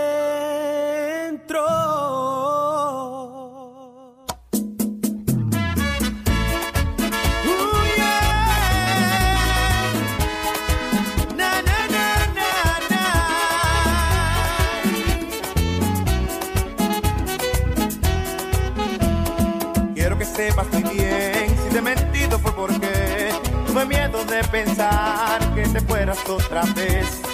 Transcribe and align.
Sepas 20.37 20.67
muy 20.73 20.83
bien 20.85 21.49
si 21.63 21.69
te 21.69 21.79
he 21.79 21.83
mentido 21.83 22.39
fue 22.39 22.53
porque 22.53 23.33
tuve 23.67 23.85
miedo 23.85 24.25
de 24.25 24.43
pensar 24.45 25.55
que 25.55 25.63
te 25.69 25.81
fueras 25.83 26.27
otra 26.27 26.63
vez. 26.75 27.32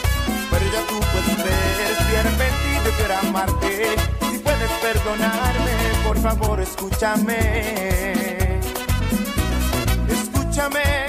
Ya 0.72 0.86
tú 0.86 1.00
puedes 1.00 1.36
ver 1.44 1.68
he 2.12 2.18
arrepentido 2.18 2.88
y 2.88 2.92
quiero 2.92 3.16
amarte. 3.18 3.96
Si 4.30 4.38
puedes 4.38 4.70
perdonarme, 4.82 5.72
por 6.04 6.18
favor 6.18 6.60
escúchame. 6.60 7.38
Escúchame 10.08 11.07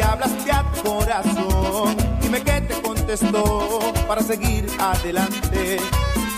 que 0.00 0.06
hablaste 0.06 0.50
a 0.50 0.62
tu 0.62 0.82
corazón? 0.82 1.96
Dime 2.20 2.42
qué 2.42 2.60
te 2.62 2.80
contestó 2.80 3.80
para 4.08 4.22
seguir 4.22 4.66
adelante. 4.78 5.78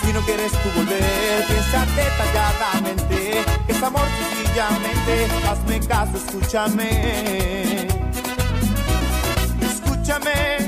Si 0.02 0.12
no 0.12 0.20
quieres 0.22 0.50
tú 0.52 0.68
volver, 0.76 1.46
piensa 1.46 1.86
detalladamente. 1.94 3.44
Que 3.66 3.72
es 3.72 3.82
amor 3.82 4.06
sencillamente. 4.18 5.28
Hazme 5.48 5.80
caso, 5.86 6.16
escúchame. 6.16 7.86
Escúchame 9.60 10.61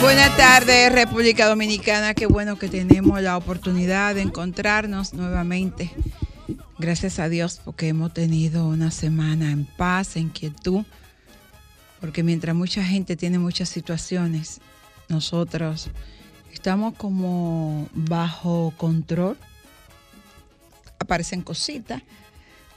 Buenas 0.00 0.36
tardes, 0.36 0.92
República 0.92 1.48
Dominicana. 1.48 2.14
Qué 2.14 2.26
bueno 2.26 2.56
que 2.56 2.68
tenemos 2.68 3.20
la 3.20 3.36
oportunidad 3.36 4.14
de 4.14 4.22
encontrarnos 4.22 5.12
nuevamente. 5.12 5.90
Gracias 6.78 7.18
a 7.18 7.28
Dios 7.28 7.60
porque 7.64 7.88
hemos 7.88 8.14
tenido 8.14 8.68
una 8.68 8.92
semana 8.92 9.50
en 9.50 9.64
paz, 9.64 10.16
en 10.16 10.28
quietud. 10.28 10.84
Porque 12.00 12.22
mientras 12.22 12.54
mucha 12.54 12.84
gente 12.84 13.16
tiene 13.16 13.40
muchas 13.40 13.70
situaciones, 13.70 14.60
nosotros 15.08 15.90
estamos 16.52 16.94
como 16.94 17.88
bajo 17.92 18.72
control. 18.76 19.36
Aparecen 21.00 21.42
cositas, 21.42 22.02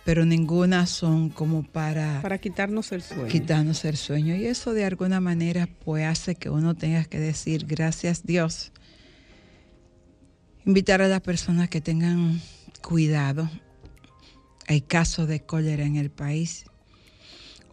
pero 0.03 0.25
ninguna 0.25 0.87
son 0.87 1.29
como 1.29 1.63
para 1.63 2.21
Para 2.21 2.37
quitarnos 2.39 2.91
el 2.91 3.01
sueño. 3.03 3.27
quitarnos 3.27 3.85
el 3.85 3.97
sueño. 3.97 4.35
Y 4.35 4.45
eso 4.45 4.73
de 4.73 4.85
alguna 4.85 5.19
manera 5.19 5.67
pues 5.85 6.05
hace 6.05 6.35
que 6.35 6.49
uno 6.49 6.75
tenga 6.75 7.03
que 7.05 7.19
decir 7.19 7.65
gracias 7.65 8.23
Dios. 8.25 8.71
Invitar 10.65 11.01
a 11.01 11.07
las 11.07 11.21
personas 11.21 11.69
que 11.69 11.81
tengan 11.81 12.41
cuidado. 12.81 13.49
Hay 14.67 14.81
casos 14.81 15.27
de 15.27 15.41
cólera 15.41 15.83
en 15.85 15.95
el 15.95 16.09
país. 16.09 16.65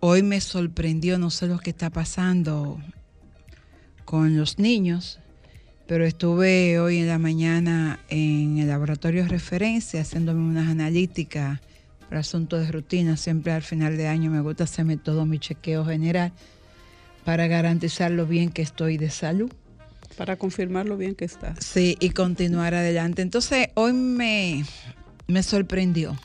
Hoy 0.00 0.22
me 0.22 0.40
sorprendió, 0.40 1.18
no 1.18 1.30
sé 1.30 1.46
lo 1.46 1.58
que 1.58 1.70
está 1.70 1.90
pasando 1.90 2.80
con 4.04 4.36
los 4.36 4.58
niños, 4.58 5.18
pero 5.86 6.06
estuve 6.06 6.78
hoy 6.78 6.98
en 6.98 7.08
la 7.08 7.18
mañana 7.18 8.00
en 8.08 8.58
el 8.58 8.68
laboratorio 8.68 9.24
de 9.24 9.28
referencia 9.28 10.00
haciéndome 10.00 10.40
unas 10.40 10.68
analíticas 10.68 11.60
para 12.08 12.20
asuntos 12.20 12.64
de 12.64 12.72
rutina. 12.72 13.16
Siempre 13.16 13.52
al 13.52 13.62
final 13.62 13.96
de 13.96 14.08
año 14.08 14.30
me 14.30 14.40
gusta 14.40 14.64
hacerme 14.64 14.96
todo 14.96 15.26
mi 15.26 15.38
chequeo 15.38 15.84
general 15.84 16.32
para 17.24 17.46
garantizar 17.46 18.10
lo 18.10 18.26
bien 18.26 18.50
que 18.50 18.62
estoy 18.62 18.96
de 18.96 19.10
salud. 19.10 19.52
Para 20.16 20.36
confirmar 20.36 20.86
lo 20.86 20.96
bien 20.96 21.14
que 21.14 21.24
está. 21.24 21.54
Sí, 21.60 21.96
y 22.00 22.10
continuar 22.10 22.74
adelante. 22.74 23.22
Entonces, 23.22 23.68
hoy 23.74 23.92
me, 23.92 24.64
me 25.26 25.42
sorprendió, 25.42 26.18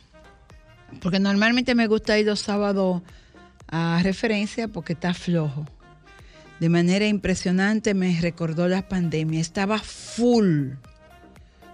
porque 1.02 1.20
normalmente 1.20 1.76
me 1.76 1.88
gusta 1.88 2.18
ir 2.18 2.26
los 2.26 2.40
sábados 2.40 3.02
a 3.68 4.00
referencia 4.02 4.68
porque 4.68 4.94
está 4.94 5.14
flojo. 5.14 5.66
De 6.60 6.70
manera 6.70 7.06
impresionante 7.08 7.94
me 7.94 8.20
recordó 8.22 8.68
la 8.70 8.88
pandemia, 8.88 9.42
estaba 9.42 9.80
full. 9.80 10.70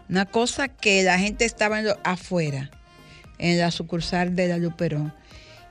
Una 0.10 0.26
cosa 0.26 0.70
que 0.70 1.04
la 1.04 1.20
gente 1.20 1.46
estaba 1.46 1.80
afuera, 2.04 2.72
en 3.40 3.58
la 3.58 3.72
sucursal 3.72 4.36
de 4.36 4.48
la 4.48 4.58
Luperón, 4.58 5.14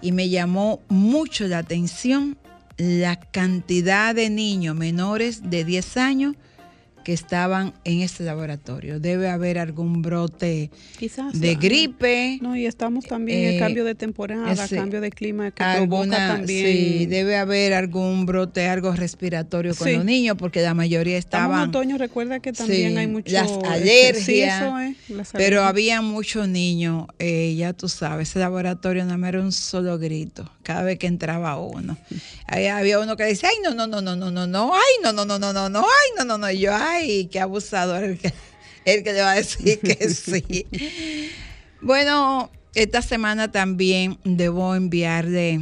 y 0.02 0.12
me 0.12 0.28
llamó 0.28 0.80
mucho 0.88 1.46
la 1.46 1.58
atención 1.58 2.36
la 2.76 3.16
cantidad 3.16 4.14
de 4.14 4.30
niños 4.30 4.76
menores 4.76 5.50
de 5.50 5.64
10 5.64 5.96
años 5.96 6.34
que 7.08 7.14
estaban 7.14 7.72
en 7.84 8.02
este 8.02 8.22
laboratorio. 8.22 9.00
Debe 9.00 9.30
haber 9.30 9.58
algún 9.58 10.02
brote 10.02 10.70
Quizás. 10.98 11.40
de 11.40 11.52
ah, 11.52 11.58
gripe. 11.58 12.38
No, 12.42 12.54
y 12.54 12.66
estamos 12.66 13.06
también 13.06 13.38
en 13.38 13.44
Eh, 13.46 13.54
el 13.54 13.58
cambio 13.60 13.84
de 13.86 13.94
temporada, 13.94 14.52
ese- 14.52 14.76
cambio 14.76 15.00
de 15.00 15.10
clima 15.10 15.50
que 15.50 15.62
alguna- 15.62 16.16
provoca 16.16 16.36
también. 16.36 16.66
sí, 16.66 17.06
debe 17.06 17.38
haber 17.38 17.72
algún 17.72 18.26
brote, 18.26 18.68
algo 18.68 18.92
respiratorio 18.92 19.74
con 19.74 19.88
Sí. 19.88 19.94
los 19.94 20.04
niños, 20.04 20.36
porque 20.38 20.60
la 20.60 20.74
mayoría 20.74 21.16
Estamos 21.16 21.46
en 21.46 21.52
estaban, 21.52 21.68
otoño, 21.70 21.96
recuerda 21.96 22.40
que 22.40 22.52
también 22.52 22.92
Sí, 22.92 22.98
hay 22.98 23.06
mucho... 23.06 23.32
las 23.32 23.50
este, 23.52 23.66
alergias, 23.66 24.24
sí, 24.26 24.42
eso 24.42 24.78
es, 24.78 24.96
las 25.08 25.32
pero 25.32 25.62
alergias. 25.62 25.64
había 25.70 26.02
muchos 26.02 26.46
niños, 26.46 27.06
eh, 27.18 27.54
ya 27.56 27.72
tú 27.72 27.88
sabes, 27.88 28.28
ese 28.28 28.38
laboratorio 28.40 29.02
nada 29.06 29.16
más 29.16 29.28
era 29.30 29.40
un 29.40 29.52
solo 29.52 29.98
grito, 29.98 30.50
cada 30.62 30.82
vez 30.82 30.98
que 30.98 31.06
entraba 31.06 31.56
uno. 31.58 31.96
Ahí 32.46 32.66
había 32.66 32.98
uno 33.00 33.16
que 33.16 33.24
decía, 33.24 33.48
ay, 33.48 33.56
no, 33.64 33.72
no, 33.74 33.86
no, 33.86 34.02
no, 34.02 34.14
no, 34.14 34.30
no, 34.30 34.46
no, 34.46 34.74
ay, 34.74 34.94
no, 35.02 35.12
no, 35.14 35.24
no, 35.24 35.38
no, 35.38 35.52
no, 35.54 35.68
no, 35.70 35.78
ay, 35.80 36.10
no, 36.18 36.24
no, 36.26 36.36
no, 36.36 36.50
y 36.50 36.58
yo, 36.58 36.72
ay, 36.74 36.97
qué 37.30 37.40
abusador 37.40 38.04
el 38.04 38.18
que, 38.18 38.32
el 38.84 39.02
que 39.02 39.12
le 39.12 39.20
va 39.20 39.32
a 39.32 39.36
decir 39.36 39.80
que 39.80 40.08
sí. 40.10 40.66
Bueno, 41.80 42.50
esta 42.74 43.02
semana 43.02 43.50
también 43.50 44.18
debo 44.24 44.74
enviarle 44.74 45.60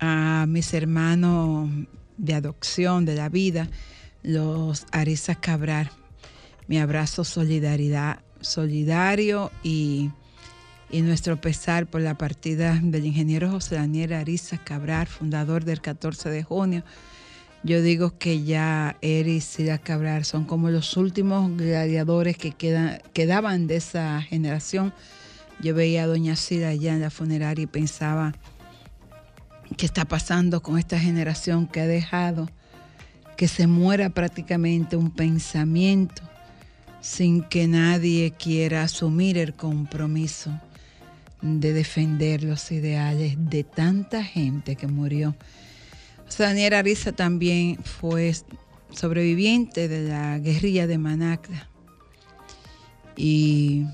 a 0.00 0.46
mis 0.48 0.72
hermanos 0.74 1.70
de 2.16 2.34
adopción 2.34 3.04
de 3.04 3.14
la 3.14 3.28
vida, 3.28 3.68
los 4.22 4.86
Arizas 4.92 5.38
Cabral, 5.38 5.90
mi 6.68 6.78
abrazo 6.78 7.24
solidaridad, 7.24 8.20
solidario 8.40 9.50
y, 9.62 10.10
y 10.90 11.02
nuestro 11.02 11.40
pesar 11.40 11.86
por 11.86 12.00
la 12.00 12.16
partida 12.16 12.78
del 12.82 13.06
ingeniero 13.06 13.50
José 13.50 13.76
Daniel 13.76 14.12
Ariza 14.12 14.58
Cabral, 14.58 15.06
fundador 15.06 15.64
del 15.64 15.80
14 15.80 16.30
de 16.30 16.42
junio. 16.42 16.84
Yo 17.64 17.80
digo 17.80 18.18
que 18.18 18.42
ya 18.42 18.96
Eri 19.02 19.40
y 19.58 19.78
Cabral 19.78 20.24
son 20.24 20.44
como 20.44 20.68
los 20.70 20.96
últimos 20.96 21.56
gladiadores 21.56 22.36
que 22.36 22.50
quedan, 22.50 23.00
quedaban 23.12 23.68
de 23.68 23.76
esa 23.76 24.20
generación. 24.20 24.92
Yo 25.60 25.72
veía 25.72 26.02
a 26.02 26.06
Doña 26.08 26.34
Sila 26.34 26.68
allá 26.68 26.92
en 26.92 27.00
la 27.00 27.10
funeraria 27.10 27.62
y 27.62 27.68
pensaba, 27.68 28.34
¿qué 29.76 29.86
está 29.86 30.04
pasando 30.04 30.60
con 30.60 30.76
esta 30.76 30.98
generación 30.98 31.68
que 31.68 31.80
ha 31.80 31.86
dejado 31.86 32.50
que 33.36 33.46
se 33.46 33.68
muera 33.68 34.10
prácticamente 34.10 34.96
un 34.96 35.12
pensamiento 35.12 36.22
sin 37.00 37.42
que 37.44 37.68
nadie 37.68 38.32
quiera 38.32 38.82
asumir 38.82 39.38
el 39.38 39.54
compromiso 39.54 40.50
de 41.42 41.72
defender 41.72 42.42
los 42.42 42.72
ideales 42.72 43.34
de 43.38 43.62
tanta 43.62 44.24
gente 44.24 44.74
que 44.74 44.88
murió? 44.88 45.36
Daniel 46.38 46.74
Ariza 46.74 47.12
también 47.12 47.78
fue 47.82 48.34
sobreviviente 48.90 49.88
de 49.88 50.08
la 50.08 50.38
guerrilla 50.38 50.86
de 50.86 50.98
Manacra 50.98 51.68
y 53.16 53.84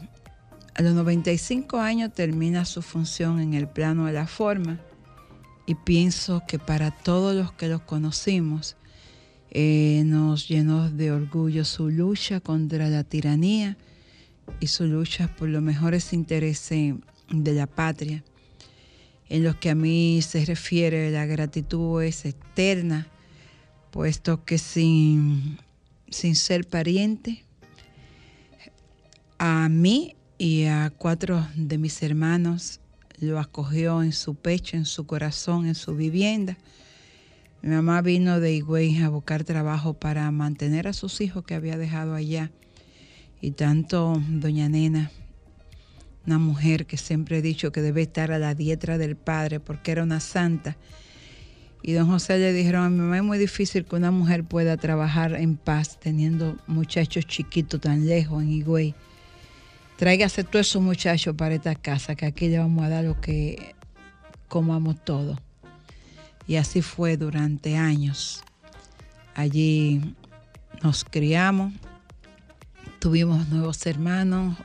a 0.74 0.82
los 0.82 0.94
95 0.94 1.78
años 1.78 2.12
termina 2.14 2.64
su 2.64 2.82
función 2.82 3.40
en 3.40 3.54
el 3.54 3.68
plano 3.68 4.06
de 4.06 4.12
la 4.12 4.26
forma 4.26 4.80
y 5.66 5.74
pienso 5.74 6.42
que 6.46 6.58
para 6.58 6.90
todos 6.90 7.34
los 7.34 7.52
que 7.52 7.68
los 7.68 7.82
conocimos 7.82 8.76
eh, 9.50 10.02
nos 10.06 10.48
llenó 10.48 10.90
de 10.90 11.10
orgullo 11.10 11.64
su 11.64 11.90
lucha 11.90 12.40
contra 12.40 12.88
la 12.88 13.04
tiranía 13.04 13.76
y 14.60 14.66
su 14.68 14.84
lucha 14.86 15.34
por 15.36 15.48
los 15.48 15.62
mejores 15.62 16.12
intereses 16.12 16.94
de 17.30 17.52
la 17.52 17.66
patria. 17.66 18.22
En 19.28 19.44
lo 19.44 19.58
que 19.60 19.70
a 19.70 19.74
mí 19.74 20.20
se 20.22 20.44
refiere, 20.44 21.10
la 21.10 21.26
gratitud 21.26 22.02
es 22.02 22.24
eterna, 22.24 23.08
puesto 23.90 24.44
que 24.44 24.58
sin, 24.58 25.58
sin 26.08 26.34
ser 26.34 26.66
pariente, 26.66 27.44
a 29.38 29.68
mí 29.68 30.16
y 30.38 30.64
a 30.64 30.90
cuatro 30.96 31.46
de 31.54 31.78
mis 31.78 32.02
hermanos 32.02 32.80
lo 33.20 33.38
acogió 33.38 34.02
en 34.02 34.12
su 34.12 34.34
pecho, 34.34 34.76
en 34.76 34.84
su 34.84 35.06
corazón, 35.06 35.66
en 35.66 35.74
su 35.74 35.94
vivienda. 35.94 36.56
Mi 37.62 37.70
mamá 37.70 38.00
vino 38.02 38.38
de 38.38 38.54
Higüey 38.54 39.02
a 39.02 39.08
buscar 39.08 39.44
trabajo 39.44 39.94
para 39.94 40.30
mantener 40.30 40.86
a 40.86 40.92
sus 40.92 41.20
hijos 41.20 41.44
que 41.44 41.54
había 41.54 41.76
dejado 41.76 42.14
allá. 42.14 42.52
Y 43.40 43.52
tanto 43.52 44.20
doña 44.28 44.68
Nena, 44.68 45.10
una 46.28 46.38
mujer 46.38 46.84
que 46.84 46.98
siempre 46.98 47.38
he 47.38 47.42
dicho 47.42 47.72
que 47.72 47.80
debe 47.80 48.02
estar 48.02 48.32
a 48.32 48.38
la 48.38 48.54
diestra 48.54 48.98
del 48.98 49.16
padre 49.16 49.60
porque 49.60 49.92
era 49.92 50.02
una 50.02 50.20
santa. 50.20 50.76
Y 51.82 51.92
don 51.92 52.06
José 52.06 52.36
le 52.36 52.52
dijeron 52.52 52.84
a 52.84 52.90
mi 52.90 52.98
mamá, 52.98 53.16
es 53.16 53.22
muy 53.22 53.38
difícil 53.38 53.86
que 53.86 53.96
una 53.96 54.10
mujer 54.10 54.44
pueda 54.44 54.76
trabajar 54.76 55.34
en 55.34 55.56
paz 55.56 55.98
teniendo 55.98 56.58
muchachos 56.66 57.26
chiquitos 57.26 57.80
tan 57.80 58.06
lejos 58.06 58.42
en 58.42 58.50
Higüey. 58.50 58.94
Tráigase 59.96 60.44
todos 60.44 60.68
esos 60.68 60.82
muchachos 60.82 61.34
para 61.34 61.54
esta 61.54 61.74
casa, 61.74 62.14
que 62.14 62.26
aquí 62.26 62.48
le 62.48 62.58
vamos 62.58 62.84
a 62.84 62.90
dar 62.90 63.04
lo 63.04 63.18
que 63.20 63.74
comamos 64.48 65.02
todo. 65.02 65.38
Y 66.46 66.56
así 66.56 66.82
fue 66.82 67.16
durante 67.16 67.76
años. 67.76 68.44
Allí 69.34 70.14
nos 70.82 71.04
criamos, 71.04 71.72
tuvimos 72.98 73.48
nuevos 73.48 73.86
hermanos, 73.86 74.58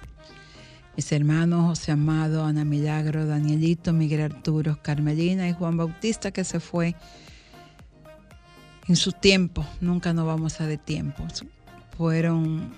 mis 0.95 1.11
hermanos 1.11 1.65
José 1.65 1.91
Amado, 1.91 2.45
Ana 2.45 2.65
Milagro, 2.65 3.25
Danielito, 3.25 3.93
Miguel 3.93 4.21
Arturo, 4.21 4.79
Carmelina 4.81 5.47
y 5.47 5.53
Juan 5.53 5.77
Bautista 5.77 6.31
que 6.31 6.43
se 6.43 6.59
fue 6.59 6.95
en 8.87 8.95
su 8.95 9.11
tiempo, 9.11 9.65
nunca 9.81 10.13
nos 10.13 10.25
vamos 10.25 10.59
a 10.59 10.67
de 10.67 10.77
tiempo. 10.77 11.25
Fueron 11.97 12.73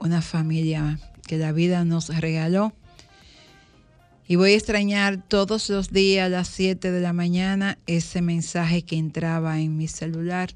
una 0.00 0.20
familia 0.20 0.98
que 1.26 1.38
la 1.38 1.52
vida 1.52 1.84
nos 1.84 2.08
regaló. 2.08 2.72
Y 4.28 4.34
voy 4.34 4.52
a 4.52 4.56
extrañar 4.56 5.22
todos 5.22 5.70
los 5.70 5.92
días 5.92 6.26
a 6.26 6.28
las 6.28 6.48
7 6.48 6.90
de 6.90 7.00
la 7.00 7.12
mañana 7.12 7.78
ese 7.86 8.22
mensaje 8.22 8.82
que 8.82 8.96
entraba 8.96 9.60
en 9.60 9.76
mi 9.76 9.86
celular 9.86 10.50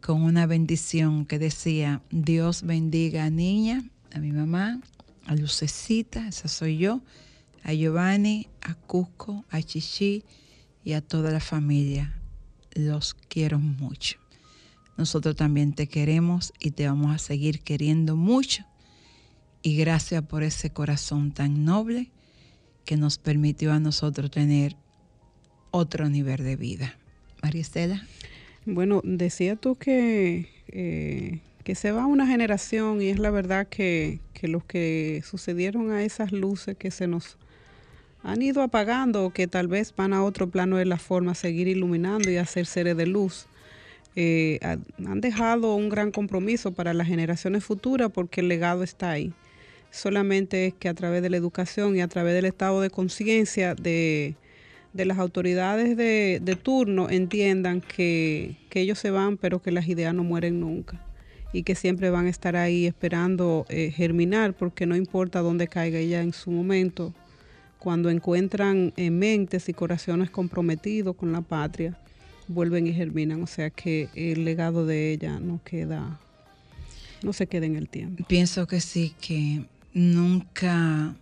con 0.00 0.22
una 0.22 0.46
bendición 0.46 1.24
que 1.24 1.38
decía, 1.38 2.02
Dios 2.10 2.64
bendiga 2.64 3.24
a 3.26 3.30
Niña, 3.30 3.84
a 4.12 4.18
mi 4.18 4.32
mamá, 4.32 4.80
a 5.26 5.34
Lucecita, 5.34 6.28
esa 6.28 6.48
soy 6.48 6.78
yo, 6.78 7.00
a 7.62 7.72
Giovanni, 7.72 8.48
a 8.60 8.74
Cusco, 8.74 9.44
a 9.50 9.62
Chichi 9.62 10.24
y 10.84 10.92
a 10.92 11.00
toda 11.00 11.30
la 11.30 11.40
familia. 11.40 12.20
Los 12.74 13.14
quiero 13.14 13.58
mucho. 13.58 14.18
Nosotros 14.96 15.36
también 15.36 15.72
te 15.72 15.88
queremos 15.88 16.52
y 16.58 16.72
te 16.72 16.86
vamos 16.86 17.14
a 17.14 17.18
seguir 17.18 17.60
queriendo 17.60 18.16
mucho. 18.16 18.64
Y 19.62 19.76
gracias 19.76 20.22
por 20.24 20.42
ese 20.42 20.70
corazón 20.70 21.32
tan 21.32 21.64
noble 21.64 22.10
que 22.84 22.96
nos 22.96 23.18
permitió 23.18 23.72
a 23.72 23.80
nosotros 23.80 24.30
tener 24.30 24.76
otro 25.70 26.08
nivel 26.08 26.42
de 26.42 26.56
vida. 26.56 26.98
María 27.42 27.60
Estela. 27.60 28.06
Bueno, 28.64 29.00
decía 29.04 29.56
tú 29.56 29.76
que, 29.76 30.48
eh, 30.68 31.40
que 31.62 31.74
se 31.74 31.92
va 31.92 32.06
una 32.06 32.26
generación 32.26 33.00
y 33.00 33.08
es 33.08 33.18
la 33.18 33.30
verdad 33.30 33.66
que, 33.68 34.20
que 34.34 34.48
los 34.48 34.64
que 34.64 35.22
sucedieron 35.24 35.90
a 35.90 36.02
esas 36.04 36.32
luces 36.32 36.76
que 36.76 36.90
se 36.90 37.06
nos 37.06 37.36
han 38.24 38.42
ido 38.42 38.62
apagando 38.62 39.24
o 39.24 39.30
que 39.30 39.46
tal 39.46 39.68
vez 39.68 39.94
van 39.96 40.12
a 40.12 40.22
otro 40.24 40.48
plano 40.48 40.76
de 40.76 40.84
la 40.84 40.98
forma, 40.98 41.34
seguir 41.34 41.68
iluminando 41.68 42.30
y 42.30 42.36
hacer 42.36 42.66
seres 42.66 42.96
de 42.96 43.06
luz, 43.06 43.46
eh, 44.14 44.58
ha- 44.62 44.78
han 45.10 45.20
dejado 45.20 45.74
un 45.74 45.88
gran 45.88 46.10
compromiso 46.12 46.72
para 46.72 46.94
las 46.94 47.06
generaciones 47.08 47.64
futuras 47.64 48.10
porque 48.12 48.40
el 48.40 48.48
legado 48.48 48.82
está 48.82 49.10
ahí. 49.10 49.32
Solamente 49.90 50.66
es 50.66 50.74
que 50.74 50.88
a 50.88 50.94
través 50.94 51.22
de 51.22 51.30
la 51.30 51.36
educación 51.36 51.96
y 51.96 52.00
a 52.00 52.08
través 52.08 52.34
del 52.34 52.44
estado 52.46 52.80
de 52.80 52.90
conciencia 52.90 53.74
de, 53.74 54.34
de 54.92 55.04
las 55.04 55.18
autoridades 55.18 55.96
de, 55.96 56.40
de 56.42 56.56
turno 56.56 57.10
entiendan 57.10 57.80
que, 57.80 58.56
que 58.70 58.80
ellos 58.80 58.98
se 58.98 59.10
van, 59.10 59.36
pero 59.36 59.60
que 59.60 59.70
las 59.72 59.88
ideas 59.88 60.14
no 60.14 60.24
mueren 60.24 60.60
nunca 60.60 61.00
y 61.52 61.62
que 61.64 61.74
siempre 61.74 62.10
van 62.10 62.26
a 62.26 62.30
estar 62.30 62.56
ahí 62.56 62.86
esperando 62.86 63.66
eh, 63.68 63.90
germinar, 63.90 64.54
porque 64.54 64.86
no 64.86 64.96
importa 64.96 65.40
dónde 65.40 65.68
caiga 65.68 65.98
ella 65.98 66.22
en 66.22 66.32
su 66.32 66.50
momento, 66.50 67.12
cuando 67.78 68.10
encuentran 68.10 68.92
eh, 68.96 69.10
mentes 69.10 69.68
y 69.68 69.74
corazones 69.74 70.30
comprometidos 70.30 71.16
con 71.16 71.32
la 71.32 71.42
patria, 71.42 71.98
vuelven 72.48 72.86
y 72.86 72.94
germinan. 72.94 73.42
O 73.42 73.46
sea 73.46 73.70
que 73.70 74.08
el 74.14 74.44
legado 74.44 74.86
de 74.86 75.12
ella 75.12 75.40
no 75.40 75.60
queda, 75.64 76.20
no 77.22 77.32
se 77.32 77.46
queda 77.46 77.66
en 77.66 77.76
el 77.76 77.88
tiempo. 77.88 78.24
Pienso 78.28 78.66
que 78.66 78.80
sí, 78.80 79.14
que 79.20 79.66
nunca 79.92 81.14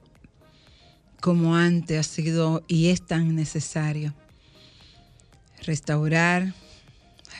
como 1.20 1.54
antes 1.56 1.98
ha 1.98 2.02
sido 2.02 2.62
y 2.66 2.88
es 2.88 3.02
tan 3.02 3.34
necesario 3.34 4.14
restaurar, 5.62 6.54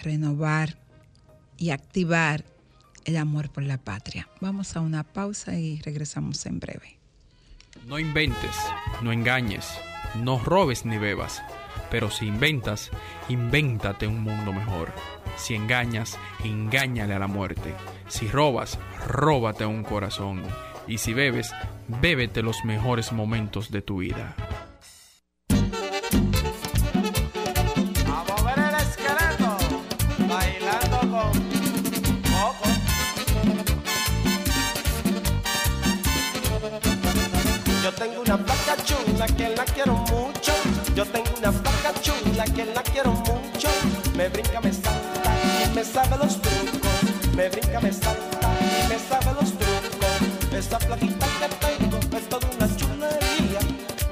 renovar 0.03 0.77
y 1.57 1.71
activar 1.71 2.45
el 3.11 3.17
amor 3.17 3.51
por 3.51 3.65
la 3.65 3.77
patria. 3.77 4.29
Vamos 4.41 4.77
a 4.77 4.81
una 4.81 5.03
pausa 5.05 5.59
y 5.59 5.81
regresamos 5.83 6.47
en 6.47 6.61
breve. 6.61 6.97
No 7.87 7.99
inventes, 7.99 8.57
no 9.03 9.13
engañes, 9.13 9.69
no 10.15 10.39
robes 10.39 10.85
ni 10.85 10.97
bebas, 10.97 11.43
pero 11.91 12.11
si 12.11 12.27
inventas, 12.27 12.91
invéntate 13.29 14.07
un 14.07 14.23
mundo 14.23 14.53
mejor. 14.53 14.93
Si 15.37 15.55
engañas, 15.55 16.19
engáñale 16.45 17.15
a 17.15 17.19
la 17.19 17.27
muerte. 17.27 17.75
Si 18.09 18.29
robas, 18.29 18.79
róbate 19.07 19.67
un 19.67 19.83
corazón. 19.83 20.43
Y 20.87 20.99
si 20.99 21.13
bebes, 21.13 21.53
bébete 21.89 22.43
los 22.43 22.65
mejores 22.65 23.13
momentos 23.13 23.71
de 23.71 23.83
tu 23.83 23.99
vida. 23.99 24.37
Me 44.31 44.43
brinca, 44.43 44.61
me 44.61 44.73
salta 44.73 45.11
me 45.75 45.85
sabe 45.85 46.17
los 46.19 46.41
trucos. 46.41 47.35
Me 47.35 47.49
brinca, 47.49 47.81
me 47.81 47.93
salta 47.93 48.49
y 48.61 48.89
me 48.89 48.99
sabe 48.99 49.33
los 49.41 49.51
trucos. 49.59 50.53
Esa 50.53 50.79
plaquita 50.79 51.27
que 51.39 51.79
tengo 51.79 51.99
es 52.17 52.29
toda 52.29 52.49
una 52.57 52.77
chulería. 52.77 53.61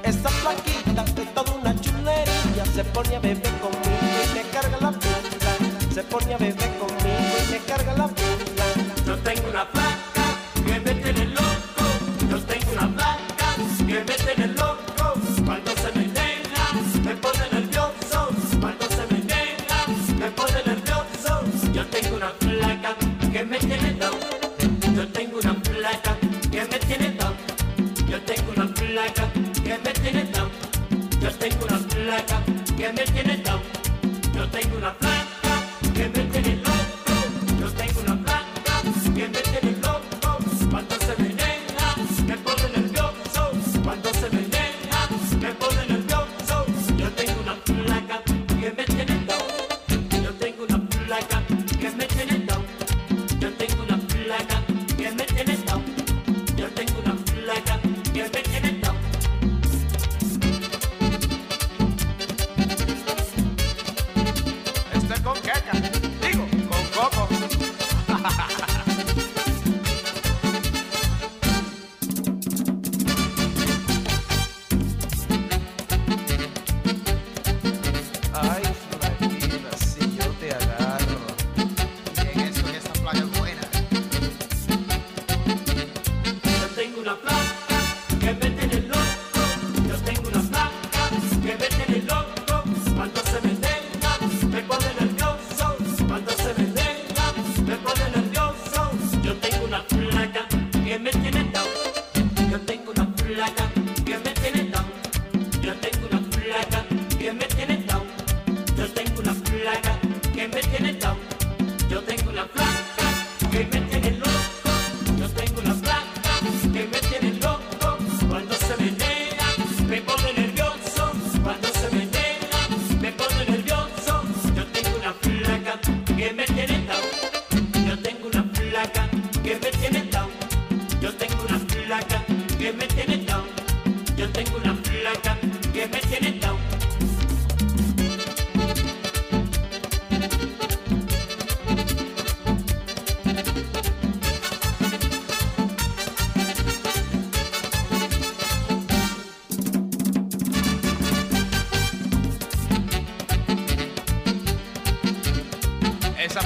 Esa 0.03 0.29
plaquita 0.41 1.05
es 1.21 1.33
toda 1.33 1.53
una 1.53 1.79
chulería. 1.79 2.65
Se 2.73 2.83
pone 2.85 3.15
a 3.15 3.19
beber 3.19 3.51
conmigo 3.59 4.17
y 4.25 4.33
me 4.35 4.41
carga 4.49 4.77
la 4.81 4.91
pila. 4.91 5.93
Se 5.93 6.03
pone 6.03 6.33
a 6.33 6.37
beber 6.37 6.77
conmigo 6.77 7.35
y 7.47 7.51
me 7.51 7.59
carga 7.59 7.93
la 7.95 8.07
pila. 8.07 8.65
Yo 9.05 9.17
tengo 9.19 9.49
una 9.49 9.69
placa. 9.71 9.98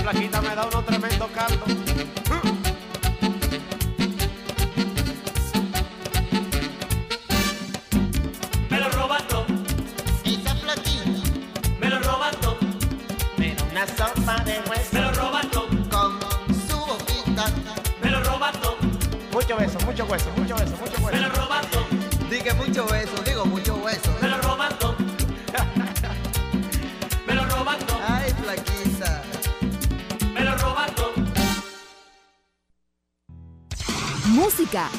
flaquita 0.04 0.42
me 0.42 0.54
da 0.54 0.66
unos 0.66 0.86
tremendos 0.86 1.32
caldos. 1.32 2.53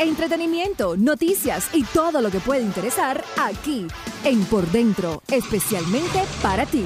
entretenimiento, 0.05 0.97
noticias 0.97 1.69
y 1.73 1.85
todo 1.85 2.21
lo 2.21 2.31
que 2.31 2.41
puede 2.41 2.63
interesar 2.63 3.25
aquí 3.39 3.87
en 4.25 4.45
Por 4.45 4.71
Dentro, 4.71 5.23
especialmente 5.29 6.23
para 6.43 6.67
ti. 6.67 6.85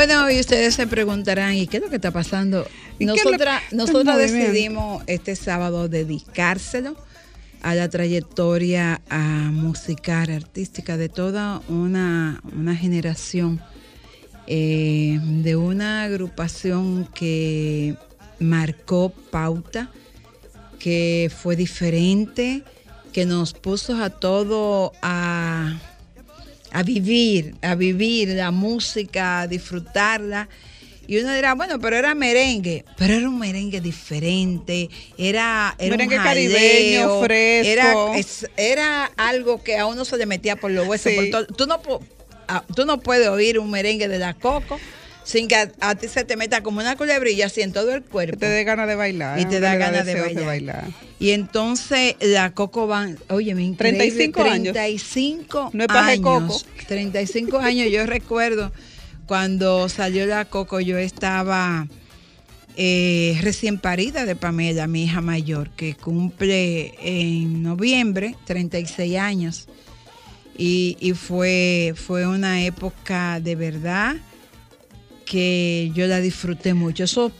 Bueno, 0.00 0.30
y 0.30 0.40
ustedes 0.40 0.76
se 0.76 0.86
preguntarán, 0.86 1.52
¿y 1.56 1.66
qué 1.66 1.76
es 1.76 1.82
lo 1.82 1.90
que 1.90 1.96
está 1.96 2.10
pasando? 2.10 2.66
Nosotras, 2.98 4.16
decidimos 4.16 5.02
este 5.06 5.36
sábado 5.36 5.90
dedicárselo 5.90 6.96
a 7.60 7.74
la 7.74 7.90
trayectoria 7.90 9.02
a 9.10 9.18
musical, 9.18 10.30
artística 10.30 10.96
de 10.96 11.10
toda 11.10 11.60
una, 11.68 12.40
generación, 12.80 13.60
eh, 14.46 15.18
de 15.22 15.56
una 15.56 16.04
agrupación 16.04 17.06
que 17.14 17.94
marcó 18.38 19.12
pauta, 19.30 19.90
que 20.78 21.30
fue 21.30 21.56
diferente, 21.56 22.64
que 23.12 23.26
nos 23.26 23.52
puso 23.52 24.02
a 24.02 24.08
todo 24.08 24.92
a 25.02 25.78
a 26.72 26.82
vivir, 26.82 27.54
a 27.62 27.74
vivir 27.74 28.28
la 28.30 28.50
música, 28.50 29.40
a 29.40 29.46
disfrutarla. 29.46 30.48
Y 31.06 31.18
uno 31.18 31.34
dirá, 31.34 31.54
bueno, 31.54 31.80
pero 31.80 31.96
era 31.96 32.14
merengue, 32.14 32.84
pero 32.96 33.14
era 33.14 33.28
un 33.28 33.38
merengue 33.38 33.80
diferente, 33.80 34.88
era, 35.18 35.74
era 35.76 35.90
merengue 35.90 36.16
caribeño, 36.16 37.20
fresco. 37.20 38.12
Era, 38.16 38.22
era, 38.56 39.04
algo 39.16 39.60
que 39.60 39.76
a 39.76 39.86
uno 39.86 40.04
se 40.04 40.16
le 40.16 40.26
metía 40.26 40.54
por 40.54 40.70
los 40.70 40.86
huesos. 40.86 41.12
Por 41.12 41.30
todo. 41.30 41.46
Tú, 41.46 41.66
no, 41.66 41.80
tú 42.76 42.86
no 42.86 43.00
puedes 43.00 43.26
oír 43.26 43.58
un 43.58 43.72
merengue 43.72 44.06
de 44.06 44.20
la 44.20 44.34
Coco 44.34 44.78
sin 45.24 45.48
que 45.48 45.56
a, 45.56 45.70
a 45.80 45.94
ti 45.94 46.08
se 46.08 46.24
te 46.24 46.36
meta 46.36 46.62
como 46.62 46.80
una 46.80 46.96
culebrilla 46.96 47.46
así 47.46 47.62
en 47.62 47.72
todo 47.72 47.94
el 47.94 48.02
cuerpo. 48.02 48.38
Te 48.38 48.48
dé 48.48 48.64
ganas 48.64 48.88
de 48.88 48.94
bailar. 48.94 49.38
Y 49.38 49.44
te 49.44 49.60
da 49.60 49.76
ganas 49.76 50.06
de 50.06 50.44
bailar. 50.44 50.88
Y 51.18 51.30
entonces 51.30 52.16
la 52.20 52.52
Coco 52.52 52.86
Van, 52.86 53.18
oye, 53.28 53.54
me 53.54 53.62
increíble, 53.62 53.98
35 53.98 54.42
años. 54.42 54.72
35 54.72 55.70
No 55.74 55.84
es 55.84 55.88
paje 55.88 56.12
años. 56.12 56.24
Coco. 56.24 56.60
35 56.88 57.58
años, 57.58 57.90
yo 57.90 58.06
recuerdo 58.06 58.72
cuando 59.26 59.88
salió 59.88 60.26
la 60.26 60.44
Coco, 60.46 60.80
yo 60.80 60.98
estaba 60.98 61.86
eh, 62.76 63.38
recién 63.42 63.78
parida 63.78 64.24
de 64.24 64.34
Pamela, 64.34 64.86
mi 64.86 65.04
hija 65.04 65.20
mayor, 65.20 65.70
que 65.70 65.94
cumple 65.94 66.94
en 67.00 67.62
noviembre 67.62 68.34
36 68.46 69.18
años. 69.18 69.68
Y, 70.56 70.96
y 71.00 71.12
fue, 71.12 71.94
fue 71.94 72.26
una 72.26 72.64
época 72.64 73.40
de 73.40 73.54
verdad 73.56 74.16
que 75.30 75.92
yo 75.94 76.08
la 76.08 76.20
disfruté 76.20 76.74
mucho. 76.74 77.04
Esos 77.04 77.30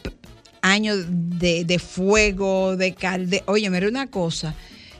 años 0.63 1.07
de, 1.09 1.65
de 1.65 1.79
fuego, 1.81 2.77
de 2.77 2.95
calde. 2.95 3.43
Oye, 3.47 3.69
mira 3.69 3.89
una 3.89 4.07
cosa. 4.07 4.55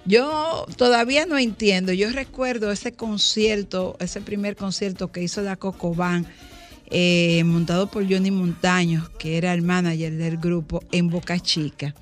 Yo 0.07 0.67
todavía 0.77 1.25
no 1.25 1.39
entiendo. 1.39 1.93
Yo 1.93 2.11
recuerdo 2.11 2.73
ese 2.73 2.91
concierto, 2.91 3.97
ese 4.01 4.21
primer 4.21 4.57
concierto 4.57 5.13
que 5.13 5.23
hizo 5.23 5.41
la 5.41 5.55
Cocobán, 5.55 6.27
eh, 6.91 7.45
montado 7.45 7.89
por 7.89 8.11
Johnny 8.11 8.33
Montaños, 8.33 9.09
que 9.11 9.39
era 9.39 9.55
el 9.55 9.63
manager 9.63 10.17
del 10.17 10.39
grupo 10.39 10.83
en 10.91 11.11
Boca 11.11 11.39
Chica. 11.39 11.95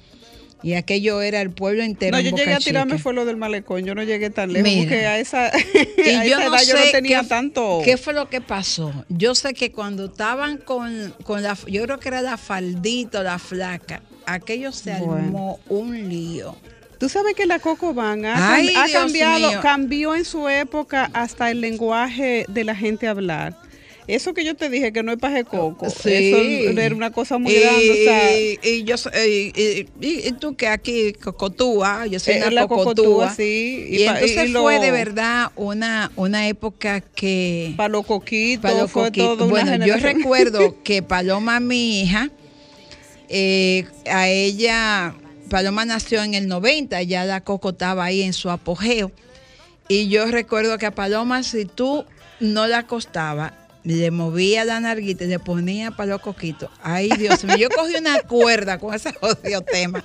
Y 0.62 0.74
aquello 0.74 1.22
era 1.22 1.40
el 1.40 1.50
pueblo 1.50 1.82
entero. 1.84 2.16
No, 2.16 2.20
yo 2.20 2.34
llegué 2.36 2.52
a 2.54 2.58
tirarme 2.58 2.92
Chica. 2.94 3.02
fue 3.02 3.14
lo 3.14 3.24
del 3.24 3.36
malecón, 3.36 3.84
yo 3.84 3.94
no 3.94 4.02
llegué 4.02 4.28
tan 4.30 4.52
lejos 4.52 4.68
Mira. 4.68 4.82
porque 4.82 5.06
a 5.06 5.18
esa, 5.20 5.50
Y 6.04 6.10
a 6.10 6.24
yo 6.24 6.38
esa 6.38 6.48
no 6.48 6.56
edad 6.56 6.64
yo 6.66 6.74
no 6.74 6.90
tenía 6.90 7.20
qué, 7.22 7.26
tanto. 7.28 7.80
qué 7.84 7.96
fue 7.96 8.12
lo 8.12 8.28
que 8.28 8.40
pasó. 8.40 8.92
Yo 9.08 9.34
sé 9.36 9.54
que 9.54 9.70
cuando 9.70 10.06
estaban 10.06 10.56
con, 10.58 11.14
con 11.22 11.42
la, 11.44 11.56
yo 11.68 11.82
creo 11.84 12.00
que 12.00 12.08
era 12.08 12.22
la 12.22 12.36
faldita 12.36 13.22
la 13.22 13.38
flaca, 13.38 14.02
aquello 14.26 14.72
se 14.72 14.90
Bueno. 14.98 15.14
armó 15.14 15.60
un 15.68 16.08
lío. 16.08 16.56
Tú 16.98 17.08
sabes 17.08 17.34
que 17.36 17.46
la 17.46 17.60
Coco 17.60 17.94
Van 17.94 18.24
ha, 18.24 18.54
Ay, 18.54 18.74
cambiado, 18.92 19.50
mío. 19.50 19.60
cambió 19.62 20.16
en 20.16 20.24
su 20.24 20.48
época 20.48 21.08
hasta 21.12 21.52
el 21.52 21.60
lenguaje 21.60 22.44
de 22.48 22.64
la 22.64 22.74
gente 22.74 23.06
hablar. 23.06 23.54
Eso 24.08 24.32
que 24.32 24.42
yo 24.42 24.56
te 24.56 24.70
dije 24.70 24.90
que 24.90 25.02
no 25.02 25.12
es 25.12 25.18
paje 25.18 25.44
coco, 25.44 25.90
Sí. 25.90 26.10
eso 26.12 26.80
era 26.80 26.94
una 26.94 27.10
cosa 27.12 27.36
muy 27.36 27.52
y, 27.52 27.60
grande. 27.60 27.90
O 27.90 27.94
sea, 27.94 28.38
y- 28.40 28.58
y 28.62 28.84
yo 28.84 28.94
y, 30.00 30.32
tú 30.40 30.56
que 30.56 30.66
aquí 30.66 31.12
cocotúa, 31.12 32.06
yo 32.06 32.18
soy 32.18 32.34
Eh, 32.34 32.38
una 32.38 32.50
la 32.50 32.66
cocotúa. 32.66 32.94
cocotúa, 33.04 33.34
sí, 33.34 33.84
Y, 33.86 34.06
pa- 34.06 34.14
entonces 34.14 34.50
lo- 34.50 34.62
fue 34.62 34.78
de 34.80 34.90
verdad 34.92 35.50
una, 35.56 36.10
una 36.16 36.48
época 36.48 37.02
que 37.02 37.74
para 37.76 37.90
los 37.90 38.06
coquitos, 38.06 38.90
fue 38.90 39.04
coquitos. 39.04 39.36
todo 39.38 39.44
una 39.46 39.62
Bueno, 39.64 39.86
yo 39.86 39.96
recuerdo 39.96 40.76
que 40.82 41.02
Paloma, 41.02 41.60
mi 41.60 42.00
hija, 42.00 42.30
eh, 43.28 43.84
a 44.10 44.26
ella, 44.28 45.14
Paloma 45.50 45.84
nació 45.84 46.22
en 46.22 46.32
el 46.32 46.48
90, 46.48 47.02
ya 47.02 47.24
la 47.26 47.42
Coco 47.42 47.70
estaba 47.70 48.04
ahí 48.06 48.22
en 48.22 48.32
su 48.32 48.48
apogeo. 48.48 49.12
Y 49.86 50.08
yo 50.08 50.24
recuerdo 50.26 50.78
que 50.78 50.86
a 50.86 50.94
Paloma, 50.94 51.42
si 51.42 51.66
tú 51.66 52.04
no 52.40 52.66
la 52.66 52.78
acostabas, 52.78 53.52
le 53.84 54.10
movía 54.10 54.64
la 54.64 54.80
narguita 54.80 55.24
y 55.24 55.28
le 55.28 55.38
ponía 55.38 55.90
para 55.92 56.10
los 56.10 56.20
coquitos. 56.20 56.68
Ay, 56.82 57.08
Dios 57.18 57.44
mío, 57.44 57.56
yo 57.56 57.68
cogí 57.70 57.94
una 57.96 58.20
cuerda 58.20 58.78
con 58.78 58.94
ese 58.94 59.12
jodido 59.12 59.62
tema. 59.62 60.04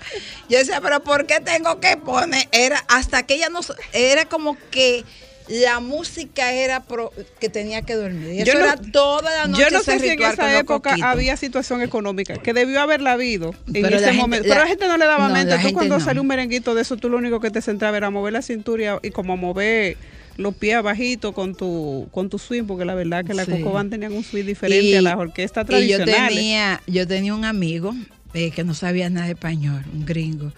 Yo 0.50 0.58
decía, 0.60 0.80
pero 0.82 1.04
¿por 1.04 1.26
qué 1.26 1.40
tengo 1.42 1.80
que 1.80 1.98
poner? 1.98 2.48
Era 2.52 2.84
hasta 2.88 3.24
que 3.24 3.36
ella 3.36 3.50
no, 3.50 3.60
era 3.92 4.26
como 4.26 4.58
que 4.72 5.04
la 5.50 5.82
música 5.82 6.54
era 6.54 6.84
pro- 6.84 7.12
que 7.42 7.50
tenía 7.50 7.82
que 7.82 7.96
dormir. 7.96 8.30
Y 8.34 8.42
eso 8.44 8.54
Yo 8.54 8.60
no- 8.60 8.66
era 8.66 8.78
toda 8.78 9.30
la 9.30 9.48
noche 9.48 9.64
Yo 9.64 9.70
no 9.72 9.84
sé 9.84 10.00
si 10.00 10.08
en 10.08 10.22
esa 10.24 10.58
época 10.58 10.92
coquitos. 10.92 11.10
había 11.12 11.36
situación 11.36 11.82
económica, 11.82 12.36
que 12.38 12.54
debió 12.54 12.80
haberla 12.80 13.12
habido 13.12 13.54
en 13.68 13.82
Pero 13.82 13.98
ese 13.98 14.06
gente- 14.06 14.22
momento. 14.22 14.48
la- 14.48 14.54
Pero 14.54 14.64
la 14.64 14.70
gente 14.70 14.88
no 14.88 14.96
le 14.98 15.06
daba 15.06 15.28
no, 15.28 15.34
mente. 15.34 15.58
Tú 15.58 15.74
cuando 15.74 16.00
no. 16.00 16.06
salió 16.06 16.22
un 16.22 16.30
merenguito 16.30 16.74
de 16.76 16.84
eso, 16.84 16.96
tú 16.96 17.10
lo 17.10 17.18
único 17.18 17.42
que 17.42 17.52
te 17.52 17.62
centraba 17.62 17.98
era 17.98 18.10
mover 18.10 18.32
la 18.32 18.42
cintura 18.42 19.00
y, 19.04 19.08
y 19.08 19.12
como 19.12 19.36
mover 19.36 19.98
los 20.38 20.56
pies 20.56 20.76
abajito 20.76 21.34
con 21.34 21.54
tu 21.56 22.08
con 22.12 22.30
tu 22.30 22.40
swing, 22.40 22.64
porque 22.64 22.86
la 22.86 22.96
verdad 22.96 23.24
que 23.26 23.34
la 23.34 23.46
Sí. 23.46 23.52
Coco 23.52 23.74
Band 23.74 23.92
tenían 23.92 24.14
un 24.14 24.24
swing 24.24 24.46
diferente 24.46 24.86
Y- 24.88 24.96
a 24.96 25.02
las 25.02 25.16
orquestas 25.16 25.64
Y 25.66 25.88
yo 25.88 25.98
tradicionales. 25.98 26.36
tenía, 26.36 26.82
yo 26.88 27.08
tenía 27.08 27.34
un 27.36 27.46
amigo 27.46 27.94
eh, 28.34 28.50
que 28.52 28.64
no 28.64 28.74
sabía 28.74 29.10
nada 29.12 29.28
de 29.28 29.34
español, 29.34 29.84
un 29.94 30.06
gringo. 30.06 30.52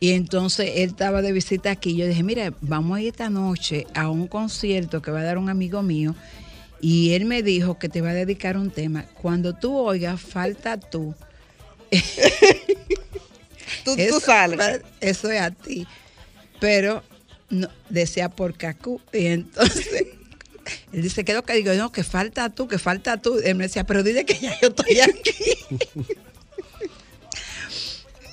Y 0.00 0.10
entonces 0.12 0.70
él 0.76 0.90
estaba 0.90 1.22
de 1.22 1.32
visita 1.32 1.70
aquí. 1.70 1.96
Yo 1.96 2.06
dije, 2.06 2.22
mira, 2.22 2.52
vamos 2.60 2.98
a 2.98 3.00
ir 3.00 3.08
esta 3.08 3.30
noche 3.30 3.86
a 3.94 4.10
un 4.10 4.26
concierto 4.26 5.00
que 5.00 5.10
va 5.10 5.20
a 5.20 5.22
dar 5.24 5.38
un 5.38 5.48
amigo 5.48 5.80
mío. 5.82 6.14
Y 6.80 7.12
él 7.12 7.24
me 7.24 7.42
dijo 7.44 7.78
que 7.78 7.88
te 7.88 8.00
va 8.00 8.10
a 8.10 8.14
dedicar 8.14 8.56
un 8.58 8.70
tema. 8.70 9.04
Cuando 9.22 9.54
tú 9.54 9.76
oigas, 9.78 10.20
falta 10.20 10.76
tú. 10.78 11.14
tú, 13.84 13.94
Eso- 13.96 14.14
tú 14.18 14.20
sales. 14.20 14.80
Eso 15.00 15.30
es 15.30 15.40
a 15.40 15.50
ti. 15.52 15.86
Pero 16.60 17.02
no, 17.52 17.68
decía 17.90 18.30
por 18.30 18.54
Cacú. 18.54 19.00
Y 19.12 19.26
entonces 19.26 19.86
él 20.92 21.02
dice, 21.02 21.24
¿qué 21.24 21.32
es 21.32 21.36
lo 21.36 21.44
que 21.44 21.52
digo? 21.54 21.72
No, 21.74 21.92
que 21.92 22.02
falta 22.02 22.50
tú, 22.50 22.66
que 22.66 22.78
falta 22.78 23.18
tú. 23.18 23.38
Él 23.44 23.54
me 23.54 23.64
decía, 23.64 23.84
pero 23.84 24.02
dile 24.02 24.24
que 24.24 24.38
ya 24.40 24.58
yo 24.60 24.68
estoy 24.68 25.00
aquí. 25.00 25.84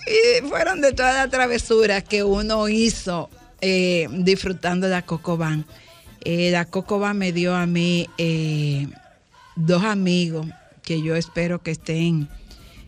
y 0.08 0.48
fueron 0.48 0.82
de 0.82 0.94
todas 0.94 1.14
las 1.16 1.30
travesuras 1.30 2.04
que 2.04 2.24
uno 2.24 2.68
hizo 2.70 3.30
eh, 3.62 4.08
disfrutando 4.12 4.88
la 4.88 5.04
Cocoban. 5.04 5.66
Eh, 6.22 6.50
la 6.52 6.66
Cocoban 6.66 7.18
me 7.18 7.34
dio 7.34 7.56
a 7.56 7.66
mí 7.66 8.08
eh, 8.18 8.88
dos 9.56 9.84
amigos 9.84 10.48
que 10.82 11.02
yo 11.02 11.16
espero 11.16 11.62
que 11.62 11.72
estén 11.72 12.30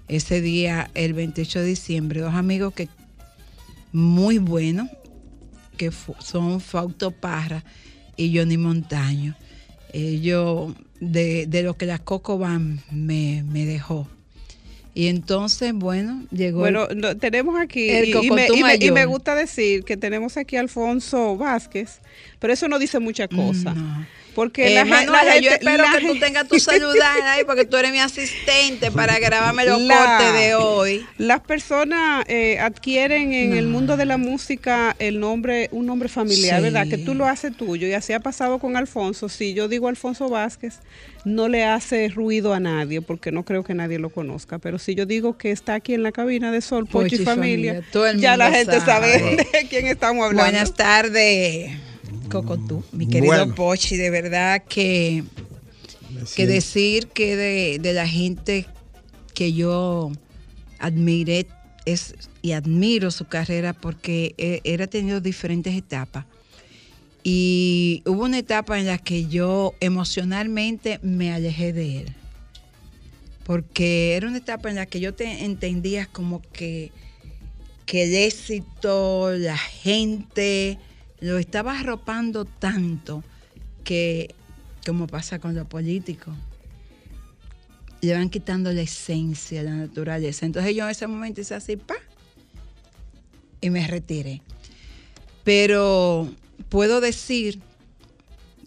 ese 0.07 0.41
día, 0.41 0.89
el 0.93 1.13
28 1.13 1.59
de 1.59 1.65
diciembre, 1.65 2.21
dos 2.21 2.33
amigos 2.33 2.73
que 2.73 2.89
muy 3.91 4.37
buenos, 4.37 4.89
que 5.81 5.91
son 6.19 6.61
Fausto 6.61 7.09
Parra 7.09 7.63
y 8.15 8.37
Johnny 8.37 8.55
Montaño. 8.57 9.35
Ellos, 9.93 10.75
de, 10.99 11.47
de 11.47 11.63
lo 11.63 11.75
que 11.75 11.87
la 11.87 11.97
Coco 11.97 12.37
Van 12.37 12.81
me, 12.91 13.43
me 13.51 13.65
dejó. 13.65 14.07
Y 14.93 15.07
entonces, 15.07 15.73
bueno, 15.73 16.23
llegó. 16.31 16.59
Bueno, 16.59 16.87
el- 16.89 16.99
no, 16.99 17.17
tenemos 17.17 17.59
aquí, 17.59 17.89
el 17.89 18.05
y, 18.05 18.11
y 18.11 18.29
me, 18.29 18.45
cocotú 18.45 18.55
y 18.59 18.63
me- 18.63 18.75
y 18.75 18.79
me 18.79 18.91
mayor. 18.91 19.07
gusta 19.07 19.33
decir 19.33 19.83
que 19.83 19.97
tenemos 19.97 20.37
aquí 20.37 20.55
a 20.57 20.59
Alfonso 20.59 21.35
Vázquez, 21.35 21.99
pero 22.39 22.53
eso 22.53 22.67
no 22.67 22.77
dice 22.77 22.99
mucha 22.99 23.27
cosa. 23.27 23.73
Porque 24.33 24.67
Eh, 24.67 24.75
la, 24.75 24.81
gen- 24.81 24.89
Manuela, 24.89 25.23
la 25.25 25.35
yo 25.35 25.49
gente- 25.49 25.55
espero 25.65 25.83
la 25.83 25.97
que 25.99 26.07
tú 26.07 26.19
tengas 26.19 26.47
tu 26.47 26.57
celular 26.59 27.21
ahí 27.25 27.43
porque 27.43 27.65
tú 27.65 27.75
eres 27.77 27.91
mi 27.91 27.99
asistente 27.99 28.89
para 28.91 29.19
grabarme 29.19 29.65
los 29.65 29.81
La- 29.81 29.95
cortes 30.17 30.33
de 30.33 30.55
hoy. 30.55 31.05
Las 31.17 31.41
personas 31.41 32.23
eh, 32.27 32.57
adquieren 32.59 33.33
en 33.33 33.53
el 33.57 33.67
mundo 33.67 33.97
de 33.97 34.05
la 34.05 34.17
música 34.17 34.95
el 34.99 35.19
nombre, 35.19 35.67
un 35.73 35.85
nombre 35.85 36.07
familiar, 36.07 36.57
Sí. 36.59 36.63
¿verdad? 36.63 36.87
Que 36.87 36.97
tú 36.97 37.13
lo 37.13 37.25
haces 37.27 37.55
tuyo 37.57 37.87
y 37.87 37.93
así 37.93 38.13
ha 38.13 38.19
pasado 38.21 38.59
con 38.59 38.77
Alfonso. 38.77 39.27
Si 39.29 39.53
yo 39.53 39.67
digo 39.67 39.87
Alfonso 39.89 40.29
Vázquez, 40.29 40.79
no 41.25 41.49
le 41.49 41.65
hace 41.65 42.07
ruido 42.07 42.53
a 42.53 42.59
nadie 42.59 43.01
porque 43.01 43.31
no 43.31 43.43
creo 43.43 43.63
que 43.63 43.73
nadie 43.73 43.99
lo 43.99 44.09
conozca. 44.09 44.59
Pero 44.59 44.79
si 44.79 44.95
yo 44.95 45.05
digo 45.05 45.37
que 45.37 45.51
está 45.51 45.73
aquí 45.75 45.93
en 45.93 46.03
la 46.03 46.11
cabina 46.11 46.51
de 46.51 46.61
Sol, 46.61 46.87
y 47.11 47.17
familia, 47.17 47.81
ya 48.17 48.37
la 48.37 48.51
gente 48.51 48.79
sabe 48.79 49.19
sabe. 49.19 49.35
de 49.53 49.67
quién 49.69 49.87
estamos 49.87 50.25
hablando. 50.25 50.43
Buenas 50.49 50.73
tardes, 50.73 51.71
Cocotú, 52.29 52.83
mi 52.91 53.07
querido 53.07 53.27
Bueno. 53.33 53.55
Pochi. 53.55 53.97
De 53.97 54.09
verdad 54.09 54.63
que, 54.67 55.23
que 56.19 56.25
siento- 56.25 56.53
decir 56.53 57.07
que 57.07 57.35
de, 57.35 57.79
de 57.79 57.93
la 57.93 58.07
gente 58.07 58.65
que 59.33 59.53
yo 59.53 60.11
admiré 60.79 61.47
es, 61.85 62.15
y 62.41 62.51
admiro 62.53 63.11
su 63.11 63.25
carrera 63.25 63.73
porque 63.73 64.35
ha 64.81 64.87
tenido 64.87 65.19
diferentes 65.21 65.75
etapas. 65.75 66.25
Y 67.23 68.01
hubo 68.05 68.23
una 68.23 68.39
etapa 68.39 68.79
en 68.79 68.87
la 68.87 68.97
que 68.97 69.27
yo 69.27 69.75
emocionalmente 69.79 70.99
me 71.03 71.31
alejé 71.31 71.71
de 71.71 71.99
él. 71.99 72.15
Porque 73.45 74.15
era 74.15 74.27
una 74.27 74.37
etapa 74.37 74.69
en 74.69 74.75
la 74.75 74.85
que 74.85 74.99
yo 74.99 75.13
te 75.13 75.43
entendía 75.45 76.05
como 76.07 76.41
que, 76.53 76.91
que 77.85 78.03
el 78.03 78.15
éxito, 78.15 79.31
la 79.31 79.57
gente, 79.57 80.77
lo 81.21 81.37
estaba 81.37 81.79
arropando 81.79 82.45
tanto 82.45 83.23
que, 83.83 84.35
como 84.85 85.07
pasa 85.07 85.39
con 85.39 85.55
los 85.55 85.67
políticos, 85.67 86.35
le 88.01 88.13
van 88.13 88.29
quitando 88.29 88.73
la 88.73 88.81
esencia, 88.81 89.63
la 89.63 89.75
naturaleza. 89.75 90.45
Entonces 90.45 90.75
yo 90.75 90.83
en 90.85 90.89
ese 90.89 91.07
momento 91.07 91.41
hice 91.41 91.53
así, 91.55 91.77
pa, 91.77 91.95
y 93.61 93.69
me 93.69 93.87
retiré. 93.87 94.41
Pero 95.43 96.29
puedo 96.69 96.99
decir 96.99 97.61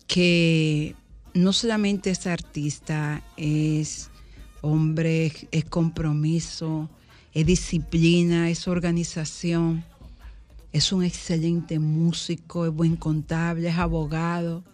que 0.07 0.95
no 1.35 1.53
solamente 1.53 2.11
es 2.11 2.27
artista, 2.29 3.23
es 3.37 4.11
hombre 4.61 5.27
es, 5.27 5.47
es 5.51 5.65
compromiso, 5.65 6.89
es 7.33 7.45
disciplina, 7.45 8.49
es 8.51 8.69
organización. 8.69 9.85
Es 10.75 10.91
un 10.93 11.05
excelente 11.05 11.79
músico, 11.79 12.67
es 12.67 12.73
buen 12.73 12.97
contable, 12.97 13.69
es 13.69 13.77
abogado. 13.79 14.65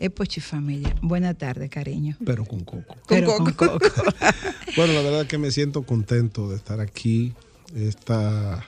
Es 0.00 0.10
Pochi 0.10 0.40
Familia. 0.40 0.94
Buena 1.00 1.32
tarde, 1.34 1.68
cariño. 1.68 2.16
Pero 2.26 2.44
con 2.44 2.64
coco. 2.64 2.96
Pero 3.08 3.36
con 3.36 3.52
coco. 3.52 3.78
Bueno, 4.76 4.92
la 4.92 5.00
verdad 5.00 5.22
es 5.22 5.28
que 5.28 5.38
me 5.38 5.50
siento 5.50 5.84
contento 5.84 6.50
de 6.50 6.56
estar 6.56 6.80
aquí. 6.80 7.32
Esta, 7.74 8.62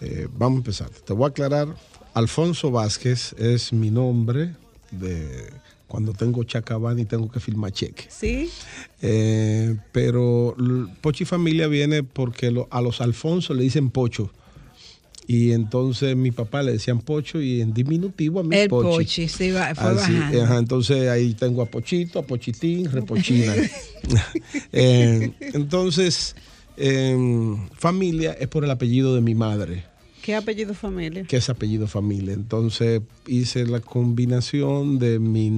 eh, 0.00 0.26
vamos 0.36 0.56
a 0.56 0.60
empezar. 0.60 0.90
Te 0.90 1.12
voy 1.12 1.26
a 1.26 1.28
aclarar. 1.28 1.68
Alfonso 2.14 2.72
Vázquez 2.72 3.32
es 3.38 3.72
mi 3.72 3.90
nombre 3.92 4.56
de 4.90 5.52
cuando 5.86 6.14
tengo 6.14 6.42
chacabán 6.42 6.98
y 6.98 7.04
tengo 7.04 7.30
que 7.30 7.38
firmar 7.38 7.70
cheque. 7.70 8.06
Sí. 8.08 8.50
Eh, 9.02 9.76
pero 9.92 10.56
Pochi 11.00 11.24
Familia 11.24 11.68
viene 11.68 12.02
porque 12.02 12.50
lo- 12.50 12.66
a 12.72 12.80
los 12.80 13.00
Alfonso 13.00 13.54
le 13.54 13.62
dicen 13.62 13.90
Pocho. 13.90 14.32
Y 15.26 15.52
entonces 15.52 16.14
mi 16.16 16.30
papá 16.32 16.62
le 16.62 16.72
decían 16.72 17.00
Pocho 17.00 17.40
y 17.40 17.62
en 17.62 17.72
diminutivo 17.72 18.40
a 18.40 18.42
mí 18.42 18.54
El 18.56 18.68
Pochi. 18.68 18.88
Pochi, 18.88 19.28
sí, 19.28 19.50
fue 19.50 19.60
Así, 19.60 20.12
bajando. 20.12 20.42
ajá, 20.44 20.58
entonces 20.58 21.08
ahí 21.08 21.32
tengo 21.34 21.62
a 21.62 21.66
Pochito, 21.66 22.18
a 22.18 22.22
Pochitín, 22.22 22.90
Repochina. 22.92 23.54
Eh, 24.72 25.32
entonces, 25.54 26.36
eh, 26.76 27.16
familia 27.72 28.32
es 28.38 28.48
por 28.48 28.64
el 28.64 28.70
apellido 28.70 29.14
de 29.14 29.22
mi 29.22 29.34
madre, 29.34 29.84
¿Qué 30.24 30.34
apellido 30.34 30.72
familia? 30.72 31.24
que 31.24 31.36
es 31.36 31.50
apellido 31.50 31.86
familia. 31.86 32.32
Entonces 32.32 33.02
hice 33.26 33.66
la 33.66 33.80
combinación 33.80 34.98
de 34.98 35.18
mi 35.18 35.50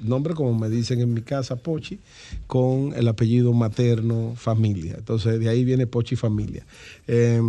nombre, 0.00 0.34
como 0.34 0.56
me 0.56 0.70
dicen 0.70 1.00
en 1.00 1.12
mi 1.12 1.22
casa, 1.22 1.56
Pochi, 1.56 1.98
con 2.46 2.94
el 2.94 3.08
apellido 3.08 3.52
materno, 3.52 4.34
familia. 4.36 4.94
Entonces 4.96 5.40
de 5.40 5.48
ahí 5.48 5.64
viene 5.64 5.88
Pochi 5.88 6.14
familia. 6.14 6.64
Eh, 7.08 7.42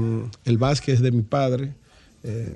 el 0.46 0.58
Vázquez 0.58 0.96
es 0.96 1.02
de 1.02 1.12
mi 1.12 1.22
padre. 1.22 1.72
eh, 2.24 2.52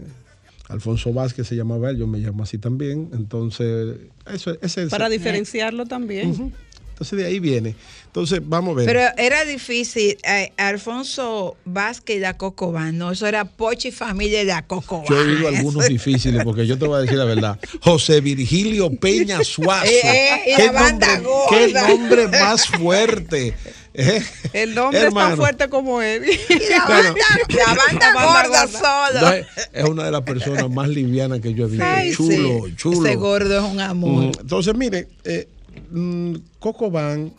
Alfonso 0.69 1.13
Vázquez 1.13 1.47
se 1.47 1.55
llamaba 1.55 1.91
él, 1.91 1.97
yo 1.97 2.07
me 2.07 2.17
llamo 2.17 2.41
así 2.43 2.57
también. 2.57 3.09
Entonces, 3.13 3.97
eso, 4.31 4.55
ese 4.61 4.83
es 4.83 4.89
Para 4.89 5.09
diferenciarlo 5.09 5.85
también. 5.85 6.53
Entonces 6.99 7.17
de 7.17 7.25
ahí 7.27 7.39
viene. 7.39 7.75
Entonces, 8.07 8.41
vamos 8.43 8.73
a 8.73 8.77
ver. 8.79 8.85
Pero 8.87 9.01
era 9.17 9.45
difícil. 9.45 10.17
eh, 10.23 10.51
Alfonso 10.57 11.55
Vázquez 11.63 12.17
y 12.17 12.19
la 12.19 12.35
Cocobán, 12.35 12.97
no, 12.97 13.11
eso 13.11 13.25
era 13.25 13.45
Pochi 13.45 13.91
Familia 13.91 14.43
la 14.43 14.65
Cocobán. 14.65 15.05
Yo 15.07 15.15
he 15.17 15.21
oído 15.35 15.47
algunos 15.47 15.87
difíciles 15.87 16.43
porque 16.43 16.67
yo 16.67 16.77
te 16.77 16.85
voy 16.85 16.97
a 16.97 17.01
decir 17.01 17.17
la 17.17 17.23
verdad. 17.25 17.57
José 17.81 18.19
Virgilio 18.19 18.89
Peña 18.91 19.41
Suazo. 19.45 19.85
Eh, 19.85 20.01
eh, 20.03 20.41
y 20.47 20.55
¿Qué, 20.57 20.65
la 20.65 20.71
banda 20.73 21.19
nombre, 21.19 21.37
qué 21.49 21.73
nombre 21.73 22.27
más 22.27 22.65
fuerte. 22.67 23.53
Eh, 23.93 24.21
El 24.53 24.75
nombre 24.75 25.07
es 25.07 25.13
tan 25.13 25.35
fuerte 25.37 25.67
como 25.69 26.01
él. 26.01 26.23
La 26.69 26.85
Bueno. 26.85 27.13
banda, 27.13 27.25
la 27.49 27.73
banda 27.75 27.99
La 27.99 28.13
banda 28.13 28.25
gorda 28.25 28.65
gorda. 28.65 29.11
solo. 29.11 29.21
No, 29.21 29.33
es, 29.33 29.89
una 29.89 30.03
de 30.05 30.11
las 30.11 30.21
personas 30.23 30.69
más 30.69 30.89
livianas 30.89 31.39
que 31.39 31.53
yo 31.53 31.65
he 31.65 31.69
visto. 31.69 31.85
Ay, 31.85 32.13
chulo, 32.13 32.65
sí. 32.67 32.75
chulo. 32.75 33.05
Ese 33.07 33.15
gordo 33.15 33.57
es 33.57 33.63
un 33.71 33.79
amor. 33.79 34.31
Entonces, 34.39 34.75
mire, 34.75 35.07
eh, 35.25 35.47
mm, 35.91 36.35
Coco 36.59 36.91
Van, 36.91 37.31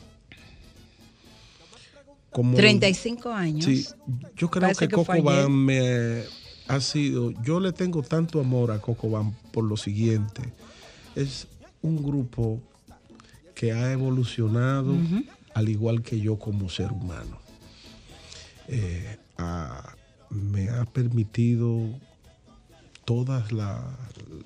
como 2.30 2.56
35 2.56 3.30
años. 3.30 3.64
Sí, 3.64 3.86
yo 4.36 4.50
creo 4.50 4.62
Parece 4.62 4.86
que, 4.86 4.96
que 4.96 5.04
fue 5.04 5.18
Coco 5.18 5.30
ayer. 5.30 5.44
Van 5.44 5.52
me 5.52 6.22
ha 6.68 6.80
sido, 6.80 7.32
yo 7.42 7.60
le 7.60 7.72
tengo 7.72 8.02
tanto 8.02 8.40
amor 8.40 8.70
a 8.70 8.80
Coco 8.80 9.10
Van 9.10 9.32
por 9.52 9.64
lo 9.64 9.76
siguiente, 9.76 10.42
es 11.16 11.46
un 11.82 12.02
grupo 12.02 12.60
que 13.54 13.72
ha 13.72 13.92
evolucionado 13.92 14.96
al 15.54 15.68
igual 15.68 16.02
que 16.02 16.20
yo 16.20 16.38
como 16.38 16.68
ser 16.68 16.92
humano. 16.92 17.38
Eh, 18.68 19.18
me 20.30 20.68
ha 20.70 20.84
permitido 20.84 21.88
todas 23.04 23.52
la- 23.52 23.96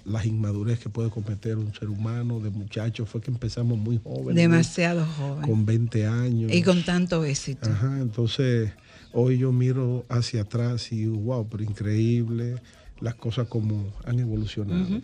las 0.05 0.25
inmadurez 0.27 0.79
que 0.79 0.89
puede 0.89 1.11
cometer 1.11 1.57
un 1.59 1.75
ser 1.75 1.89
humano 1.89 2.41
de 2.41 2.51
muchacho. 2.51 3.07
Fue 3.07 3.21
que 3.21 3.31
empezamos 3.31 3.79
muy 3.79 3.99
jóvenes. 4.03 4.37
Demasiado 4.37 5.05
joven. 5.07 5.49
Con 5.51 5.67
20 5.67 6.07
años. 6.07 6.53
Y 6.53 6.63
con 6.63 6.83
tanto 6.85 7.25
éxito. 7.25 7.69
Ajá, 7.69 7.99
entonces 8.01 8.71
hoy 9.13 9.39
yo 9.39 9.53
miro 9.53 10.07
hacia 10.09 10.43
atrás 10.43 10.93
y 10.93 11.07
wow, 11.07 11.47
pero 11.49 11.63
increíble 11.65 12.57
las 13.01 13.15
cosas 13.17 13.49
como 13.49 13.93
han 14.05 14.19
evolucionado. 14.21 15.01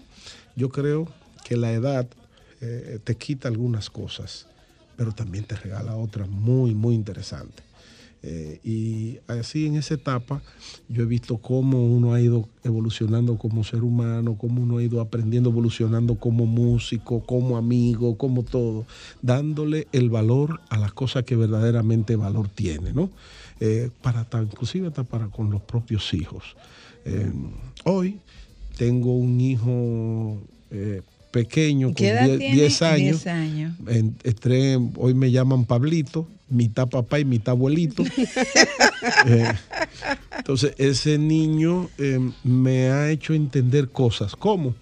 Yo 0.56 0.68
creo 0.70 1.08
que 1.44 1.56
la 1.56 1.72
edad 1.72 2.08
eh, 2.60 2.98
te 3.02 3.16
quita 3.16 3.48
algunas 3.48 3.88
cosas, 3.90 4.46
pero 4.96 5.12
también 5.12 5.44
te 5.44 5.56
regala 5.56 5.96
otras 5.96 6.28
muy, 6.28 6.74
muy 6.74 6.94
interesantes. 6.94 7.64
Eh, 8.22 8.60
y 8.62 9.18
así 9.28 9.64
en 9.66 9.76
esa 9.76 9.94
etapa 9.94 10.42
yo 10.90 11.02
he 11.04 11.06
visto 11.06 11.38
cómo 11.38 11.82
uno 11.86 12.12
ha 12.12 12.20
ido 12.20 12.46
evolucionando 12.64 13.38
como 13.38 13.64
ser 13.64 13.82
humano, 13.82 14.36
cómo 14.36 14.60
uno 14.62 14.76
ha 14.76 14.82
ido 14.82 15.00
aprendiendo, 15.00 15.48
evolucionando 15.48 16.16
como 16.16 16.44
músico, 16.44 17.20
como 17.24 17.56
amigo, 17.56 18.18
como 18.18 18.42
todo, 18.42 18.84
dándole 19.22 19.86
el 19.92 20.10
valor 20.10 20.60
a 20.68 20.76
las 20.78 20.92
cosas 20.92 21.24
que 21.24 21.34
verdaderamente 21.34 22.14
valor 22.16 22.48
tiene, 22.48 22.92
¿no? 22.92 23.10
Eh, 23.58 23.90
para 24.02 24.24
ta- 24.24 24.42
inclusive 24.42 24.88
hasta 24.88 25.04
para 25.04 25.28
con 25.28 25.50
los 25.50 25.62
propios 25.62 26.12
hijos. 26.12 26.44
Eh, 27.06 27.32
hoy 27.84 28.18
tengo 28.76 29.14
un 29.16 29.40
hijo 29.40 30.38
eh, 30.70 31.00
pequeño 31.30 31.88
con 31.88 31.94
¿Qué 31.94 32.08
edad 32.08 32.26
10 32.26 32.38
tiene? 32.38 32.56
10 32.56 32.82
años. 32.82 33.22
10 33.22 33.26
años. 33.28 33.74
En- 33.86 34.14
entré- 34.24 34.76
hoy 34.96 35.14
me 35.14 35.30
llaman 35.30 35.64
Pablito, 35.64 36.26
mitad 36.50 36.88
papá 36.88 37.18
y 37.18 37.24
mitad 37.24 37.52
abuelito. 37.52 38.04
Eh, 39.26 39.52
entonces, 40.36 40.74
ese 40.76 41.16
niño 41.16 41.88
eh, 41.96 42.18
me 42.44 42.90
ha 42.90 43.10
hecho 43.10 43.32
entender 43.32 43.88
cosas. 43.88 44.36
¿Cómo? 44.36 44.74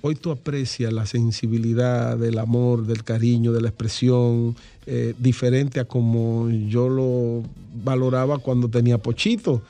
Hoy 0.00 0.14
tú 0.14 0.30
aprecias 0.30 0.92
la 0.92 1.06
sensibilidad 1.06 2.16
del 2.16 2.38
amor, 2.38 2.86
del 2.86 3.04
cariño, 3.04 3.52
de 3.52 3.60
la 3.60 3.68
expresión, 3.68 4.56
eh, 4.86 5.14
diferente 5.18 5.80
a 5.80 5.84
como 5.84 6.48
yo 6.50 6.88
lo 6.88 7.42
valoraba 7.84 8.38
cuando 8.38 8.68
tenía 8.68 8.98
pochito. 8.98 9.62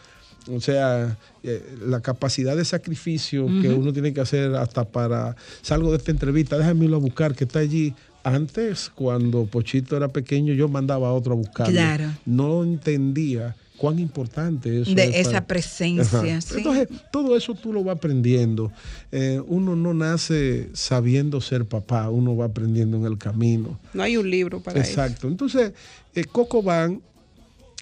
O 0.54 0.60
sea, 0.60 1.18
eh, 1.42 1.76
la 1.86 2.00
capacidad 2.00 2.56
de 2.56 2.64
sacrificio 2.64 3.46
que 3.60 3.68
uno 3.68 3.92
tiene 3.92 4.12
que 4.12 4.20
hacer 4.20 4.54
hasta 4.54 4.84
para... 4.84 5.36
Salgo 5.62 5.90
de 5.90 5.98
esta 5.98 6.10
entrevista, 6.10 6.56
déjame 6.56 6.84
irlo 6.84 6.96
a 6.96 7.00
buscar, 7.00 7.34
que 7.34 7.44
está 7.44 7.58
allí. 7.60 7.94
Antes, 8.28 8.90
cuando 8.94 9.44
Pochito 9.46 9.96
era 9.96 10.08
pequeño, 10.08 10.52
yo 10.54 10.68
mandaba 10.68 11.08
a 11.08 11.12
otro 11.12 11.32
a 11.32 11.36
buscarlo. 11.36 11.72
Claro. 11.72 12.04
No 12.26 12.62
entendía 12.64 13.54
cuán 13.76 13.98
importante 14.00 14.82
eso 14.82 14.92
De 14.92 15.04
es 15.04 15.16
esa 15.28 15.30
para- 15.34 15.46
presencia, 15.46 16.40
sí. 16.40 16.56
Entonces, 16.58 16.88
todo 17.12 17.36
eso 17.36 17.54
tú 17.54 17.72
lo 17.72 17.84
vas 17.84 17.96
aprendiendo. 17.96 18.72
Eh, 19.12 19.40
uno 19.46 19.76
no 19.76 19.94
nace 19.94 20.68
sabiendo 20.72 21.40
ser 21.40 21.64
papá, 21.64 22.10
uno 22.10 22.36
va 22.36 22.46
aprendiendo 22.46 22.96
en 22.96 23.04
el 23.04 23.18
camino. 23.18 23.78
No 23.94 24.02
hay 24.02 24.16
un 24.16 24.28
libro 24.28 24.60
para 24.60 24.80
eso. 24.80 24.90
Exacto. 24.90 25.28
Entonces, 25.28 25.72
eh, 26.14 26.24
Coco 26.24 26.62
Van 26.62 27.00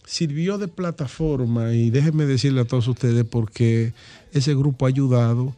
sirvió 0.04 0.59
de 0.59 0.68
plataforma 0.68 1.72
y 1.72 1.90
déjenme 1.90 2.26
decirle 2.26 2.61
a 2.61 2.64
todos 2.64 2.87
ustedes 2.88 3.24
porque 3.24 3.92
ese 4.32 4.54
grupo 4.54 4.85
ha 4.87 4.88
ayudado 4.88 5.54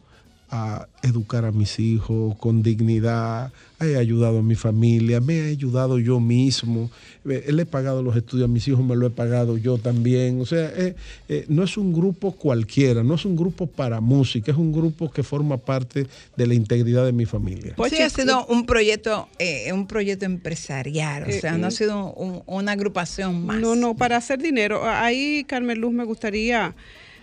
a 0.51 0.87
educar 1.03 1.45
a 1.45 1.51
mis 1.51 1.79
hijos 1.79 2.35
con 2.37 2.63
dignidad, 2.63 3.51
ha 3.79 3.83
ayudado 3.99 4.39
a 4.39 4.41
mi 4.43 4.55
familia, 4.55 5.21
me 5.21 5.41
ha 5.41 5.45
ayudado 5.45 5.99
yo 5.99 6.19
mismo, 6.19 6.89
Eh, 7.29 7.51
le 7.51 7.63
he 7.63 7.65
pagado 7.65 8.01
los 8.01 8.15
estudios 8.15 8.45
a 8.45 8.51
mis 8.51 8.65
hijos, 8.69 8.83
me 8.83 8.95
lo 8.95 9.05
he 9.05 9.09
pagado 9.09 9.57
yo 9.57 9.77
también, 9.77 10.39
o 10.41 10.45
sea, 10.45 10.71
eh, 10.75 10.95
eh, 11.27 11.45
no 11.49 11.63
es 11.63 11.77
un 11.77 11.93
grupo 11.93 12.31
cualquiera, 12.31 13.03
no 13.03 13.13
es 13.15 13.25
un 13.25 13.35
grupo 13.35 13.67
para 13.67 13.99
música, 13.99 14.51
es 14.51 14.57
un 14.57 14.71
grupo 14.71 15.11
que 15.11 15.21
forma 15.21 15.57
parte 15.57 16.07
de 16.37 16.47
la 16.47 16.53
integridad 16.55 17.05
de 17.05 17.11
mi 17.11 17.25
familia. 17.25 17.75
sí, 17.89 17.97
ha 18.01 18.09
sido 18.09 18.45
un 18.47 18.65
proyecto, 18.65 19.27
eh, 19.37 19.71
un 19.73 19.85
proyecto 19.85 20.25
empresarial, 20.25 21.23
o 21.23 21.27
Eh, 21.27 21.41
sea, 21.41 21.57
no 21.57 21.67
ha 21.67 21.71
sido 21.71 22.13
un- 22.13 22.41
una 22.47 22.71
agrupación 22.71 23.45
más. 23.45 23.59
No, 23.59 23.75
no, 23.75 23.95
para 23.95 24.15
hacer 24.17 24.39
dinero. 24.41 24.81
Ahí, 24.85 25.43
Carmen 25.47 25.79
Luz, 25.79 25.91
me 25.93 26.05
gustaría. 26.05 26.73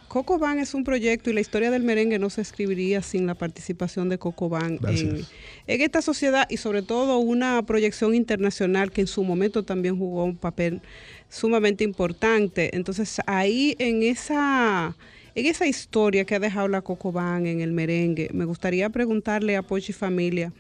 Coco 0.09 0.39
Van 0.39 0.59
es 0.59 0.75
un 0.75 0.85
proyecto 0.85 1.31
y 1.31 1.33
la 1.33 1.41
historia 1.41 1.71
del 1.71 1.83
merengue 1.83 2.19
no 2.19 2.31
se 2.31 2.41
escribiría 2.41 3.03
sin 3.03 3.27
la 3.27 3.35
participación 3.35 4.09
de 4.09 4.19
Coco 4.19 4.49
Van 4.49 4.79
en, 4.89 5.27
esta 5.67 6.01
sociedad 6.01 6.47
y 6.49 6.57
sobre 6.57 6.83
todo 6.83 7.19
una 7.19 7.65
proyección 7.67 8.15
internacional 8.15 8.93
que 8.93 9.03
en 9.03 9.07
su 9.07 9.25
momento 9.25 9.65
también 9.65 9.99
jugó 9.99 10.25
un 10.25 10.37
papel 10.37 10.81
sumamente 11.29 11.85
importante. 11.85 12.75
Entonces 12.75 13.21
ahí 13.27 13.75
en 13.79 14.03
esa, 14.03 14.97
en 15.35 15.47
esa 15.47 15.67
historia 15.67 16.25
que 16.25 16.37
ha 16.37 16.41
dejado 16.41 16.69
la 16.69 16.83
Coco 16.83 17.13
Van 17.13 17.47
en 17.47 17.61
el 17.61 17.73
merengue, 17.73 18.31
me 18.33 18.45
gustaría 18.45 18.89
preguntarle 18.91 19.57
a 19.57 19.63
Pochi 19.63 19.93
Familia. 19.93 20.53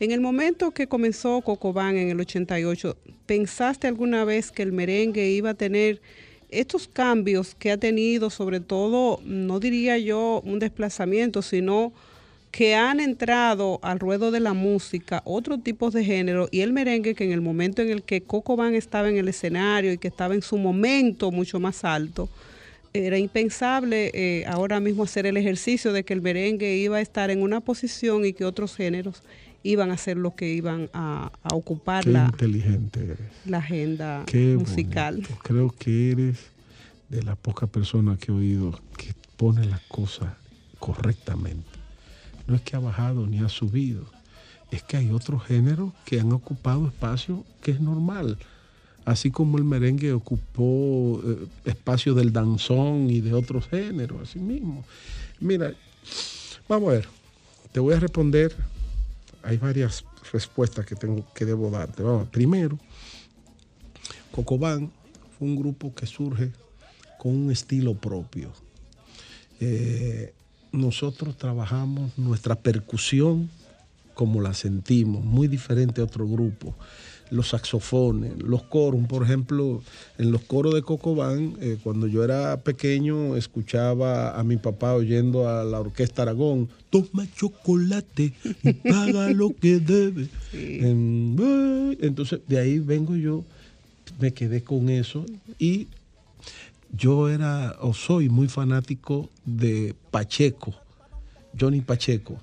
En 0.00 0.12
el 0.12 0.22
momento 0.22 0.70
que 0.70 0.86
comenzó 0.86 1.42
Cocobán 1.42 1.98
en 1.98 2.08
el 2.08 2.18
88, 2.18 2.96
¿pensaste 3.26 3.86
alguna 3.86 4.24
vez 4.24 4.50
que 4.50 4.62
el 4.62 4.72
merengue 4.72 5.28
iba 5.28 5.50
a 5.50 5.54
tener 5.54 6.00
estos 6.50 6.88
cambios 6.88 7.54
que 7.54 7.70
ha 7.70 7.76
tenido, 7.76 8.30
sobre 8.30 8.60
todo, 8.60 9.20
no 9.24 9.60
diría 9.60 9.98
yo 9.98 10.42
un 10.44 10.58
desplazamiento, 10.58 11.42
sino 11.42 11.92
que 12.50 12.74
han 12.74 12.98
entrado 13.00 13.78
al 13.82 14.00
ruedo 14.00 14.30
de 14.30 14.40
la 14.40 14.54
música 14.54 15.22
otros 15.24 15.62
tipos 15.62 15.92
de 15.92 16.04
género 16.04 16.48
y 16.50 16.60
el 16.62 16.72
merengue 16.72 17.14
que 17.14 17.24
en 17.24 17.32
el 17.32 17.40
momento 17.40 17.80
en 17.80 17.90
el 17.90 18.02
que 18.02 18.22
Coco 18.22 18.56
Van 18.56 18.74
estaba 18.74 19.08
en 19.08 19.16
el 19.16 19.28
escenario 19.28 19.92
y 19.92 19.98
que 19.98 20.08
estaba 20.08 20.34
en 20.34 20.42
su 20.42 20.58
momento 20.58 21.30
mucho 21.30 21.60
más 21.60 21.84
alto, 21.84 22.28
era 22.92 23.18
impensable 23.18 24.10
eh, 24.14 24.44
ahora 24.48 24.80
mismo 24.80 25.04
hacer 25.04 25.26
el 25.26 25.36
ejercicio 25.36 25.92
de 25.92 26.02
que 26.02 26.12
el 26.12 26.22
merengue 26.22 26.76
iba 26.76 26.96
a 26.96 27.00
estar 27.00 27.30
en 27.30 27.42
una 27.42 27.60
posición 27.60 28.24
y 28.24 28.32
que 28.32 28.44
otros 28.44 28.74
géneros 28.74 29.22
iban 29.62 29.90
a 29.90 29.96
ser 29.96 30.16
los 30.16 30.34
que 30.34 30.52
iban 30.52 30.88
a, 30.92 31.30
a 31.42 31.54
ocupar 31.54 32.04
Qué 32.04 32.10
la, 32.10 32.26
inteligente 32.26 33.02
eres. 33.04 33.18
la 33.46 33.58
agenda 33.58 34.24
Qué 34.26 34.56
musical. 34.58 35.16
bonito. 35.16 35.38
Creo 35.42 35.70
que 35.70 36.10
eres 36.12 36.38
de 37.08 37.22
las 37.22 37.36
pocas 37.36 37.68
personas 37.68 38.18
que 38.18 38.32
he 38.32 38.34
oído 38.34 38.78
que 38.96 39.12
pone 39.36 39.64
las 39.66 39.80
cosas 39.82 40.32
correctamente. 40.78 41.68
No 42.46 42.54
es 42.54 42.62
que 42.62 42.76
ha 42.76 42.80
bajado 42.80 43.26
ni 43.26 43.38
ha 43.40 43.48
subido, 43.48 44.04
es 44.70 44.82
que 44.82 44.96
hay 44.96 45.10
otros 45.10 45.44
géneros 45.44 45.92
que 46.04 46.20
han 46.20 46.32
ocupado 46.32 46.86
espacio 46.86 47.44
que 47.62 47.70
es 47.72 47.80
normal. 47.80 48.38
Así 49.04 49.30
como 49.30 49.58
el 49.58 49.64
merengue 49.64 50.12
ocupó 50.12 51.20
eh, 51.24 51.46
espacio 51.64 52.14
del 52.14 52.32
danzón 52.32 53.10
y 53.10 53.20
de 53.20 53.32
otros 53.34 53.66
géneros, 53.68 54.22
así 54.22 54.38
mismo. 54.38 54.84
Mira, 55.40 55.72
vamos 56.68 56.90
a 56.90 56.92
ver, 56.92 57.08
te 57.72 57.80
voy 57.80 57.94
a 57.94 58.00
responder. 58.00 58.54
Hay 59.42 59.56
varias 59.56 60.04
respuestas 60.32 60.86
que 60.86 60.94
tengo 60.94 61.24
que 61.34 61.44
debo 61.44 61.70
darte. 61.70 62.02
Vamos, 62.02 62.28
primero, 62.28 62.78
Cocobán 64.30 64.90
fue 65.38 65.48
un 65.48 65.56
grupo 65.56 65.94
que 65.94 66.06
surge 66.06 66.52
con 67.18 67.34
un 67.34 67.50
estilo 67.50 67.94
propio. 67.94 68.52
Eh, 69.60 70.32
nosotros 70.72 71.36
trabajamos 71.36 72.16
nuestra 72.16 72.54
percusión 72.54 73.50
como 74.14 74.40
la 74.40 74.54
sentimos, 74.54 75.24
muy 75.24 75.48
diferente 75.48 76.00
a 76.00 76.04
otro 76.04 76.28
grupo. 76.28 76.74
Los 77.30 77.50
saxofones, 77.50 78.42
los 78.42 78.64
coros, 78.64 79.06
por 79.06 79.22
ejemplo, 79.22 79.82
en 80.18 80.32
los 80.32 80.42
coros 80.42 80.74
de 80.74 80.82
Cocobán, 80.82 81.56
eh, 81.60 81.78
cuando 81.82 82.06
yo 82.06 82.24
era 82.24 82.56
pequeño, 82.58 83.36
escuchaba 83.36 84.38
a 84.38 84.42
mi 84.42 84.56
papá 84.56 84.94
oyendo 84.94 85.48
a 85.48 85.64
la 85.64 85.80
orquesta 85.80 86.22
Aragón, 86.22 86.68
toma 86.90 87.26
chocolate 87.36 88.32
y 88.62 88.72
paga 88.90 89.30
lo 89.30 89.54
que 89.54 89.78
debe. 89.78 90.28
Eh, 90.52 91.96
entonces, 92.00 92.40
de 92.48 92.58
ahí 92.58 92.78
vengo 92.78 93.14
yo, 93.14 93.44
me 94.18 94.32
quedé 94.32 94.62
con 94.62 94.90
eso 94.90 95.24
y 95.58 95.88
yo 96.92 97.28
era 97.28 97.76
o 97.80 97.94
soy 97.94 98.28
muy 98.28 98.48
fanático 98.48 99.28
de 99.44 99.94
Pacheco, 100.10 100.74
Johnny 101.58 101.80
Pacheco, 101.80 102.38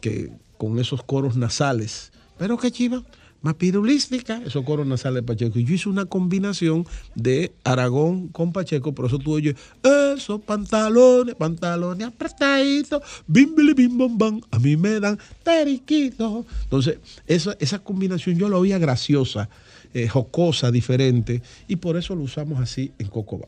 que 0.00 0.30
con 0.56 0.78
esos 0.78 1.02
coros 1.02 1.36
nasales, 1.36 2.12
pero 2.38 2.58
que 2.58 2.70
chiva, 2.70 3.02
más 3.44 3.54
pirulística, 3.56 4.40
esos 4.46 4.64
coros 4.64 4.86
nasales 4.86 5.16
de 5.16 5.22
Pacheco. 5.22 5.58
Y 5.58 5.64
yo 5.64 5.74
hice 5.74 5.90
una 5.90 6.06
combinación 6.06 6.86
de 7.14 7.52
Aragón 7.62 8.28
con 8.28 8.54
Pacheco, 8.54 8.94
por 8.94 9.04
eso 9.04 9.18
tú 9.18 9.34
oyes 9.34 9.54
esos 9.82 10.40
pantalones, 10.40 11.34
pantalones 11.34 12.08
apretaditos, 12.08 13.02
bim, 13.26 13.54
bili, 13.54 13.74
bim, 13.74 13.98
bom, 13.98 14.16
bam, 14.16 14.40
a 14.50 14.58
mí 14.58 14.78
me 14.78 14.98
dan 14.98 15.18
periquito. 15.42 16.46
Entonces, 16.62 16.98
esa, 17.26 17.54
esa 17.60 17.80
combinación 17.80 18.38
yo 18.38 18.48
la 18.48 18.56
oía 18.56 18.78
graciosa, 18.78 19.50
eh, 19.92 20.08
jocosa, 20.08 20.70
diferente, 20.70 21.42
y 21.68 21.76
por 21.76 21.98
eso 21.98 22.14
lo 22.14 22.22
usamos 22.22 22.60
así 22.60 22.92
en 22.98 23.08
Cocoba. 23.08 23.46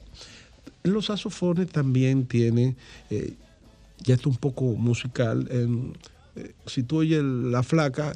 Los 0.82 1.06
saxofones 1.06 1.70
también 1.70 2.26
tienen, 2.26 2.76
eh, 3.08 3.32
ya 4.04 4.16
está 4.16 4.28
un 4.28 4.36
poco 4.36 4.64
musical, 4.74 5.48
eh, 5.50 6.52
si 6.66 6.82
tú 6.82 6.98
oyes 6.98 7.22
la 7.22 7.62
flaca, 7.62 8.14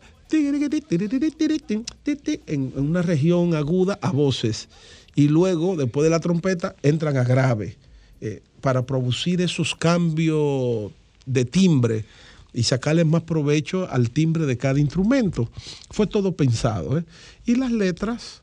en, 2.47 2.73
una 2.77 3.03
región 3.03 3.55
aguda 3.55 3.99
a 4.03 4.11
voces, 4.11 4.69
y 5.15 5.29
luego, 5.29 5.77
después 5.77 6.05
de 6.05 6.11
la 6.11 6.21
trompeta, 6.21 6.77
entran 6.83 7.17
a 7.17 7.25
grave, 7.25 7.77
eh, 8.21 8.43
para 8.61 8.85
producir 8.85 9.41
esos 9.41 9.75
cambios 9.75 10.93
de 11.27 11.45
timbre 11.45 12.05
y 12.53 12.65
sacarle 12.65 13.05
más 13.05 13.23
provecho 13.23 13.89
al 13.91 14.11
timbre 14.11 14.47
de 14.47 14.57
cada 14.57 14.79
instrumento. 14.79 15.49
Fue 15.91 16.07
todo 16.07 16.33
pensado. 16.33 16.99
¿eh? 16.99 17.05
Y 17.47 17.55
las 17.55 17.73
letras, 17.73 18.43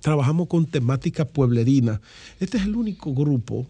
trabajamos 0.00 0.48
con 0.48 0.66
temática 0.66 1.24
pueblerina. 1.24 2.00
Este 2.40 2.58
es 2.58 2.64
el 2.64 2.74
único 2.74 3.14
grupo 3.14 3.66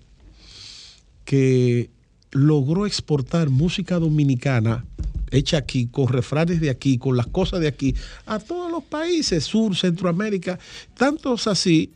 que 1.25 1.91
logró 2.33 2.87
exportar 2.87 3.51
música 3.51 3.99
dominicana 3.99 4.85
hecha 5.31 5.57
aquí, 5.57 5.87
con 5.87 6.09
refranes 6.09 6.61
de 6.61 6.71
aquí, 6.71 6.99
con 6.99 7.17
las 7.17 7.27
cosas 7.27 7.61
de 7.61 7.69
aquí, 7.69 7.95
a 8.27 8.39
todos 8.39 8.71
los 8.71 8.85
países, 8.85 9.45
Sur, 9.45 9.75
Centroamérica, 9.75 10.59
tantos 10.97 11.47
así 11.47 11.91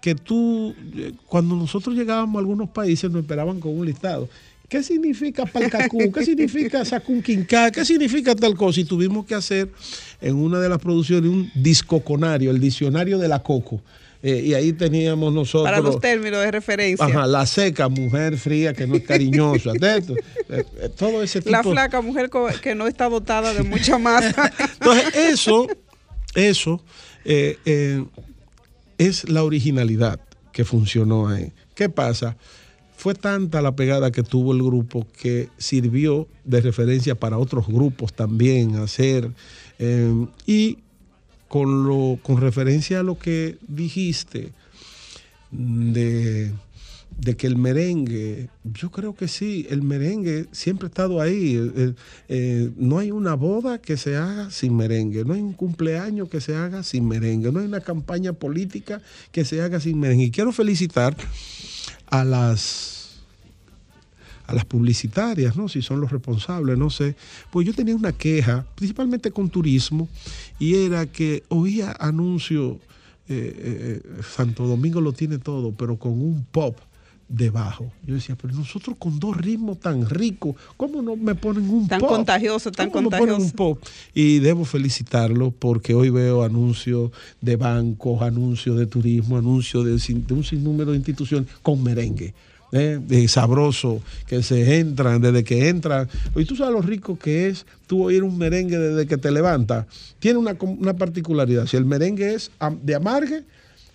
que 0.00 0.14
tú, 0.14 0.74
eh, 0.96 1.12
cuando 1.26 1.54
nosotros 1.54 1.94
llegábamos 1.94 2.36
a 2.36 2.38
algunos 2.40 2.70
países, 2.70 3.10
nos 3.10 3.22
esperaban 3.22 3.60
con 3.60 3.78
un 3.78 3.86
listado. 3.86 4.28
¿Qué 4.68 4.82
significa 4.82 5.46
palcacú? 5.46 6.12
¿Qué 6.12 6.24
significa 6.24 6.84
sacunquincá? 6.84 7.70
¿Qué 7.70 7.84
significa 7.84 8.34
tal 8.34 8.54
cosa? 8.54 8.80
Y 8.80 8.84
tuvimos 8.84 9.24
que 9.24 9.34
hacer 9.34 9.70
en 10.20 10.36
una 10.36 10.58
de 10.58 10.68
las 10.68 10.78
producciones 10.78 11.30
un 11.30 11.50
discoconario, 11.54 12.50
el 12.50 12.60
diccionario 12.60 13.18
de 13.18 13.28
la 13.28 13.42
coco. 13.42 13.80
Eh, 14.22 14.42
y 14.46 14.54
ahí 14.54 14.72
teníamos 14.72 15.32
nosotros. 15.32 15.64
Para 15.64 15.80
los 15.80 16.00
términos 16.00 16.40
de 16.40 16.50
referencia. 16.50 17.06
Ajá, 17.06 17.26
la 17.26 17.46
seca, 17.46 17.88
mujer 17.88 18.36
fría 18.36 18.74
que 18.74 18.86
no 18.86 18.96
es 18.96 19.04
cariñosa. 19.04 19.72
de 19.72 19.98
esto, 19.98 20.14
eh, 20.48 20.64
eh, 20.80 20.88
todo 20.96 21.22
ese 21.22 21.40
tipo 21.40 21.50
La 21.50 21.62
flaca 21.62 22.00
mujer 22.00 22.28
que 22.60 22.74
no 22.74 22.88
está 22.88 23.08
dotada 23.08 23.54
de 23.54 23.62
mucha 23.62 23.96
masa. 23.98 24.52
Entonces, 24.80 25.14
eso, 25.14 25.68
eso 26.34 26.82
eh, 27.24 28.04
es 28.98 29.28
la 29.28 29.44
originalidad 29.44 30.20
que 30.52 30.64
funcionó 30.64 31.28
ahí. 31.28 31.52
¿Qué 31.76 31.88
pasa? 31.88 32.36
Fue 32.96 33.14
tanta 33.14 33.62
la 33.62 33.76
pegada 33.76 34.10
que 34.10 34.24
tuvo 34.24 34.52
el 34.52 34.60
grupo 34.60 35.06
que 35.20 35.48
sirvió 35.58 36.26
de 36.42 36.60
referencia 36.60 37.14
para 37.14 37.38
otros 37.38 37.68
grupos 37.68 38.12
también 38.12 38.74
hacer. 38.74 39.30
y 40.44 40.78
con, 41.48 41.86
lo, 41.86 42.18
con 42.22 42.40
referencia 42.40 43.00
a 43.00 43.02
lo 43.02 43.18
que 43.18 43.58
dijiste 43.66 44.52
de, 45.50 46.52
de 47.18 47.36
que 47.36 47.46
el 47.46 47.56
merengue, 47.56 48.48
yo 48.64 48.90
creo 48.90 49.14
que 49.14 49.26
sí, 49.26 49.66
el 49.70 49.82
merengue 49.82 50.46
siempre 50.52 50.86
ha 50.86 50.88
estado 50.88 51.20
ahí. 51.20 51.56
Eh, 51.56 51.72
eh, 51.74 51.94
eh, 52.28 52.70
no 52.76 52.98
hay 52.98 53.10
una 53.10 53.34
boda 53.34 53.78
que 53.78 53.96
se 53.96 54.16
haga 54.16 54.50
sin 54.50 54.76
merengue, 54.76 55.24
no 55.24 55.34
hay 55.34 55.40
un 55.40 55.52
cumpleaños 55.52 56.28
que 56.28 56.40
se 56.40 56.54
haga 56.54 56.82
sin 56.82 57.08
merengue, 57.08 57.50
no 57.50 57.60
hay 57.60 57.66
una 57.66 57.80
campaña 57.80 58.32
política 58.32 59.02
que 59.32 59.44
se 59.44 59.60
haga 59.62 59.80
sin 59.80 59.98
merengue. 59.98 60.24
Y 60.24 60.30
quiero 60.30 60.52
felicitar 60.52 61.16
a 62.06 62.24
las 62.24 62.97
a 64.48 64.54
las 64.54 64.64
publicitarias, 64.64 65.56
¿no? 65.56 65.68
Si 65.68 65.82
son 65.82 66.00
los 66.00 66.10
responsables, 66.10 66.76
no 66.78 66.88
sé. 66.90 67.14
Pues 67.52 67.66
yo 67.66 67.74
tenía 67.74 67.94
una 67.94 68.12
queja, 68.12 68.66
principalmente 68.74 69.30
con 69.30 69.50
turismo, 69.50 70.08
y 70.58 70.74
era 70.74 71.04
que 71.06 71.44
oía 71.48 71.94
anuncios, 72.00 72.78
eh, 73.28 74.00
eh, 74.02 74.22
Santo 74.34 74.66
Domingo 74.66 75.02
lo 75.02 75.12
tiene 75.12 75.36
todo, 75.38 75.72
pero 75.72 75.98
con 75.98 76.12
un 76.12 76.46
pop 76.50 76.78
debajo. 77.28 77.92
Yo 78.06 78.14
decía, 78.14 78.38
pero 78.40 78.54
nosotros 78.54 78.96
con 78.98 79.18
dos 79.20 79.36
ritmos 79.36 79.80
tan 79.80 80.08
ricos, 80.08 80.56
¿cómo 80.78 81.02
no 81.02 81.14
me 81.14 81.34
ponen 81.34 81.68
un 81.68 81.86
Tan 81.86 82.00
pop? 82.00 82.08
contagioso, 82.08 82.72
tan 82.72 82.88
¿Cómo 82.88 83.02
no 83.02 83.10
ponen 83.10 83.34
contagioso. 83.34 83.50
un 83.50 83.74
pop? 83.76 83.82
Y 84.14 84.38
debo 84.38 84.64
felicitarlo 84.64 85.50
porque 85.50 85.92
hoy 85.94 86.08
veo 86.08 86.42
anuncios 86.42 87.10
de 87.42 87.56
bancos, 87.56 88.22
anuncios 88.22 88.78
de 88.78 88.86
turismo, 88.86 89.36
anuncios 89.36 89.84
de, 89.84 90.14
de 90.26 90.32
un 90.34 90.42
sinnúmero 90.42 90.92
de 90.92 90.96
instituciones 90.96 91.50
con 91.62 91.82
merengue. 91.82 92.32
¿Eh? 92.72 92.98
de 93.00 93.28
sabroso, 93.28 94.02
que 94.26 94.42
se 94.42 94.78
entran, 94.78 95.20
desde 95.20 95.44
que 95.44 95.68
entran. 95.68 96.08
Y 96.36 96.44
tú 96.44 96.56
sabes 96.56 96.72
lo 96.72 96.82
rico 96.82 97.18
que 97.18 97.48
es 97.48 97.66
tú 97.86 98.04
oír 98.04 98.22
un 98.22 98.36
merengue 98.38 98.78
desde 98.78 99.06
que 99.06 99.16
te 99.16 99.30
levantas. 99.30 99.86
Tiene 100.18 100.38
una, 100.38 100.56
una 100.60 100.94
particularidad. 100.94 101.66
Si 101.66 101.76
el 101.76 101.84
merengue 101.84 102.34
es 102.34 102.50
de 102.82 102.94
amargue, 102.94 103.42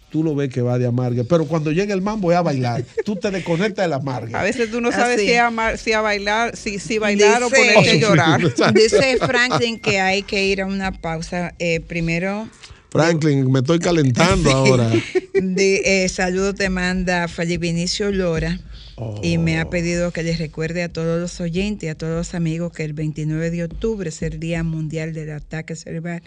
tú 0.09 0.23
lo 0.23 0.35
ves 0.35 0.49
que 0.49 0.61
va 0.61 0.77
de 0.77 0.85
amargue. 0.85 1.23
Pero 1.23 1.45
cuando 1.45 1.71
llega 1.71 1.93
el 1.93 2.01
mambo 2.01 2.31
es 2.31 2.37
a 2.37 2.41
bailar. 2.41 2.83
tú 3.03 3.15
te 3.15 3.31
desconectas 3.31 3.85
del 3.85 3.93
amargue. 3.93 4.35
A 4.35 4.43
veces 4.43 4.69
tú 4.71 4.79
no 4.79 4.91
sabes 4.91 5.17
Así. 5.17 5.27
si 5.27 5.35
a, 5.35 5.77
si 5.77 5.91
a 5.93 6.01
bailar, 6.01 6.55
si, 6.55 6.79
si 6.79 6.97
bailar 6.99 7.41
o 7.43 7.49
Dice- 7.49 7.57
ponerte 7.57 7.89
a 7.91 7.95
llorar. 8.09 8.73
Dice 8.73 9.17
Franklin 9.17 9.79
que 9.79 9.99
hay 9.99 10.21
que 10.23 10.45
ir 10.45 10.61
a 10.61 10.65
una 10.67 10.91
pausa. 10.91 11.53
Eh, 11.59 11.79
primero, 11.79 12.47
Franklin, 12.93 13.51
me 13.51 13.59
estoy 13.59 13.79
calentando 13.79 14.49
ahora. 14.53 14.89
de, 15.33 16.03
eh, 16.05 16.09
saludo 16.09 16.53
te 16.53 16.69
manda 16.69 17.27
Felipe 17.27 17.65
Vinicio 17.67 18.11
Lora 18.11 18.59
y 19.23 19.39
me 19.39 19.57
Oh. 19.57 19.61
ha 19.61 19.69
pedido 19.71 20.11
que 20.11 20.21
les 20.23 20.37
recuerde 20.37 20.83
a 20.83 20.89
todos 20.89 21.19
los 21.19 21.41
oyentes 21.41 21.87
y 21.87 21.89
a 21.89 21.95
todos 21.95 22.15
los 22.15 22.35
amigos 22.35 22.71
que 22.71 22.83
el 22.83 22.93
29 22.93 23.49
de 23.49 23.63
octubre 23.63 24.07
es 24.09 24.21
el 24.21 24.39
Día 24.39 24.63
Mundial 24.63 25.13
del 25.13 25.31
Ataque 25.31 25.75
Cerebral 25.75 26.21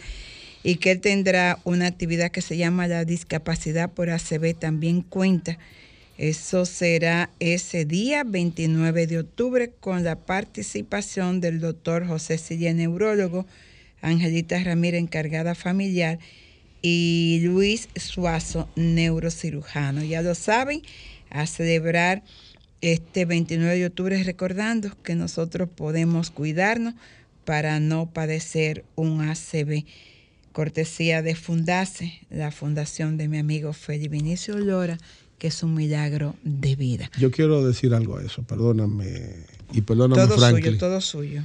y 0.65 0.77
que 0.77 0.91
él 0.91 1.01
tendrá 1.01 1.61
una 1.63 1.87
actividad 1.87 2.33
que 2.33 2.43
se 2.43 2.57
llama 2.57 2.89
la 2.89 3.05
discapacidad 3.05 3.89
por 3.93 4.11
ACB. 4.11 4.55
También 4.59 5.03
cuenta 5.03 5.59
Eso 6.19 6.65
será 6.67 7.31
ese 7.39 7.85
día 7.85 8.25
29 8.25 9.07
de 9.07 9.21
octubre 9.21 9.71
con 9.79 10.03
la 10.03 10.17
participación 10.17 11.41
del 11.41 11.61
doctor 11.61 12.05
José 12.09 12.39
Silla, 12.39 12.73
neurólogo, 12.75 13.47
Angelita 14.03 14.59
Ramírez, 14.65 15.01
encargada 15.03 15.55
familiar, 15.55 16.19
y 16.89 17.41
Luis 17.43 17.89
Suazo, 17.97 18.69
neurocirujano. 18.77 20.05
Ya 20.05 20.23
lo 20.23 20.37
saben, 20.37 20.83
a 21.31 21.45
celebrar 21.49 22.23
este 22.81 23.25
29 23.25 23.77
de 23.77 23.87
octubre 23.87 24.23
recordando 24.23 24.91
que 25.03 25.17
nosotros 25.17 25.69
podemos 25.69 26.31
cuidarnos 26.31 26.95
para 27.45 27.81
no 27.81 28.13
padecer 28.13 28.85
un 28.95 29.21
ACV. 29.29 29.85
Cortesía 30.53 31.23
de 31.23 31.35
Fundase, 31.35 32.21
la 32.31 32.53
fundación 32.53 33.17
de 33.17 33.27
mi 33.27 33.39
amigo 33.39 33.73
Félix 33.73 34.09
Vinicio 34.09 34.57
Lora, 34.57 34.97
que 35.39 35.49
es 35.49 35.65
un 35.65 35.75
milagro 35.75 36.37
de 36.45 36.77
vida. 36.77 37.11
Yo 37.19 37.33
quiero 37.33 37.67
decir 37.67 37.95
algo 37.95 38.19
a 38.19 38.23
eso, 38.23 38.45
perdóname. 38.45 39.45
Y 39.73 39.81
perdóname, 39.81 40.23
Todo 40.23 40.39
Franklin. 40.39 40.65
suyo, 40.67 40.79
todo 40.79 41.01
suyo. 41.01 41.43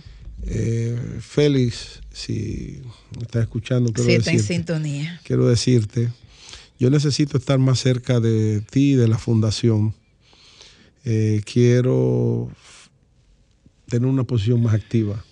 Eh, 0.48 0.98
Félix, 1.22 2.02
si 2.12 2.82
me 3.16 3.24
estás 3.24 3.44
escuchando, 3.44 3.92
quiero 3.94 4.10
Sí, 4.10 4.16
está 4.16 4.32
en 4.32 4.38
decirte- 4.38 4.54
sintonía. 4.56 5.22
quiero 5.24 5.48
decirte, 5.48 6.10
yo 6.80 6.90
necesito 6.90 7.38
estar 7.38 7.60
más 7.60 7.80
cerca 7.80 8.20
de 8.20 8.62
ti 8.62 8.94
y 8.94 8.96
de 8.96 9.08
la 9.08 9.18
fundación. 9.18 9.94
Eh, 11.06 11.42
quiero 11.52 12.50
tener 13.88 14.08
una 14.10 14.24
posición 14.24 14.62
más 14.64 14.74
activa. 14.74 15.24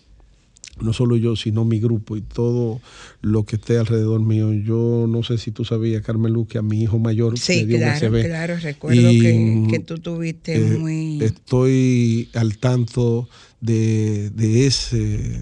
No 0.82 0.94
solo 0.94 1.18
yo, 1.18 1.36
sino 1.36 1.66
mi 1.66 1.80
grupo 1.82 2.16
y 2.16 2.22
todo 2.22 2.80
lo 3.22 3.44
que 3.44 3.58
esté 3.58 3.78
alrededor 3.78 4.22
mío. 4.22 4.54
Yo 4.54 5.08
no 5.10 5.24
sé 5.24 5.38
si 5.38 5.52
tú 5.52 5.66
sabías, 5.66 6.02
Carmen 6.04 6.32
Luz, 6.32 6.48
que 6.48 6.58
a 6.58 6.62
mi 6.62 6.82
hijo 6.82 6.98
mayor 7.00 7.38
Sí, 7.38 7.62
le 7.62 7.66
dio 7.66 7.78
un 7.78 7.84
claro, 7.84 8.08
ACV. 8.08 8.22
claro. 8.26 8.58
Recuerdo 8.58 9.12
Y, 9.12 9.20
que, 9.20 9.68
que 9.72 9.80
tú 9.80 9.98
tuviste 10.00 10.56
eh, 10.56 10.78
muy... 10.78 11.22
Estoy 11.22 12.30
al 12.34 12.58
tanto 12.60 13.28
de, 13.62 14.30
de 14.32 14.66
ese 14.68 15.42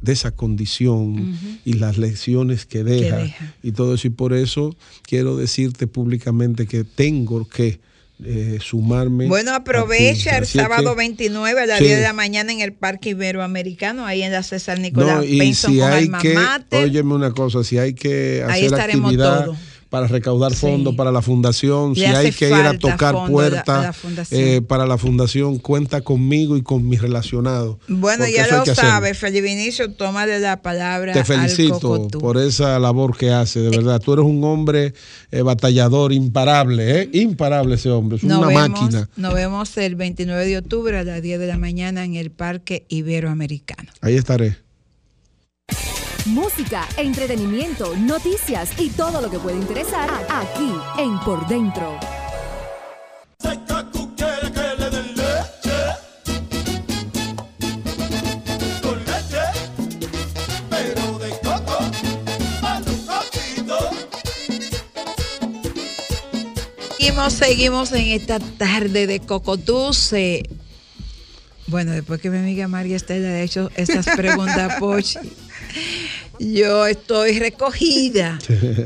de 0.00 0.12
esa 0.12 0.32
condición 0.32 1.12
Ujú. 1.30 1.46
y 1.64 1.72
las 1.74 1.96
lecciones 1.96 2.66
que 2.66 2.84
deja, 2.84 3.16
deja. 3.16 3.54
y 3.62 3.72
todo 3.72 3.94
eso. 3.94 4.06
Y 4.06 4.10
por 4.10 4.34
eso 4.34 4.76
quiero 5.02 5.34
decirte 5.38 5.86
públicamente 5.86 6.66
que 6.66 6.84
tengo 6.84 7.48
que 7.48 7.80
eh, 8.22 8.58
sumarme. 8.60 9.26
Bueno, 9.28 9.54
aprovecha 9.54 10.36
el 10.36 10.46
sábado 10.46 10.90
que- 10.90 10.98
29 10.98 11.62
a 11.62 11.66
las 11.66 11.78
Sí. 11.78 11.84
10 11.86 11.96
de 11.96 12.02
la 12.04 12.12
mañana 12.12 12.52
en 12.52 12.60
el 12.60 12.72
Parque 12.74 13.10
Iberoamericano, 13.10 14.04
ahí 14.04 14.22
en 14.22 14.30
la 14.32 14.42
César 14.42 14.78
Nicolás 14.78 15.16
No, 15.16 15.24
y 15.24 15.38
Benson 15.38 15.72
si 15.72 15.78
con 15.80 15.90
hay 15.90 16.04
Alma 16.04 16.18
que, 16.20 16.34
Mater. 16.34 16.84
óyeme 16.84 17.14
una 17.14 17.30
cosa, 17.32 17.64
si 17.64 17.78
hay 17.78 17.94
que 17.94 18.44
Ahí 18.46 18.60
hacer 18.66 18.78
estaremos 18.78 19.06
actividad 19.10 19.44
todos. 19.46 19.58
Para 19.94 20.08
recaudar 20.08 20.52
Sí. 20.52 20.56
fondos 20.58 20.96
para 20.96 21.12
la 21.12 21.22
fundación, 21.22 21.90
Le 21.94 22.00
si 22.00 22.04
hay 22.06 22.32
que 22.32 22.48
ir 22.48 22.54
a 22.54 22.76
tocar 22.76 23.14
puertas 23.28 23.96
eh, 24.32 24.60
para 24.60 24.86
la 24.86 24.98
fundación, 24.98 25.58
cuenta 25.60 26.00
conmigo 26.00 26.56
y 26.56 26.62
con 26.62 26.88
mis 26.88 27.00
relacionados. 27.00 27.76
Bueno, 27.86 28.26
ya 28.26 28.42
lo 28.48 28.64
que 28.64 28.72
hacerlo. 28.72 28.90
sabe, 28.90 29.14
Felipe 29.14 29.42
Vinicio, 29.46 29.92
tómale 29.92 30.40
la 30.40 30.62
palabra 30.62 31.12
Te 31.12 31.22
felicito 31.22 32.08
por 32.08 32.38
esa 32.38 32.76
labor 32.80 33.16
que 33.16 33.30
hace, 33.30 33.60
de 33.60 33.70
verdad. 33.70 34.00
Tú 34.00 34.14
eres 34.14 34.24
un 34.24 34.42
hombre 34.42 34.94
eh, 35.30 35.42
batallador, 35.42 36.12
imparable, 36.12 37.02
¿eh? 37.02 37.10
Imparable 37.12 37.76
ese 37.76 37.90
hombre, 37.90 38.16
es 38.16 38.24
Nos 38.24 38.38
una 38.38 38.48
vemos, 38.48 38.80
máquina. 38.80 39.08
Nos 39.14 39.32
vemos 39.32 39.76
el 39.76 39.94
29 39.94 40.44
de 40.44 40.58
octubre 40.58 40.98
a 40.98 41.04
las 41.04 41.22
10 41.22 41.38
de 41.38 41.46
la 41.46 41.56
mañana 41.56 42.04
en 42.04 42.16
el 42.16 42.32
Parque 42.32 42.84
Iberoamericano. 42.88 43.92
Ahí 44.00 44.16
estaré. 44.16 44.56
Música, 46.26 46.88
entretenimiento, 46.96 47.94
noticias 47.96 48.70
y 48.78 48.88
todo 48.90 49.20
lo 49.20 49.30
que 49.30 49.38
puede 49.38 49.56
interesar 49.58 50.08
aquí 50.30 50.72
en 50.98 51.18
Por 51.20 51.46
Dentro. 51.46 51.98
Seguimos, 66.98 67.32
seguimos 67.34 67.92
en 67.92 68.06
esta 68.08 68.38
tarde 68.40 69.06
de 69.06 69.20
Cocotús. 69.20 70.12
eh, 70.12 70.42
Bueno, 71.66 71.92
después 71.92 72.20
que 72.20 72.30
mi 72.30 72.38
amiga 72.38 72.68
María 72.68 72.96
Estela 72.96 73.28
ha 73.28 73.40
hecho 73.40 73.70
estas 73.76 74.06
preguntas, 74.16 74.74
Pochi, 74.80 75.18
yo 76.38 76.86
estoy 76.86 77.38
recogida, 77.38 78.38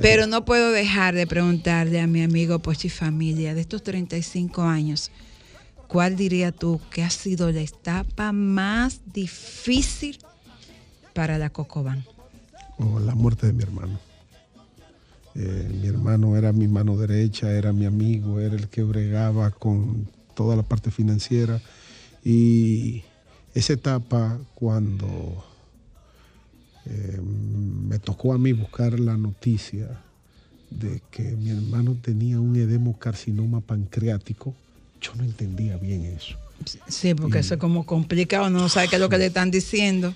pero 0.03 0.27
no 0.27 0.45
puedo 0.45 0.71
dejar 0.71 1.15
de 1.15 1.27
preguntarle 1.27 2.01
a 2.01 2.07
mi 2.07 2.23
amigo 2.23 2.59
Pochi 2.59 2.89
Familia 2.89 3.55
de 3.55 3.61
estos 3.61 3.83
35 3.83 4.63
años, 4.63 5.11
¿cuál 5.87 6.17
diría 6.17 6.53
tú 6.53 6.81
que 6.91 7.03
ha 7.03 7.11
sido 7.11 7.51
la 7.51 7.61
etapa 7.61 8.33
más 8.33 9.01
difícil 9.13 10.19
para 11.15 11.39
la 11.39 11.51
Cocoban? 11.51 12.05
Oh, 12.79 13.01
la 13.01 13.15
muerte 13.15 13.47
de 13.47 13.53
mi 13.53 13.63
hermano. 13.63 13.99
Eh, 15.35 15.69
mi 15.81 15.89
hermano 15.89 16.37
era 16.37 16.53
mi 16.53 16.69
mano 16.69 16.97
derecha, 16.97 17.51
era 17.53 17.73
mi 17.73 17.87
amigo, 17.87 18.41
era 18.41 18.57
el 18.57 18.69
que 18.69 18.83
bregaba 18.83 19.51
con 19.51 20.09
toda 20.35 20.57
la 20.57 20.63
parte 20.63 20.91
financiera. 20.91 21.61
Y 22.25 23.03
esa 23.55 23.73
etapa 23.73 24.39
cuando 24.55 25.45
eh, 26.89 27.21
me 27.23 27.99
tocó 27.99 28.33
a 28.33 28.39
mí 28.39 28.53
buscar 28.53 28.99
la 28.99 29.17
noticia 29.17 30.01
de 30.71 31.01
que 31.11 31.23
mi 31.23 31.51
hermano 31.51 31.97
tenía 32.01 32.41
un 32.41 32.57
edemo-carcinoma 32.57 33.61
pancreático, 33.61 34.55
yo 35.01 35.15
no 35.15 35.25
entendía 35.25 35.77
bien 35.77 36.05
eso. 36.05 36.37
Sí, 36.89 37.15
porque 37.15 37.39
eso 37.39 37.55
es 37.55 37.61
como 37.61 37.87
complicado, 37.87 38.51
no 38.51 38.69
sabe 38.69 38.89
qué 38.89 38.97
es 38.97 39.01
lo 39.01 39.09
que 39.09 39.19
le 39.19 39.27
están 39.27 39.51
diciendo. 39.51 40.13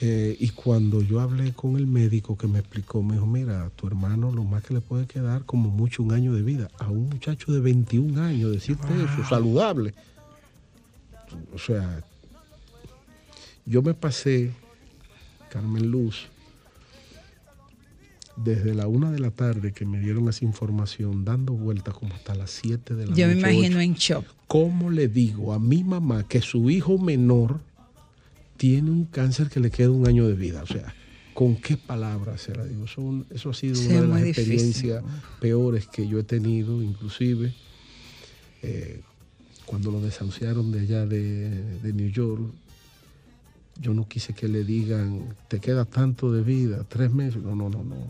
Eh, 0.00 0.36
y 0.38 0.50
cuando 0.50 1.00
yo 1.00 1.20
hablé 1.20 1.52
con 1.52 1.76
el 1.76 1.86
médico 1.86 2.36
que 2.36 2.46
me 2.46 2.58
explicó, 2.58 3.02
me 3.02 3.14
dijo, 3.14 3.26
mira, 3.26 3.70
tu 3.76 3.86
hermano 3.86 4.30
lo 4.30 4.44
más 4.44 4.62
que 4.62 4.74
le 4.74 4.80
puede 4.80 5.06
quedar 5.06 5.44
como 5.44 5.70
mucho 5.70 6.02
un 6.02 6.12
año 6.12 6.34
de 6.34 6.42
vida. 6.42 6.68
A 6.78 6.90
un 6.90 7.08
muchacho 7.08 7.52
de 7.52 7.60
21 7.60 8.20
años, 8.22 8.52
decirte 8.52 8.88
eso, 8.94 9.28
saludable. 9.28 9.94
O 11.54 11.58
sea, 11.58 12.04
yo 13.64 13.82
me 13.82 13.94
pasé, 13.94 14.52
Carmen 15.50 15.90
Luz, 15.90 16.28
desde 18.36 18.74
la 18.74 18.86
una 18.86 19.10
de 19.10 19.18
la 19.18 19.30
tarde 19.30 19.72
que 19.72 19.86
me 19.86 19.98
dieron 19.98 20.28
esa 20.28 20.44
información, 20.44 21.24
dando 21.24 21.54
vueltas 21.54 21.94
como 21.94 22.14
hasta 22.14 22.34
las 22.34 22.50
7 22.50 22.94
de 22.94 23.06
la 23.06 23.14
Yo 23.14 23.26
me 23.28 23.34
noche. 23.36 23.40
imagino 23.50 23.80
en 23.80 23.94
shock. 23.94 24.24
¿Cómo 24.46 24.90
le 24.90 25.08
digo 25.08 25.52
a 25.54 25.58
mi 25.58 25.82
mamá 25.82 26.24
que 26.28 26.40
su 26.42 26.68
hijo 26.70 26.98
menor 26.98 27.60
tiene 28.58 28.90
un 28.90 29.04
cáncer 29.06 29.48
que 29.48 29.60
le 29.60 29.70
queda 29.70 29.90
un 29.90 30.06
año 30.06 30.26
de 30.28 30.34
vida? 30.34 30.62
O 30.62 30.66
sea, 30.66 30.94
¿con 31.32 31.56
qué 31.56 31.76
palabras 31.78 32.42
se 32.42 32.54
la 32.54 32.64
digo? 32.64 32.84
Eso, 32.84 33.50
ha 33.50 33.54
sido 33.54 33.74
Sí, 33.74 33.86
una 33.88 34.02
de 34.02 34.08
las 34.08 34.22
difícil. 34.24 34.52
experiencias 34.52 35.04
peores 35.40 35.86
que 35.86 36.06
yo 36.06 36.18
he 36.18 36.24
tenido, 36.24 36.82
inclusive 36.82 37.54
eh, 38.62 39.00
cuando 39.64 39.90
lo 39.90 40.00
desahuciaron 40.02 40.70
de 40.72 40.80
allá 40.80 41.06
de, 41.06 41.48
de 41.80 41.92
New 41.94 42.10
York. 42.10 42.42
Yo 43.80 43.92
no 43.94 44.08
quise 44.08 44.32
que 44.34 44.48
le 44.48 44.64
digan, 44.64 45.36
te 45.48 45.60
queda 45.60 45.84
tanto 45.84 46.32
de 46.32 46.42
vida, 46.42 46.84
tres 46.88 47.10
meses. 47.12 47.42
No, 47.42 47.54
no, 47.54 47.68
no, 47.68 47.84
no. 47.84 48.06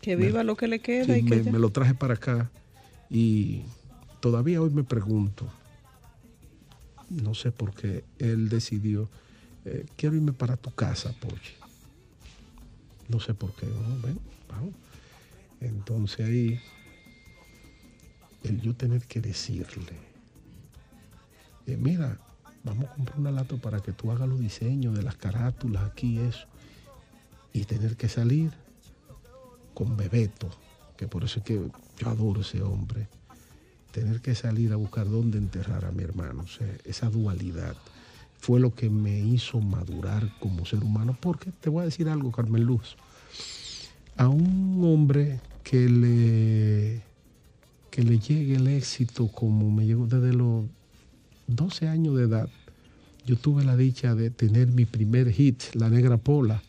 Que 0.00 0.16
Me- 0.16 0.26
viva 0.26 0.42
lo 0.42 0.56
que 0.56 0.66
le 0.68 0.80
queda 0.80 1.04
Sí, 1.04 1.20
y 1.20 1.22
que 1.24 1.36
me, 1.36 1.42
ya. 1.42 1.52
me 1.52 1.58
lo 1.58 1.70
traje 1.70 1.94
para 1.94 2.14
acá 2.14 2.50
y 3.10 3.62
todavía 4.20 4.60
hoy 4.62 4.70
me 4.70 4.84
pregunto, 4.84 5.46
no 7.10 7.34
sé 7.34 7.52
por 7.52 7.74
qué 7.74 8.04
él 8.18 8.48
decidió, 8.48 9.08
eh, 9.66 9.84
quiero 9.96 10.16
irme 10.16 10.32
para 10.32 10.56
tu 10.56 10.70
casa, 10.72 11.12
Pochi. 11.12 11.52
No 13.08 13.20
sé 13.20 13.34
por 13.34 13.52
qué, 13.54 13.66
¿no? 13.66 14.00
Ven, 14.00 14.18
vamos. 14.48 14.72
Entonces 15.60 16.26
ahí, 16.26 16.58
el 18.44 18.60
yo 18.62 18.74
tener 18.74 19.06
que 19.06 19.20
decirle, 19.20 19.92
eh, 21.66 21.76
mira, 21.76 22.18
vamos 22.64 22.86
a 22.86 22.94
comprar 22.94 23.18
una 23.18 23.30
lata 23.30 23.56
para 23.56 23.80
que 23.80 23.92
tú 23.92 24.10
hagas 24.10 24.28
los 24.28 24.38
diseños 24.38 24.94
de 24.96 25.02
las 25.02 25.16
carátulas 25.16 25.84
aquí, 25.84 26.18
eso, 26.18 26.46
y 27.52 27.64
tener 27.64 27.96
que 27.96 28.08
salir 28.08 28.52
con 29.74 29.96
Bebeto, 29.96 30.50
que 30.96 31.08
por 31.08 31.24
eso 31.24 31.40
es 31.40 31.44
que 31.44 31.60
yo 31.98 32.08
adoro 32.08 32.42
ese 32.42 32.62
hombre, 32.62 33.08
tener 33.90 34.20
que 34.20 34.34
salir 34.34 34.72
a 34.72 34.76
buscar 34.76 35.08
dónde 35.08 35.38
enterrar 35.38 35.84
a 35.84 35.92
mi 35.92 36.02
hermano, 36.02 36.44
esa 36.84 37.10
dualidad 37.10 37.76
fue 38.38 38.58
lo 38.58 38.74
que 38.74 38.90
me 38.90 39.20
hizo 39.20 39.60
madurar 39.60 40.28
como 40.40 40.66
ser 40.66 40.82
humano, 40.82 41.16
porque 41.20 41.52
te 41.52 41.70
voy 41.70 41.82
a 41.82 41.84
decir 41.84 42.08
algo, 42.08 42.32
Carmen 42.32 42.64
Luz, 42.64 42.96
a 44.16 44.28
un 44.28 44.82
hombre 44.84 45.40
que 45.62 45.88
le, 45.88 47.02
que 47.90 48.02
le 48.02 48.18
llegue 48.18 48.56
el 48.56 48.66
éxito 48.68 49.28
como 49.28 49.70
me 49.70 49.86
llegó 49.86 50.06
desde 50.06 50.32
los 50.32 50.64
12 51.46 51.88
años 51.88 52.16
de 52.16 52.24
edad, 52.24 52.48
yo 53.26 53.36
tuve 53.36 53.64
la 53.64 53.76
dicha 53.76 54.14
de 54.14 54.30
tener 54.30 54.68
mi 54.68 54.84
primer 54.84 55.30
hit, 55.30 55.62
La 55.74 55.88
Negra 55.88 56.16
Pola. 56.16 56.62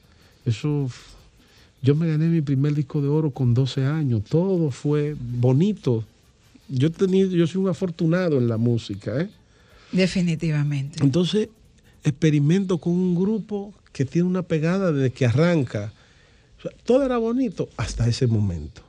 Eso 0.46 0.90
yo 1.82 1.96
me 1.96 2.08
gané 2.08 2.28
mi 2.28 2.42
primer 2.42 2.74
disco 2.74 3.02
de 3.02 3.08
oro 3.08 3.32
con 3.32 3.54
12 3.54 3.86
años. 3.86 4.24
Todo 4.24 4.72
fue 4.72 5.16
bonito. 5.20 6.06
yo, 6.70 6.89
yo 6.89 7.47
soy 7.47 7.62
un 7.62 7.70
afortunado 7.70 8.38
en 8.38 8.47
la 8.47 8.58
música, 8.58 9.20
¿eh? 9.22 9.30
Definitivamente. 9.91 11.04
Entonces, 11.04 11.50
experimento 12.04 12.78
con 12.78 12.93
un 12.93 13.16
grupo 13.16 13.74
que 13.91 14.06
tiene 14.06 14.28
una 14.28 14.41
pegada 14.43 14.91
desde 14.91 15.12
que 15.12 15.26
arranca. 15.26 15.93
O 16.60 16.62
sea, 16.62 16.72
todo 16.84 17.06
era 17.06 17.18
bonito 17.18 17.70
hasta 17.78 18.08
ese 18.08 18.28
momento. 18.28 18.82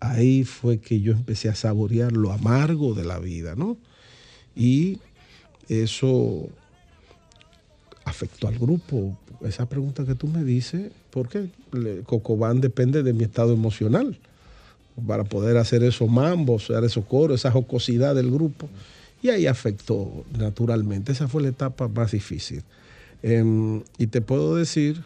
Ahí 0.00 0.44
fue 0.44 0.78
que 0.78 1.00
yo 1.00 1.12
empecé 1.12 1.48
a 1.48 1.54
saborear 1.54 2.12
lo 2.12 2.30
amargo 2.30 2.94
de 2.94 3.04
la 3.04 3.18
vida, 3.18 3.54
¿no? 3.56 3.76
Y 4.54 4.98
eso 5.68 6.48
afectó 8.04 8.48
al 8.48 8.58
grupo. 8.58 9.16
Esa 9.42 9.66
pregunta 9.66 10.04
que 10.04 10.14
tú 10.14 10.26
me 10.26 10.44
dices, 10.44 10.90
¿por 11.10 11.28
qué? 11.28 11.48
Le- 11.72 12.02
Cocobán 12.02 12.60
depende 12.60 13.02
de 13.02 13.12
mi 13.12 13.24
estado 13.24 13.52
emocional 13.52 14.18
para 15.06 15.24
poder 15.24 15.56
hacer 15.56 15.82
esos 15.82 16.08
mambos, 16.08 16.70
hacer 16.70 16.84
esos 16.84 17.04
coros, 17.06 17.40
esa 17.40 17.50
jocosidad 17.50 18.14
del 18.14 18.30
grupo. 18.30 18.68
Y 19.22 19.30
ahí 19.30 19.46
afectó 19.46 20.24
naturalmente. 20.38 21.12
Esa 21.12 21.28
fue 21.28 21.42
la 21.42 21.48
etapa 21.48 21.88
más 21.88 22.12
difícil. 22.12 22.62
Em, 23.22 23.82
y 23.98 24.06
te 24.08 24.20
puedo 24.20 24.54
decir, 24.54 25.02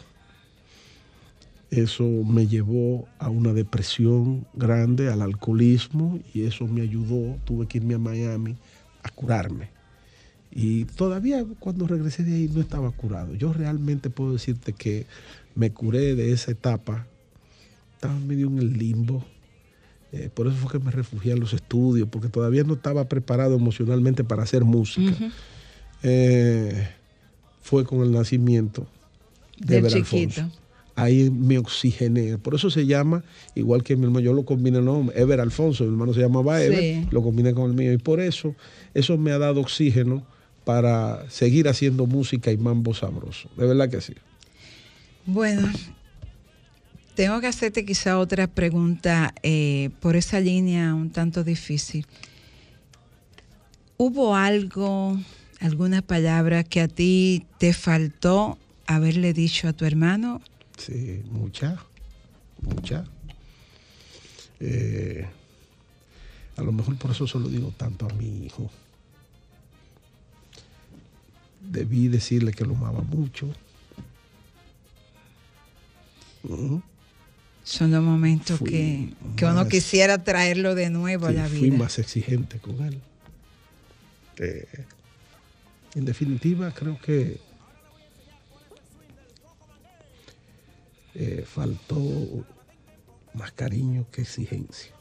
eso 1.71 2.03
me 2.03 2.47
llevó 2.47 3.07
a 3.19 3.29
una 3.29 3.53
depresión 3.53 4.45
grande, 4.53 5.09
al 5.11 5.21
alcoholismo, 5.21 6.19
y 6.33 6.43
eso 6.43 6.67
me 6.67 6.81
ayudó. 6.81 7.37
Tuve 7.45 7.67
que 7.67 7.77
irme 7.77 7.93
a 7.95 7.99
Miami 7.99 8.55
a 9.03 9.09
curarme. 9.09 9.69
Y 10.51 10.85
todavía 10.85 11.45
cuando 11.59 11.85
regresé 11.87 12.23
de 12.23 12.33
ahí 12.33 12.49
no 12.53 12.61
estaba 12.61 12.89
curado. 12.91 13.35
Yo 13.35 13.53
realmente 13.53 14.09
puedo 14.09 14.33
decirte 14.33 14.73
que 14.73 15.05
me 15.55 15.71
curé 15.71 16.15
de 16.15 16.31
esa 16.31 16.51
etapa. 16.51 17.05
Estaba 17.95 18.15
medio 18.19 18.47
en 18.47 18.57
el 18.59 18.77
limbo. 18.77 19.23
Eh, 20.11 20.29
por 20.33 20.47
eso 20.47 20.55
fue 20.55 20.71
que 20.79 20.83
me 20.83 20.89
refugié 20.91 21.33
en 21.33 21.39
los 21.39 21.53
estudios, 21.53 22.07
porque 22.09 22.29
todavía 22.29 22.63
no 22.63 22.73
estaba 22.73 23.07
preparado 23.07 23.55
emocionalmente 23.55 24.23
para 24.23 24.41
hacer 24.43 24.63
música. 24.63 25.13
Eh, 26.01 26.87
fue 27.61 27.83
con 27.85 28.01
el 28.01 28.11
nacimiento 28.11 28.87
de 29.59 29.75
Del 29.81 29.85
Ever 29.85 29.91
chiquito. 30.03 30.41
Alfonso. 30.41 30.59
Ahí 30.95 31.29
me 31.29 31.57
oxigené. 31.59 32.37
Por 32.39 32.55
eso 32.55 32.69
se 32.69 32.85
llama, 32.85 33.23
igual 33.55 33.83
que 33.83 33.95
mi 33.95 34.05
hermano, 34.05 34.19
yo 34.21 34.33
lo 34.33 34.43
combiné, 34.43 34.81
no, 34.81 35.09
Ever 35.15 35.39
Alfonso, 35.39 35.83
mi 35.85 35.91
hermano 35.91 36.13
se 36.13 36.19
llamaba 36.21 36.61
Ever, 36.61 36.79
Sí. 36.79 37.07
lo 37.11 37.21
combiné 37.21 37.53
con 37.53 37.69
el 37.69 37.75
mío. 37.77 37.93
Y 37.93 37.97
por 37.97 38.19
eso, 38.19 38.55
eso 38.93 39.17
me 39.17 39.31
ha 39.31 39.37
dado 39.37 39.61
oxígeno 39.61 40.25
para 40.69 41.27
seguir 41.31 41.67
haciendo 41.67 42.05
música 42.05 42.51
y 42.51 42.57
mambo 42.57 42.93
sabroso. 42.93 43.49
De 43.57 43.65
verdad 43.65 43.89
que 43.89 44.01
sí. 44.01 44.13
Bueno, 45.25 45.67
tengo 47.15 47.41
que 47.41 47.47
hacerte 47.47 47.83
quizá 47.83 48.19
otra 48.19 48.45
pregunta 48.45 49.33
eh, 49.41 49.89
por 49.99 50.15
esa 50.15 50.39
línea 50.39 50.93
un 50.93 51.09
tanto 51.09 51.43
difícil. 51.43 52.05
¿Hubo 53.97 54.35
algo, 54.35 55.17
alguna 55.59 56.03
palabra 56.03 56.63
que 56.63 56.81
a 56.81 56.87
ti 56.87 57.47
te 57.57 57.73
faltó 57.73 58.59
haberle 58.85 59.33
dicho 59.33 59.67
a 59.67 59.73
tu 59.73 59.85
hermano? 59.85 60.39
Sí, 60.77 61.23
mucha, 61.31 61.77
mucha. 62.61 63.05
Eh, 64.59 65.25
a 66.57 66.61
lo 66.61 66.71
mejor 66.71 66.95
por 66.97 67.09
eso 67.09 67.25
se 67.25 67.39
lo 67.39 67.47
digo 67.47 67.73
tanto 67.75 68.05
a 68.05 68.13
mi 68.13 68.45
hijo. 68.45 68.69
Debí 71.69 72.07
decirle 72.07 72.51
que 72.51 72.65
lo 72.65 72.75
amaba 72.75 73.01
mucho. 73.01 73.47
Son 77.63 77.91
los 77.91 78.01
momentos 78.03 78.57
Fui 78.57 78.69
que, 78.69 79.13
que 79.35 79.45
uno 79.45 79.67
quisiera 79.67 80.23
traerlo 80.23 80.73
de 80.73 80.89
nuevo 80.89 81.27
a 81.27 81.31
la 81.31 81.47
fui 81.47 81.69
vida. 81.69 81.77
más 81.77 81.99
exigente 81.99 82.57
con 82.59 82.81
él. 82.83 82.99
Eh, 84.37 84.67
en 85.93 86.05
definitiva, 86.05 86.71
creo 86.71 86.99
que 86.99 87.39
eh, 91.13 91.43
faltó 91.45 91.99
más 93.33 93.51
cariño 93.51 94.07
que 94.11 94.21
exigencia. 94.21 94.93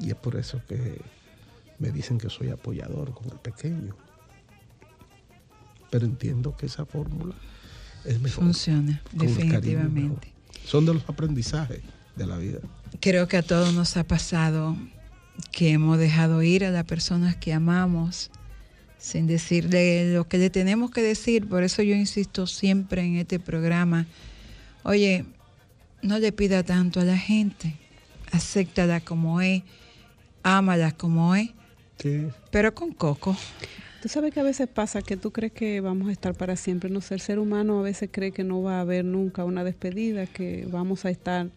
Y 0.00 0.10
es 0.10 0.16
por 0.16 0.36
eso 0.36 0.62
que 0.66 1.00
me 1.78 1.90
dicen 1.90 2.18
que 2.18 2.30
soy 2.30 2.50
apoyador 2.50 3.12
con 3.12 3.30
el 3.30 3.38
pequeño. 3.38 3.94
Pero 5.90 6.04
entiendo 6.06 6.56
que 6.56 6.66
esa 6.66 6.84
fórmula 6.84 7.34
es 8.04 8.20
mejor. 8.20 8.44
Funciona, 8.44 9.02
definitivamente. 9.12 10.00
mejor. 10.00 10.18
Son 10.64 10.84
de 10.84 10.94
los 10.94 11.08
aprendizajes 11.08 11.80
de 12.16 12.26
la 12.26 12.36
vida. 12.36 12.58
Creo 13.00 13.28
que 13.28 13.36
a 13.36 13.42
todos 13.42 13.72
nos 13.72 13.96
ha 13.96 14.04
pasado 14.04 14.76
que 15.52 15.70
hemos 15.70 15.98
dejado 15.98 16.42
ir 16.42 16.64
a 16.64 16.70
las 16.70 16.84
personas 16.84 17.36
que 17.36 17.52
amamos 17.52 18.30
sin 18.98 19.26
decirle 19.26 20.12
lo 20.12 20.28
que 20.28 20.38
le 20.38 20.50
tenemos 20.50 20.90
que 20.90 21.00
decir. 21.00 21.48
Por 21.48 21.62
eso 21.62 21.82
yo 21.82 21.94
insisto 21.94 22.46
siempre 22.46 23.02
en 23.02 23.16
este 23.16 23.38
programa. 23.38 24.06
Oye, 24.82 25.24
no 26.02 26.18
le 26.18 26.32
pida 26.32 26.64
tanto 26.64 27.00
a 27.00 27.04
la 27.04 27.16
gente. 27.16 27.76
Acéptala 28.32 29.00
como 29.00 29.40
es. 29.40 29.62
Ámala 30.42 30.92
como 30.92 31.34
es. 31.34 31.50
Pero 32.50 32.74
con 32.74 32.92
coco. 32.92 33.36
Tú 34.02 34.08
sabes 34.08 34.32
que 34.32 34.40
a 34.40 34.44
veces 34.44 34.68
pasa 34.68 35.02
que 35.02 35.16
tú 35.16 35.32
crees 35.32 35.52
que 35.52 35.80
vamos 35.80 36.08
a 36.08 36.12
estar 36.12 36.34
para 36.34 36.54
siempre. 36.56 36.88
No 36.88 37.00
sé, 37.00 37.14
el 37.14 37.20
ser 37.20 37.38
humano 37.38 37.80
a 37.80 37.82
veces 37.82 38.08
cree 38.12 38.30
que 38.30 38.44
no 38.44 38.62
va 38.62 38.78
a 38.78 38.80
haber 38.82 39.04
nunca 39.04 39.44
una 39.44 39.64
despedida, 39.64 40.26
que 40.26 40.66
vamos 40.70 41.04
a 41.04 41.10
estar 41.10 41.48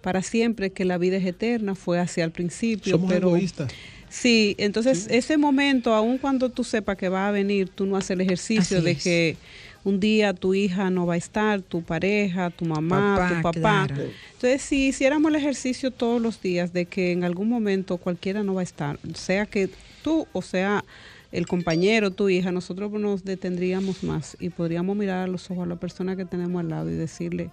para 0.00 0.22
siempre, 0.22 0.70
que 0.70 0.86
la 0.86 0.96
vida 0.96 1.18
es 1.18 1.26
eterna. 1.26 1.74
Fue 1.74 1.98
hacia 1.98 2.24
el 2.24 2.30
principio. 2.30 2.92
Somos 2.92 3.10
pero 3.12 3.28
egoístas. 3.28 3.70
Sí, 4.08 4.56
entonces 4.58 5.06
ese 5.10 5.36
momento, 5.36 5.94
aun 5.94 6.18
cuando 6.18 6.48
tú 6.48 6.64
sepas 6.64 6.96
que 6.96 7.08
va 7.08 7.28
a 7.28 7.30
venir, 7.30 7.68
tú 7.68 7.86
no 7.86 7.96
haces 7.96 8.10
el 8.10 8.22
ejercicio 8.22 8.78
Así 8.78 8.84
de 8.84 8.90
es. 8.92 9.04
que 9.04 9.36
un 9.84 10.00
día 10.00 10.34
tu 10.34 10.52
hija 10.54 10.90
no 10.90 11.06
va 11.06 11.14
a 11.14 11.16
estar, 11.16 11.60
tu 11.62 11.82
pareja, 11.82 12.50
tu 12.50 12.64
mamá, 12.64 13.16
Papá, 13.16 13.28
tu 13.36 13.42
papá. 13.42 13.86
claro. 13.86 14.10
Entonces, 14.32 14.62
si 14.62 14.88
hiciéramos 14.88 15.30
el 15.30 15.36
ejercicio 15.36 15.90
todos 15.90 16.20
los 16.20 16.40
días 16.42 16.72
de 16.72 16.86
que 16.86 17.12
en 17.12 17.22
algún 17.24 17.48
momento 17.48 17.98
cualquiera 17.98 18.42
no 18.42 18.54
va 18.54 18.62
a 18.62 18.64
estar, 18.64 18.98
sea 19.14 19.46
que 19.46 19.70
tú 20.02 20.26
o 20.32 20.42
sea 20.42 20.84
el 21.32 21.46
compañero, 21.46 22.10
tu 22.10 22.28
hija, 22.28 22.50
nosotros 22.50 22.90
nos 22.92 23.24
detendríamos 23.24 24.02
más 24.02 24.36
y 24.40 24.48
podríamos 24.50 24.96
mirar 24.96 25.24
a 25.24 25.26
los 25.28 25.48
ojos 25.50 25.64
a 25.64 25.66
la 25.68 25.76
persona 25.76 26.16
que 26.16 26.24
tenemos 26.24 26.58
al 26.60 26.68
lado 26.70 26.90
y 26.90 26.94
decirle 26.94 27.50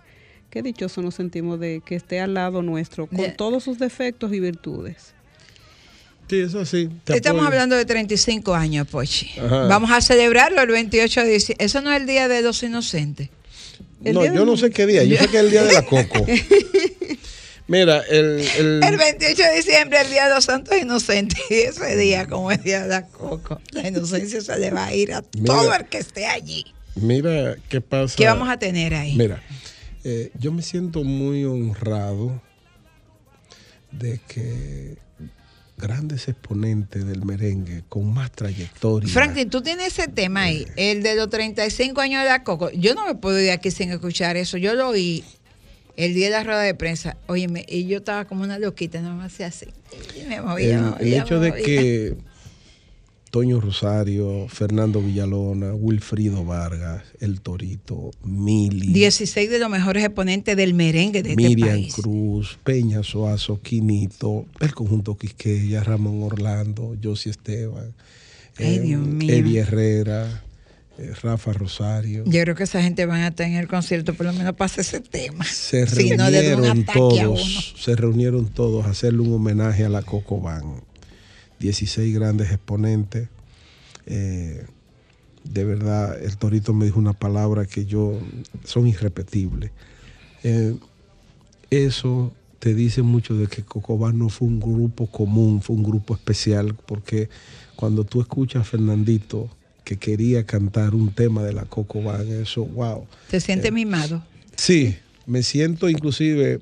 qué 0.50 0.64
dichoso 0.64 1.02
nos 1.04 1.14
sentimos 1.16 1.60
de 1.60 1.82
que 1.86 1.96
esté 1.96 2.20
al 2.20 2.34
lado 2.34 2.62
nuestro, 2.64 3.06
con 3.08 3.18
De- 3.18 3.30
todos 3.30 3.64
sus 3.64 3.78
defectos 3.78 4.34
y 4.34 4.40
virtudes. 4.40 5.14
Sí, 6.30 6.40
eso 6.40 6.66
sí. 6.66 6.90
Estamos 7.08 7.42
apoyo. 7.44 7.48
hablando 7.48 7.76
de 7.78 7.86
35 7.86 8.54
años, 8.56 8.88
Pochi. 8.88 9.30
Ajá. 9.40 9.68
Vamos 9.68 9.92
a 9.92 10.02
celebrarlo 10.02 10.62
el 10.62 10.70
28 10.70 11.22
de 11.22 11.30
diciembre. 11.34 11.66
Eso 11.66 11.82
no 11.82 11.92
es 11.94 12.02
el 12.02 12.08
Día 12.08 12.28
de 12.28 12.42
los 12.42 12.62
Inocentes. 12.64 13.30
El 14.04 14.14
No, 14.16 14.26
yo 14.26 14.32
de- 14.34 14.46
no 14.46 14.58
sé 14.58 14.70
qué 14.72 14.86
día, 14.88 15.04
yo 15.04 15.18
sé 15.18 15.28
que 15.30 15.38
es 15.38 15.44
el 15.44 15.52
día 15.52 15.64
de 15.64 15.72
la 15.74 15.84
coco. 15.86 16.26
Mira, 17.68 18.00
el, 18.10 18.40
el- 18.58 18.84
El 18.84 18.98
28 18.98 19.44
de 19.44 19.56
diciembre, 19.58 20.00
el 20.02 20.10
Día 20.10 20.28
de 20.30 20.36
los 20.36 20.46
Santos 20.46 20.76
Inocentes. 20.82 21.40
Y 21.50 21.54
ese 21.56 21.96
día, 21.98 22.26
como 22.28 22.52
el 22.52 22.62
Día 22.64 22.84
de 22.84 22.88
la 22.90 23.06
Coco, 23.08 23.60
la 23.72 23.88
inocencia 23.88 24.40
se 24.42 24.58
le 24.58 24.72
va 24.72 24.86
a 24.86 24.94
ir 24.94 25.14
a 25.14 25.24
Mira. 25.38 25.46
todo 25.54 25.74
el 25.74 25.86
que 25.86 25.98
esté 25.98 26.26
allí. 26.28 26.66
mira 26.96 27.56
qué 27.70 27.82
pasa. 27.82 28.16
¿Qué 28.16 28.26
vamos 28.26 28.48
a 28.50 28.58
tener 28.58 28.94
ahí? 28.94 29.16
Mira, 29.16 29.42
eh, 30.04 30.32
yo 30.40 30.52
me 30.54 30.62
siento 30.62 31.04
muy 31.04 31.44
honrado 31.46 32.42
de 33.92 34.20
que 34.28 34.98
grandes 35.78 36.28
exponentes 36.28 37.06
del 37.06 37.24
merengue 37.26 37.84
con 37.88 38.12
más 38.14 38.32
trayectoria. 38.32 39.10
Franklin, 39.14 39.50
tú 39.50 39.62
tienes 39.62 39.88
ese 39.98 40.08
tema 40.08 40.44
ahí, 40.44 40.66
el 40.76 41.04
de 41.04 41.16
los 41.16 41.30
35 41.30 42.02
años 42.02 42.24
de 42.24 42.30
la 42.30 42.44
Coco. 42.44 42.72
Yo 42.72 42.96
no 42.96 43.06
me 43.06 43.14
puedo 43.16 43.40
ir 43.40 43.52
aquí 43.52 43.70
sin 43.72 43.92
escuchar 43.92 44.38
eso. 44.38 44.58
Yo 44.58 44.74
lo 44.74 44.90
oí 44.90 45.24
el 45.98 46.14
día 46.14 46.28
de 46.28 46.32
la 46.32 46.44
rueda 46.44 46.62
de 46.62 46.74
prensa. 46.76 47.18
Óyeme, 47.28 47.66
y 47.68 47.86
yo 47.88 47.98
estaba 47.98 48.26
como 48.26 48.44
una 48.44 48.58
loquita, 48.60 49.02
no 49.02 49.16
me 49.16 49.26
hacía 49.26 49.48
así. 49.48 49.68
Y 50.16 50.28
me 50.28 50.42
movía, 50.42 50.78
el, 50.78 51.06
me 51.06 51.16
el 51.16 51.22
hecho 51.22 51.40
me 51.40 51.52
de 51.52 51.62
que 51.62 52.18
Toño 53.32 53.60
Rosario, 53.60 54.48
Fernando 54.48 55.02
Villalona, 55.02 55.74
Wilfrido 55.74 56.46
Vargas, 56.46 57.04
El 57.20 57.42
Torito, 57.42 58.12
Mili, 58.24 58.94
16 58.94 59.50
de 59.50 59.60
los 59.60 59.70
mejores 59.70 60.06
exponentes 60.06 60.56
del 60.56 60.74
merengue 60.74 61.24
de 61.24 61.32
este 61.32 61.44
Miriam 61.44 61.70
país. 61.70 61.94
Cruz, 61.96 62.58
Peña 62.64 63.04
Soazo, 63.04 63.62
Quinito, 63.62 64.46
el 64.60 64.74
conjunto 64.74 65.18
Quisqueya, 65.18 65.84
Ramón 65.84 66.24
Orlando, 66.24 66.96
Josie 67.04 67.32
Esteban, 67.32 67.94
Ay, 68.58 68.80
Dios 68.80 69.02
mío. 69.06 69.34
Eddie 69.34 69.60
Herrera, 69.60 70.26
eh, 70.26 70.47
Rafa 71.22 71.54
Rosario. 71.54 72.24
Yo 72.26 72.42
creo 72.42 72.56
que 72.56 72.64
esa 72.64 72.82
gente 72.82 73.06
van 73.06 73.22
a 73.22 73.28
estar 73.28 73.48
en 73.48 73.56
el 73.56 73.68
concierto, 73.68 74.14
por 74.14 74.26
lo 74.26 74.34
menos 74.34 74.56
pasa 74.56 74.82
ese 74.82 75.00
tema. 75.00 75.46
Se 75.46 75.86
Si 75.88 76.12
no 76.12 76.30
le 76.30 76.50
da 76.50 76.58
un 76.58 76.64
reunieron 76.64 76.86
todos, 76.86 77.76
se 77.78 77.96
reunieron 77.96 78.48
todos 78.48 78.86
a 78.86 78.90
hacerle 78.90 79.22
un 79.22 79.34
homenaje 79.34 79.86
a 79.86 79.90
la 79.90 80.02
Coco 80.02 80.42
Band. 80.42 80.82
16 81.60 82.14
grandes 82.14 82.52
exponentes. 82.52 83.30
Eh, 84.06 84.66
de 85.44 85.64
verdad, 85.64 86.22
el 86.22 86.38
Torito 86.38 86.74
me 86.74 86.86
dijo 86.86 87.00
una 87.00 87.14
palabra 87.14 87.66
que 87.66 87.86
yo 87.86 88.20
son 88.64 88.88
irrepetibles. 88.88 89.72
Eh, 90.44 90.76
eso 91.70 92.34
te 92.60 92.74
dice 92.74 93.02
mucho 93.02 93.36
de 93.36 93.48
que 93.48 93.64
Cocobán 93.64 94.18
no 94.18 94.30
fue 94.30 94.48
un 94.48 94.60
grupo 94.60 95.08
común, 95.08 95.62
fue 95.62 95.76
un 95.76 95.84
grupo 95.84 96.16
especial, 96.16 96.76
porque 96.86 97.30
cuando 97.76 98.04
tú 98.04 98.22
escuchas 98.22 98.62
a 98.62 98.66
Fernandito 98.66 99.50
que 99.88 99.96
quería 99.96 100.44
cantar 100.44 100.94
un 100.94 101.14
tema 101.14 101.46
de 101.46 101.54
la 101.54 101.64
Cocobán, 101.64 102.28
eso, 102.42 102.66
wow. 102.66 103.08
¿Te 103.30 103.40
sientes 103.40 103.72
mimado? 103.72 104.22
Sí, 104.58 104.98
me 105.26 105.44
siento 105.44 105.88
inclusive, 105.88 106.60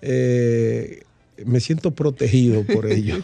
eh, 0.00 1.02
me 1.44 1.60
siento 1.60 1.90
protegido 1.90 2.64
por 2.64 2.86
ello, 2.90 3.22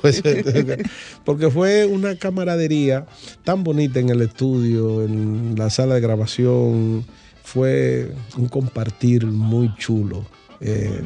porque 1.24 1.50
fue 1.50 1.86
una 1.86 2.16
camaradería 2.16 3.06
tan 3.42 3.64
bonita 3.64 3.98
en 4.00 4.10
el 4.10 4.20
estudio, 4.20 5.02
en 5.02 5.54
la 5.56 5.70
sala 5.70 5.94
de 5.94 6.02
grabación, 6.02 7.06
fue 7.42 8.12
un 8.36 8.48
compartir 8.48 9.24
muy 9.24 9.74
chulo. 9.76 10.26
Eh, 10.60 11.04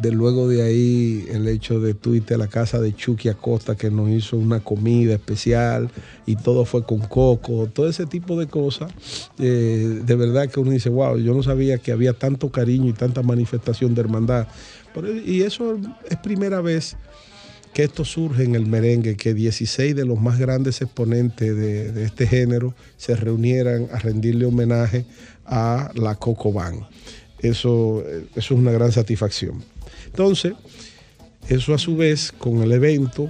de 0.00 0.12
luego 0.12 0.48
de 0.48 0.62
ahí 0.62 1.26
el 1.30 1.48
hecho 1.48 1.80
de 1.80 1.94
tú 1.94 2.14
irte 2.14 2.34
a 2.34 2.38
la 2.38 2.48
casa 2.48 2.80
de 2.80 2.94
Chucky 2.94 3.28
Acosta 3.28 3.76
que 3.76 3.90
nos 3.90 4.10
hizo 4.10 4.36
una 4.36 4.60
comida 4.60 5.14
especial 5.14 5.90
y 6.26 6.36
todo 6.36 6.64
fue 6.64 6.84
con 6.84 7.00
coco, 7.00 7.68
todo 7.72 7.88
ese 7.88 8.06
tipo 8.06 8.38
de 8.38 8.46
cosas, 8.46 8.92
eh, 9.38 10.00
de 10.04 10.14
verdad 10.14 10.48
que 10.48 10.60
uno 10.60 10.70
dice, 10.70 10.88
wow, 10.88 11.18
yo 11.18 11.34
no 11.34 11.42
sabía 11.42 11.78
que 11.78 11.92
había 11.92 12.12
tanto 12.12 12.50
cariño 12.50 12.88
y 12.88 12.92
tanta 12.92 13.22
manifestación 13.22 13.94
de 13.94 14.00
hermandad. 14.00 14.46
Y 15.24 15.42
eso 15.42 15.78
es 16.08 16.16
primera 16.18 16.60
vez 16.60 16.96
que 17.72 17.84
esto 17.84 18.04
surge 18.04 18.44
en 18.44 18.56
el 18.56 18.66
merengue, 18.66 19.16
que 19.16 19.34
16 19.34 19.94
de 19.94 20.04
los 20.04 20.20
más 20.20 20.38
grandes 20.38 20.82
exponentes 20.82 21.54
de, 21.56 21.92
de 21.92 22.04
este 22.04 22.26
género 22.26 22.74
se 22.96 23.14
reunieran 23.14 23.88
a 23.92 23.98
rendirle 23.98 24.46
homenaje 24.46 25.04
a 25.46 25.90
la 25.94 26.14
Coco 26.16 26.52
Band. 26.52 26.82
Eso, 27.40 28.02
eh, 28.04 28.26
eso 28.34 28.54
es 28.54 28.60
una 28.60 28.72
gran 28.72 28.92
satisfacción. 28.92 29.62
Entonces, 30.10 30.54
eso 31.48 31.74
a 31.74 31.78
su 31.78 31.96
vez 31.96 32.32
con 32.32 32.62
el 32.62 32.72
evento, 32.72 33.28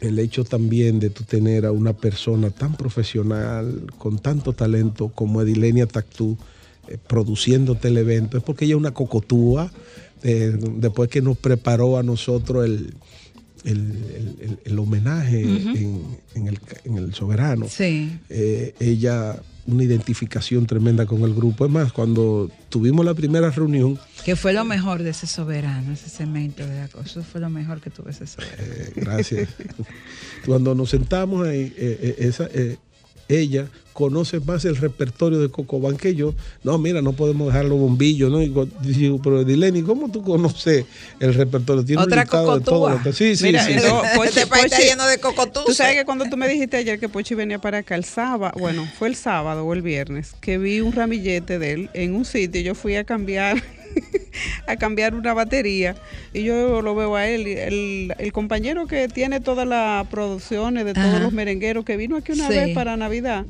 el 0.00 0.18
hecho 0.18 0.44
también 0.44 0.98
de 1.00 1.10
tú 1.10 1.24
tener 1.24 1.66
a 1.66 1.72
una 1.72 1.92
persona 1.92 2.50
tan 2.50 2.76
profesional, 2.76 3.86
con 3.98 4.18
tanto 4.18 4.52
talento 4.52 5.08
como 5.08 5.42
Edilenia 5.42 5.86
Tactú, 5.86 6.36
eh, 6.88 6.98
produciéndote 7.06 7.88
el 7.88 7.98
evento, 7.98 8.36
es 8.36 8.42
porque 8.42 8.64
ella 8.64 8.74
es 8.74 8.78
una 8.80 8.92
cocotúa, 8.94 9.70
eh, 10.24 10.56
después 10.76 11.08
que 11.08 11.20
nos 11.22 11.36
preparó 11.38 11.98
a 11.98 12.02
nosotros 12.02 12.64
el, 12.64 12.94
el, 13.64 13.78
el- 14.40 14.58
el- 14.64 14.78
homenaje 14.78 15.40
en, 15.42 16.02
en 16.34 16.48
el, 16.48 16.58
en 16.84 16.98
el 16.98 17.14
soberano. 17.14 17.68
Sí. 17.68 18.18
Eh, 18.28 18.74
ella, 18.80 19.40
una 19.66 19.84
identificación 19.84 20.66
tremenda 20.66 21.06
con 21.06 21.22
el 21.22 21.34
grupo. 21.34 21.64
Es 21.64 21.70
más, 21.70 21.92
cuando 21.92 22.50
tuvimos 22.68 23.04
la 23.04 23.14
primera 23.14 23.50
reunión, 23.50 23.98
Que 24.24 24.36
fue 24.36 24.52
lo 24.52 24.64
mejor 24.64 25.02
de 25.02 25.10
ese 25.10 25.26
soberano, 25.26 25.92
ese 25.92 26.08
cemento 26.08 26.66
de 26.66 26.80
la 26.80 26.88
cosa. 26.88 27.04
Eso 27.06 27.22
fue 27.22 27.40
lo 27.40 27.50
mejor 27.50 27.80
que 27.80 27.90
tuve 27.90 28.10
ese 28.10 28.26
soberano. 28.26 28.62
Eh, 28.62 28.92
gracias. 28.96 29.48
Cuando 30.46 30.74
nos 30.74 30.90
sentamos 30.90 31.46
ahí, 31.46 31.72
eh, 31.76 31.98
eh, 32.00 32.16
esa, 32.18 32.48
eh, 32.52 32.78
ella 33.28 33.66
conoce 33.92 34.40
más 34.40 34.64
el 34.64 34.76
repertorio 34.76 35.38
de 35.38 35.50
Cocobán 35.50 35.98
que 35.98 36.14
yo. 36.14 36.34
No, 36.64 36.78
mira, 36.78 37.02
no 37.02 37.12
podemos 37.12 37.48
dejar 37.48 37.66
los 37.66 37.78
bombillos, 37.78 38.30
¿no? 38.32 38.40
Y 38.42 38.50
digo, 38.80 39.20
pero 39.22 39.44
Dileni, 39.44 39.82
¿cómo 39.82 40.10
tú 40.10 40.22
conoces 40.22 40.86
el 41.20 41.34
repertorio? 41.34 41.84
Tiene 41.84 42.00
un 42.00 42.08
Otra 42.08 42.22
listado 42.22 42.58
de 42.58 42.64
todo 42.64 42.80
cocotúa. 42.80 42.94
lo 42.94 43.02
que- 43.02 43.12
Sí, 43.12 43.36
sí, 43.36 43.44
Mira, 43.44 43.66
sí. 43.66 43.74
no, 43.74 43.80
sí. 43.80 44.06
Pochi- 44.16 44.28
Este 44.28 44.46
país 44.46 44.64
está 44.64 44.78
lleno 44.80 45.06
de 45.06 45.18
cocotús. 45.18 45.64
Tú 45.66 45.74
sabes 45.74 45.96
que 45.96 46.04
cuando 46.06 46.24
tú 46.24 46.36
me 46.38 46.48
dijiste 46.48 46.78
ayer 46.78 46.98
que 46.98 47.08
Pochi 47.10 47.34
venía 47.34 47.58
para 47.58 47.78
acá 47.78 47.94
el 47.94 48.04
sábado, 48.04 48.54
bueno, 48.58 48.88
fue 48.98 49.08
el 49.08 49.14
sábado 49.14 49.64
o 49.66 49.74
el 49.74 49.82
viernes, 49.82 50.32
que 50.40 50.56
vi 50.56 50.80
un 50.80 50.92
ramillete 50.92 51.58
de 51.58 51.72
él 51.72 51.90
en 51.92 52.14
un 52.14 52.24
sitio 52.24 52.62
y 52.62 52.64
yo 52.64 52.74
fui 52.74 52.96
a 52.96 53.04
cambiar 53.04 53.62
a 54.66 54.76
cambiar 54.76 55.14
una 55.14 55.34
batería 55.34 55.96
y 56.32 56.42
yo 56.44 56.82
lo 56.82 56.94
veo 56.94 57.16
a 57.16 57.28
él, 57.28 57.46
el, 57.46 58.14
el 58.18 58.32
compañero 58.32 58.86
que 58.86 59.08
tiene 59.08 59.40
todas 59.40 59.66
las 59.66 60.06
producciones 60.08 60.84
de 60.84 60.94
todos 60.94 61.06
Ajá. 61.06 61.18
los 61.20 61.32
merengueros 61.32 61.84
que 61.84 61.96
vino 61.96 62.16
aquí 62.16 62.32
una 62.32 62.48
Sí. 62.48 62.54
vez 62.54 62.74
para 62.74 62.96
Navidad. 62.96 63.44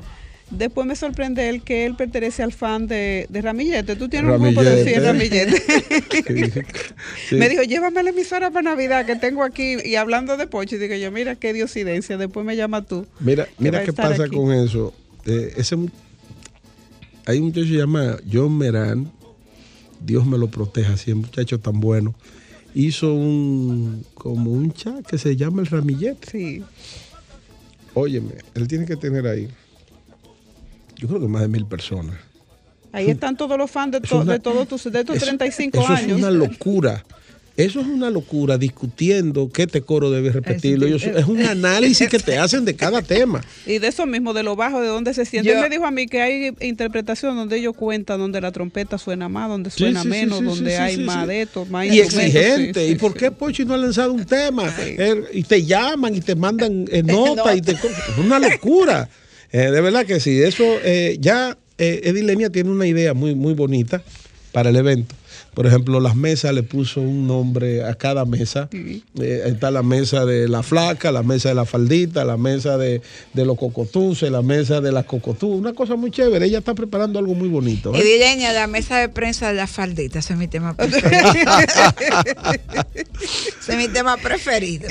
Después 0.51 0.85
me 0.85 0.95
sorprende 0.95 1.49
él 1.49 1.63
que 1.63 1.85
él 1.85 1.95
pertenece 1.95 2.43
al 2.43 2.51
fan 2.51 2.85
de, 2.85 3.25
de 3.29 3.41
Ramillete. 3.41 3.95
Tú 3.95 4.07
tienes 4.07 4.35
un 4.35 4.43
grupo 4.43 4.63
de 4.63 4.83
100 4.83 5.03
Ramillete. 5.03 5.57
Sí. 5.57 7.31
Me 7.37 7.49
dijo, 7.49 7.63
llévame 7.63 8.01
a 8.01 8.03
la 8.03 8.09
emisora 8.11 8.51
para 8.51 8.61
Navidad 8.69 9.05
que 9.05 9.15
tengo 9.15 9.43
aquí. 9.43 9.77
Y 9.83 9.95
hablando 9.95 10.37
de 10.37 10.45
Pochi, 10.45 10.77
digo 10.77 10.93
yo, 10.95 11.11
mira 11.11 11.35
qué 11.35 11.53
diosidencia. 11.53 12.17
Después 12.17 12.45
me 12.45 12.55
llama 12.55 12.83
tú. 12.83 13.07
Mira, 13.19 13.47
mira 13.57 13.83
qué 13.83 13.93
pasa 13.93 14.25
aquí. 14.25 14.35
con 14.35 14.51
eso. 14.53 14.93
Eh, 15.25 15.53
ese, 15.57 15.75
hay 17.25 17.37
un 17.39 17.45
muchacho 17.45 17.65
que 17.65 17.71
se 17.71 17.77
llama 17.77 18.17
John 18.31 18.55
Meran, 18.55 19.11
Dios 20.05 20.25
me 20.25 20.37
lo 20.37 20.47
proteja, 20.47 20.93
así, 20.93 21.11
un 21.11 21.19
muchacho 21.21 21.59
tan 21.59 21.79
bueno. 21.79 22.13
Hizo 22.75 23.13
un, 23.13 24.03
como 24.15 24.51
un 24.51 24.73
chat 24.73 25.05
que 25.05 25.17
se 25.17 25.35
llama 25.35 25.61
el 25.61 25.67
ramillete. 25.67 26.29
Sí. 26.31 26.63
Óyeme, 27.93 28.31
él 28.55 28.67
tiene 28.67 28.85
que 28.85 28.95
tener 28.95 29.27
ahí, 29.27 29.47
yo 30.97 31.07
creo 31.07 31.19
que 31.21 31.27
más 31.27 31.41
de 31.43 31.47
mil 31.47 31.65
personas. 31.65 32.15
Ahí 32.91 33.09
están 33.09 33.37
todos 33.37 33.57
los 33.57 33.69
fans 33.69 33.91
de, 33.93 34.01
to- 34.01 34.19
una- 34.21 34.33
de 34.33 34.39
todos 34.39 34.67
tus 34.67 34.83
de 34.91 34.99
estos 34.99 35.15
Eso- 35.17 35.25
35 35.25 35.79
eso 35.79 35.87
años. 35.93 36.11
es 36.11 36.17
una 36.17 36.31
locura. 36.31 37.03
Eso 37.55 37.81
es 37.81 37.85
una 37.87 38.09
locura 38.09 38.57
discutiendo 38.57 39.47
qué 39.53 39.63
este 39.63 39.81
coro 39.81 40.09
debe 40.09 40.31
repetirlo. 40.31 40.87
Es 40.87 41.27
un 41.27 41.45
análisis 41.45 42.09
que 42.09 42.17
te 42.17 42.37
hacen 42.39 42.65
de 42.65 42.75
cada 42.75 43.01
tema. 43.03 43.43
Y 43.67 43.77
de 43.77 43.87
eso 43.87 44.05
mismo, 44.07 44.33
de 44.33 44.41
lo 44.41 44.55
bajo, 44.55 44.81
de 44.81 44.87
dónde 44.87 45.13
se 45.13 45.23
siente. 45.25 45.49
Yo- 45.49 45.55
Él 45.55 45.61
me 45.61 45.69
dijo 45.69 45.85
a 45.85 45.91
mí 45.91 46.07
que 46.07 46.21
hay 46.21 46.51
interpretación 46.61 47.35
donde 47.35 47.57
ellos 47.57 47.75
cuentan 47.75 48.19
donde 48.19 48.41
la 48.41 48.51
trompeta 48.51 48.97
suena 48.97 49.29
más, 49.29 49.49
donde 49.49 49.69
suena 49.69 50.01
sí, 50.01 50.05
sí, 50.05 50.09
menos, 50.09 50.39
sí, 50.39 50.45
donde 50.45 50.71
sí, 50.71 50.77
hay 50.77 50.95
sí, 50.95 51.01
más 51.03 51.21
sí. 51.21 51.27
de 51.27 51.41
esto, 51.43 51.65
más 51.65 51.85
y 51.85 51.99
exigente. 51.99 52.79
Sí, 52.81 52.87
sí, 52.87 52.91
¿Y 52.93 52.95
por 52.95 53.13
qué 53.13 53.29
Pochi 53.31 53.65
no 53.65 53.75
ha 53.75 53.77
lanzado 53.77 54.13
un 54.13 54.25
tema? 54.25 54.73
Eh, 54.79 55.23
y 55.33 55.43
te 55.43 55.63
llaman 55.63 56.15
y 56.15 56.21
te 56.21 56.35
mandan 56.35 56.85
eh, 56.91 57.03
notas 57.05 57.55
y 57.55 57.61
te 57.61 57.73
es 57.73 57.79
una 58.17 58.39
locura. 58.39 59.09
Eh, 59.55 59.69
de 59.69 59.81
verdad 59.81 60.03
que 60.07 60.19
sí. 60.19 60.41
Eso 60.41 60.63
eh, 60.83 61.17
ya 61.19 61.55
eh, 61.77 62.01
Eddie 62.05 62.23
Lenia 62.23 62.49
tiene 62.49 62.71
una 62.71 62.87
idea 62.87 63.13
muy, 63.13 63.35
muy 63.35 63.53
bonita 63.53 64.01
para 64.51 64.71
el 64.71 64.75
evento. 64.77 65.13
Por 65.53 65.67
ejemplo, 65.67 65.99
las 65.99 66.15
mesas 66.15 66.53
le 66.53 66.63
puso 66.63 67.01
un 67.01 67.27
nombre 67.27 67.83
a 67.83 67.93
cada 67.93 68.25
mesa. 68.25 68.69
Eh, 68.73 69.43
está 69.45 69.69
la 69.71 69.83
mesa 69.83 70.25
de 70.25 70.47
la 70.47 70.63
flaca, 70.63 71.11
la 71.11 71.23
mesa 71.23 71.49
de 71.49 71.55
la 71.55 71.65
faldita, 71.65 72.25
la 72.25 72.37
mesa 72.37 72.77
de, 72.77 73.01
de 73.33 73.45
los 73.45 73.57
cocotuces, 73.57 74.31
la 74.31 74.41
mesa 74.41 74.81
de 74.81 74.91
las 74.91 75.05
cocotú. 75.05 75.47
Una 75.47 75.73
cosa 75.73 75.95
muy 75.95 76.11
chévere. 76.11 76.45
Ella 76.45 76.59
está 76.59 76.73
preparando 76.73 77.19
algo 77.19 77.35
muy 77.35 77.49
bonito. 77.49 77.93
¿eh? 77.93 77.99
Y 77.99 78.03
Dileña, 78.03 78.51
la 78.51 78.67
mesa 78.67 78.97
de 78.97 79.09
prensa 79.09 79.49
de 79.49 79.53
la 79.55 79.67
faldita, 79.67 80.19
ese 80.19 80.33
es 80.33 80.39
mi 80.39 80.47
tema 80.47 80.75
preferido. 80.75 81.21
ese 83.59 83.71
es 83.71 83.77
mi 83.77 83.87
tema 83.87 84.17
preferido. 84.17 84.87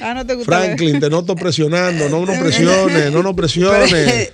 Ah, 0.00 0.14
no 0.14 0.26
te 0.26 0.34
gusta. 0.34 0.52
Franklin, 0.52 1.00
te 1.00 1.08
noto 1.08 1.34
presionando, 1.34 2.08
no 2.08 2.26
nos 2.26 2.38
presiones, 2.42 3.10
no 3.10 3.22
nos 3.22 3.34
presiones. 3.34 4.32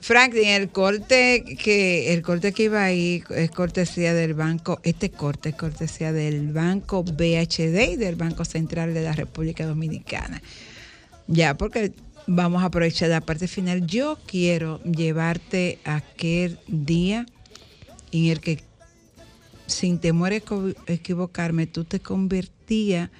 Franklin, 0.00 0.48
el 0.48 0.70
corte 0.70 1.44
que 1.62 2.14
el 2.14 2.22
corte 2.22 2.52
que 2.52 2.64
iba 2.64 2.82
ahí 2.82 3.22
es 3.30 3.50
cortesía 3.50 4.14
del 4.14 4.34
banco, 4.34 4.80
este 4.82 5.10
corte 5.10 5.50
es 5.50 5.54
cortesía 5.54 6.12
del 6.12 6.52
banco 6.52 7.04
BHD 7.04 7.92
y 7.92 7.96
del 7.96 8.16
Banco 8.16 8.44
Central 8.44 8.94
de 8.94 9.02
la 9.02 9.12
República 9.12 9.66
Dominicana. 9.66 10.42
Ya, 11.26 11.56
porque 11.56 11.92
vamos 12.26 12.62
a 12.62 12.66
aprovechar 12.66 13.10
la 13.10 13.20
parte 13.20 13.46
final. 13.46 13.86
Yo 13.86 14.18
quiero 14.26 14.82
llevarte 14.84 15.78
a 15.84 15.96
aquel 15.96 16.58
día 16.66 17.26
en 18.10 18.26
el 18.26 18.40
que, 18.40 18.62
sin 19.66 19.98
temor 19.98 20.32
a 20.32 20.92
equivocarme, 20.92 21.66
tú 21.66 21.84
te 21.84 22.00
convertías 22.00 23.10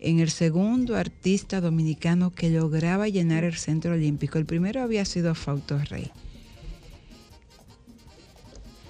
en 0.00 0.20
el 0.20 0.30
segundo 0.30 0.96
artista 0.96 1.60
dominicano 1.60 2.32
que 2.34 2.50
lograba 2.50 3.08
llenar 3.08 3.44
el 3.44 3.56
centro 3.56 3.92
olímpico. 3.92 4.38
El 4.38 4.46
primero 4.46 4.82
había 4.82 5.04
sido 5.04 5.34
Fausto 5.34 5.78
Rey. 5.90 6.10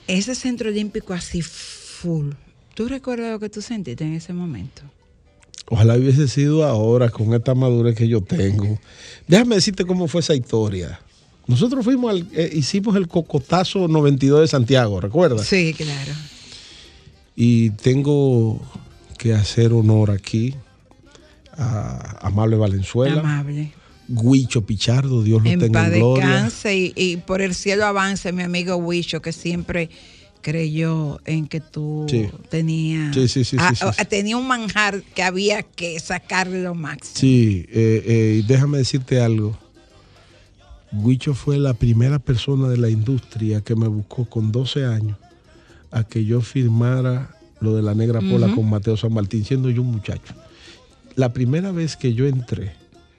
Ese 0.06 0.34
centro 0.34 0.70
olímpico 0.70 1.12
así 1.12 1.42
full. 1.42 2.32
¿Tú 2.74 2.88
recuerdas 2.88 3.32
lo 3.32 3.40
que 3.40 3.48
tú 3.48 3.60
sentiste 3.60 4.04
en 4.04 4.14
ese 4.14 4.32
momento? 4.32 4.82
Ojalá 5.70 5.96
hubiese 5.96 6.28
sido 6.28 6.64
ahora 6.64 7.10
con 7.10 7.34
esta 7.34 7.54
madurez 7.54 7.94
que 7.94 8.08
yo 8.08 8.22
tengo. 8.22 8.78
Déjame 9.26 9.56
decirte 9.56 9.84
cómo 9.84 10.08
fue 10.08 10.20
esa 10.20 10.34
historia. 10.34 11.00
Nosotros 11.46 11.84
fuimos 11.84 12.10
al, 12.10 12.26
eh, 12.32 12.50
hicimos 12.54 12.96
el 12.96 13.08
cocotazo 13.08 13.88
92 13.88 14.42
de 14.42 14.48
Santiago, 14.48 15.00
¿recuerdas? 15.00 15.46
Sí, 15.46 15.74
claro. 15.74 16.12
Y 17.36 17.70
tengo 17.70 18.60
que 19.18 19.34
hacer 19.34 19.72
honor 19.72 20.10
aquí 20.10 20.54
a 21.58 22.26
Amable 22.26 22.56
Valenzuela, 22.56 23.20
Amable. 23.20 23.72
Guicho 24.08 24.64
Pichardo, 24.64 25.22
Dios 25.22 25.42
lo 25.42 25.50
En 25.50 25.58
tenga 25.60 25.86
en 25.86 25.92
gloria. 25.94 26.48
y, 26.72 26.92
y 26.96 27.16
por 27.18 27.42
el 27.42 27.54
cielo 27.54 27.84
avance 27.84 28.32
mi 28.32 28.42
amigo 28.42 28.76
Huicho 28.76 29.20
que 29.20 29.32
siempre 29.32 29.90
creyó 30.40 31.20
en 31.26 31.46
que 31.48 31.60
tú 31.60 32.06
Sí. 32.08 32.28
tenías 32.48 33.14
Sí, 33.14 33.28
sí, 33.28 33.44
tenía 34.08 34.36
un 34.36 34.46
manjar 34.46 35.02
que 35.14 35.22
había 35.22 35.62
que 35.62 35.98
sacarle 36.00 36.62
lo 36.62 36.74
máximo. 36.74 37.16
Sí, 37.18 37.66
eh, 37.70 38.02
eh, 38.06 38.44
déjame 38.46 38.78
decirte 38.78 39.20
algo. 39.20 39.58
Guicho 40.90 41.34
fue 41.34 41.58
la 41.58 41.74
primera 41.74 42.18
persona 42.18 42.68
de 42.68 42.78
la 42.78 42.88
industria 42.88 43.60
que 43.60 43.74
me 43.76 43.88
buscó 43.88 44.24
con 44.24 44.50
12 44.52 44.86
años 44.86 45.18
a 45.90 46.04
que 46.04 46.24
yo 46.24 46.40
firmara 46.40 47.34
lo 47.60 47.74
de 47.74 47.82
la 47.82 47.94
negra 47.94 48.20
pola 48.20 48.54
con 48.54 48.70
Mateo 48.70 48.96
San 48.96 49.12
Martín, 49.12 49.44
siendo 49.44 49.68
yo 49.68 49.82
un 49.82 49.90
muchacho. 49.90 50.32
La 51.18 51.32
primera 51.32 51.72
vez 51.72 51.96
que 51.96 52.14
yo 52.14 52.26
entré, 52.28 52.72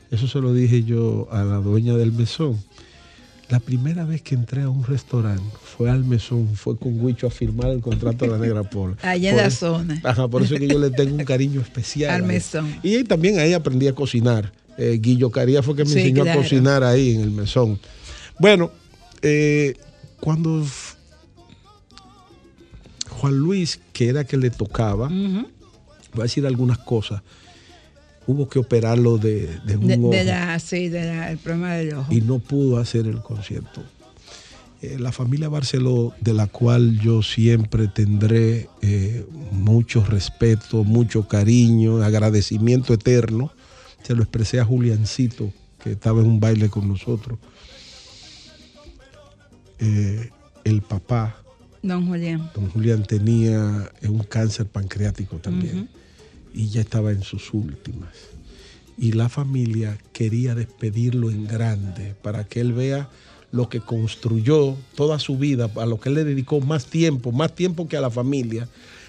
eso 0.10 0.26
se 0.28 0.40
lo 0.40 0.54
dije 0.54 0.84
yo 0.86 1.28
a 1.32 1.44
la 1.44 1.58
dueña 1.58 1.96
del 1.98 2.14
mesón, 2.14 2.58
la 3.50 3.60
primera 3.60 4.06
vez 4.06 4.22
que 4.22 4.36
entré 4.36 4.62
a 4.62 4.70
un 4.70 4.86
restaurante 4.86 5.44
fue 5.62 5.90
al 5.90 6.06
mesón, 6.06 6.56
fue 6.56 6.78
con 6.78 6.98
Huicho 7.04 7.28
a 7.28 7.30
firmar 7.30 7.72
el 7.72 7.82
contrato 7.82 8.24
de 8.24 8.32
la 8.32 8.38
negra 8.38 8.64
pola. 8.64 8.96
Allá 9.02 9.32
en 9.32 9.36
la 9.38 9.48
eso- 9.48 9.76
zona. 9.80 10.00
Ajá, 10.06 10.28
por 10.30 10.44
eso 10.44 10.54
es 10.54 10.62
que 10.62 10.68
yo 10.70 10.80
le 10.80 10.92
tengo 10.92 11.16
un 11.16 11.26
cariño 11.26 11.60
especial. 11.60 12.12
Al 12.12 12.24
mesón. 12.24 12.74
Y 12.84 13.04
también 13.04 13.38
ahí 13.40 13.52
aprendí 13.54 13.88
a 13.90 13.94
cocinar. 13.96 14.54
Eh, 14.78 14.98
Guillo 15.02 15.30
Caría 15.30 15.62
fue 15.62 15.76
que 15.76 15.84
me 15.84 15.90
Sí, 15.90 16.00
enseñó 16.00 16.24
claro. 16.24 16.40
a 16.40 16.44
cocinar 16.44 16.84
ahí 16.86 17.16
en 17.16 17.22
el 17.22 17.32
mesón. 17.32 17.80
Bueno, 18.40 18.72
eh, 19.22 19.74
cuando 20.22 20.66
Juan 23.10 23.34
Luis, 23.38 23.80
que 23.92 24.08
era 24.08 24.24
que 24.24 24.38
le 24.38 24.50
tocaba, 24.52 25.10
voy 25.10 26.20
a 26.20 26.24
decir 26.24 26.46
algunas 26.48 26.78
cosas, 26.78 27.22
hubo 28.28 28.48
que 28.48 28.60
operarlo 28.60 29.18
de, 29.18 29.60
de 29.66 29.78
un 29.78 29.88
De, 29.88 29.96
ojo 29.98 30.10
de 30.12 30.24
la, 30.24 30.60
sí, 30.60 30.90
de 30.90 31.06
la- 31.06 31.32
el 31.32 31.38
problema 31.38 31.74
del 31.76 31.94
ojo. 31.96 32.14
y 32.14 32.22
no 32.22 32.40
pudo 32.40 32.78
hacer 32.78 33.08
el 33.08 33.22
concierto. 33.22 33.84
Eh, 34.82 34.98
la 35.00 35.12
familia 35.12 35.50
Barceló, 35.50 36.14
de 36.22 36.34
la 36.34 36.48
cual 36.48 37.00
yo 37.00 37.22
siempre 37.22 37.88
tendré 37.90 38.70
eh, 38.82 39.26
mucho 39.52 40.06
respeto, 40.06 40.84
mucho 40.86 41.28
cariño, 41.28 42.02
agradecimiento 42.02 42.94
eterno, 42.94 43.52
se 44.04 44.16
lo 44.16 44.24
expresé 44.24 44.60
a 44.62 44.66
Juliancito, 44.66 45.52
que 45.84 45.92
estaba 45.92 46.22
en 46.22 46.28
un 46.28 46.40
baile 46.40 46.70
con 46.70 46.88
nosotros. 46.88 47.38
Eh, 49.80 50.30
el 50.64 50.82
papá, 50.82 51.36
Don 51.82 52.06
Julián. 52.08 52.50
don 52.54 52.70
Julián, 52.70 53.04
tenía 53.04 53.90
un 54.04 54.20
cáncer 54.24 54.66
pancreático 54.66 55.38
también 55.38 55.90
y 56.54 56.70
ya 56.70 56.82
estaba 56.82 57.12
en 57.12 57.24
sus 57.24 57.54
últimas. 57.54 58.10
Y 58.98 59.14
la 59.14 59.30
familia 59.30 59.98
quería 60.14 60.56
despedirlo 60.56 61.32
en 61.32 61.48
grande 61.48 62.16
para 62.22 62.44
que 62.44 62.60
él 62.60 62.74
vea 62.74 63.10
lo 63.52 63.70
que 63.70 63.80
construyó 63.80 64.76
toda 64.96 65.20
su 65.20 65.38
vida, 65.38 65.72
a 65.76 65.86
lo 65.86 66.00
que 66.00 66.10
él 66.10 66.16
le 66.16 66.24
dedicó 66.24 66.60
más 66.60 66.86
tiempo, 66.86 67.32
más 67.32 67.56
tiempo 67.56 67.88
que 67.88 67.98
a 67.98 68.02
la 68.02 68.12
familia, 68.12 68.68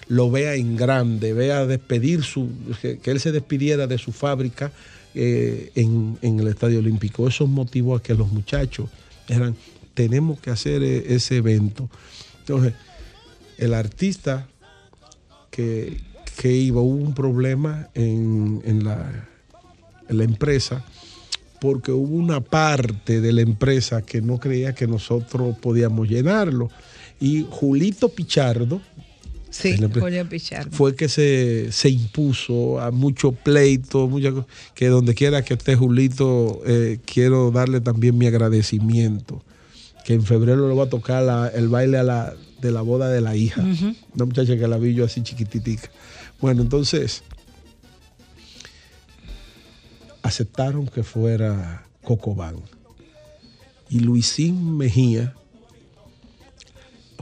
lo 0.08 0.30
vea 0.30 0.54
en 0.54 0.76
grande, 0.76 1.32
vea 1.32 1.66
despedir 1.66 2.22
su, 2.22 2.48
que, 2.80 2.98
él 3.04 3.20
se 3.20 3.32
despidiera 3.32 3.86
de 3.86 3.98
su 3.98 4.12
fábrica 4.12 4.72
eh, 5.14 5.70
en, 5.74 6.18
en 6.22 6.40
el 6.40 6.48
Estadio 6.48 6.78
Olímpico. 6.78 7.28
Eso 7.28 7.46
motivó 7.46 7.96
a 7.96 8.02
que 8.02 8.14
los 8.14 8.32
muchachos 8.32 8.88
eran, 9.28 9.54
tenemos 9.94 10.40
que 10.40 10.50
hacer 10.50 10.82
eh, 10.82 11.14
ese 11.14 11.36
evento. 11.36 11.88
Entonces, 12.40 12.74
el 13.58 13.74
artista 13.74 14.48
que, 15.50 16.00
que 16.40 16.50
iba, 16.52 16.80
hubo 16.80 16.94
un 17.04 17.12
problema 17.12 17.88
en, 17.94 18.62
en 18.64 18.82
la, 18.82 19.28
en 20.08 20.16
la 20.16 20.24
empresa 20.24 20.82
porque 21.60 21.92
hubo 21.92 22.16
una 22.16 22.40
parte 22.40 23.20
de 23.20 23.30
la 23.34 23.42
empresa 23.42 24.00
que 24.00 24.22
no 24.22 24.38
creía 24.38 24.74
que 24.74 24.86
nosotros 24.86 25.54
podíamos 25.58 26.08
llenarlo. 26.08 26.70
Y 27.20 27.46
Julito 27.50 28.08
Pichardo, 28.08 28.80
Sí, 29.50 29.76
Julio 29.98 30.26
Pichardo. 30.26 30.70
fue 30.70 30.94
que 30.94 31.08
se, 31.10 31.70
se 31.72 31.90
impuso 31.90 32.80
a 32.80 32.90
mucho 32.90 33.32
pleito, 33.32 34.08
mucha 34.08 34.32
co- 34.32 34.46
que 34.74 34.86
donde 34.88 35.12
quiera 35.12 35.42
que 35.44 35.52
esté 35.54 35.74
Julito, 35.76 36.62
eh, 36.64 37.00
quiero 37.04 37.50
darle 37.50 37.82
también 37.82 38.16
mi 38.16 38.26
agradecimiento, 38.26 39.42
que 40.06 40.14
en 40.14 40.22
febrero 40.22 40.66
le 40.68 40.74
va 40.74 40.84
a 40.84 40.88
tocar 40.88 41.22
la- 41.24 41.48
el 41.48 41.68
baile 41.68 41.98
a 41.98 42.02
la, 42.04 42.34
de 42.60 42.70
la 42.70 42.82
boda 42.82 43.08
de 43.08 43.20
la 43.20 43.36
hija, 43.36 43.62
una 44.14 44.24
muchacha 44.24 44.56
que 44.56 44.68
la 44.68 44.76
vi 44.76 44.94
yo 44.94 45.04
así 45.04 45.22
chiquititica. 45.22 45.88
Bueno, 46.40 46.62
entonces 46.62 47.22
aceptaron 50.22 50.86
que 50.86 51.02
fuera 51.02 51.84
Cocobán. 52.02 52.56
Y 53.88 54.00
Luisín 54.00 54.76
Mejía, 54.76 55.34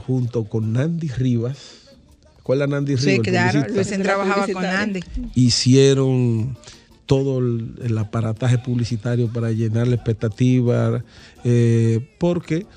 junto 0.05 0.45
con 0.45 0.73
Nandy 0.73 1.07
Rivas, 1.07 1.95
¿cuál 2.43 2.61
es 2.61 2.69
Nandy 2.69 2.95
Rivas? 2.95 3.15
Sí, 3.15 3.19
claro. 3.19 3.65
Luisín 3.73 4.03
trabajaba 4.03 4.47
con 4.47 4.65
Andy. 4.65 4.99
hicieron 5.35 6.57
todo 7.05 7.39
el, 7.39 7.73
el 7.81 7.97
aparataje 7.97 8.59
publicitario 8.59 9.33
para 9.33 9.51
llenar 9.51 9.87
la 9.87 9.95
expectativa, 9.95 11.03
eh, 11.43 12.07
porque 12.19 12.67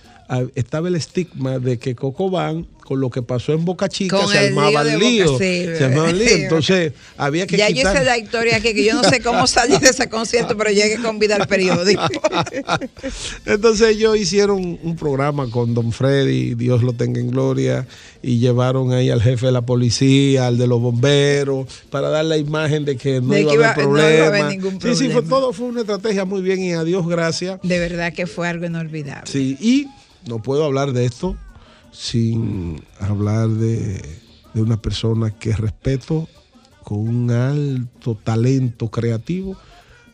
estaba 0.55 0.89
el 0.89 0.95
estigma 0.97 1.59
de 1.59 1.78
que 1.78 1.95
Cocobán, 1.95 2.66
con 2.83 3.01
lo 3.01 3.11
que 3.11 3.22
pasó 3.22 3.53
en 3.53 3.64
Boca 3.64 3.89
Chica, 3.89 4.16
Con 4.18 4.28
se 4.28 4.39
armaba 4.39 4.83
el 4.83 4.99
lío. 4.99 5.39
Se 5.39 5.78
armaba 5.85 6.11
el 6.11 6.18
lío. 6.18 6.28
Entonces, 6.37 6.93
había 7.16 7.47
que 7.47 7.57
Ya 7.57 7.68
yo 7.68 7.76
quitar. 7.76 7.95
hice 7.97 8.05
la 8.05 8.18
historia 8.18 8.57
aquí, 8.57 8.74
que 8.74 8.85
yo 8.85 8.95
no 8.95 9.05
sé 9.09 9.20
cómo 9.20 9.47
salí 9.47 9.78
de 9.78 9.89
ese 9.89 10.09
concierto, 10.09 10.57
pero 10.57 10.70
llegué 10.70 11.01
con 11.01 11.18
vida 11.18 11.37
al 11.37 11.47
periódico. 11.47 12.03
Entonces 13.47 13.89
ellos 13.97 14.16
hicieron 14.16 14.78
un 14.83 14.97
programa 14.97 15.49
con 15.51 15.74
Don 15.74 15.93
Freddy, 15.93 16.55
Dios 16.55 16.83
lo 16.83 16.93
tenga 16.93 17.20
en 17.20 17.30
gloria, 17.30 17.87
y 18.22 18.39
llevaron 18.39 18.93
ahí 18.93 19.11
al 19.11 19.22
jefe 19.22 19.47
de 19.47 19.53
la 19.53 19.62
policía, 19.62 20.47
al 20.47 20.59
de 20.59 20.66
los 20.66 20.80
bomberos, 20.80 21.66
para 21.91 22.09
dar 22.09 22.24
la 22.24 22.37
imagen 22.37 22.85
de 22.85 22.97
que 22.97 23.20
no 23.20 23.28
De 23.35 23.43
iba 23.43 23.53
que 23.53 23.64
a 23.64 23.70
haber 23.72 23.85
iba- 23.85 23.93
no 23.93 23.99
iba 23.99 24.05
a 24.05 24.07
haber 24.28 24.41
problema. 24.43 24.49
ningún 24.51 24.80
Sí, 24.80 24.95
sí, 24.95 25.09
fue 25.11 25.22
todo 25.22 25.53
fue 25.53 25.66
una 25.66 25.80
estrategia 25.80 26.24
muy 26.24 26.43
bien 26.43 26.62
y 26.62 26.72
a 26.72 26.85
Dios 26.85 27.07
gracias. 27.07 27.61
De 27.62 27.78
verdad 27.78 28.12
que 28.12 28.26
fue 28.26 28.49
algo 28.49 28.66
inolvidable. 28.66 29.30
Sí, 29.30 29.57
y 29.61 29.87
no 30.27 30.41
puedo 30.41 30.64
hablar 30.64 30.93
de 30.93 31.05
esto 31.05 31.37
sin 31.91 32.83
hablar 33.01 33.49
de, 33.49 34.03
de 34.55 34.62
una 34.62 34.81
persona 34.81 35.31
que 35.31 35.55
respeto 35.55 36.29
con 36.83 36.99
un 36.99 37.31
alto 37.31 38.16
talento 38.23 38.91
creativo, 38.91 39.57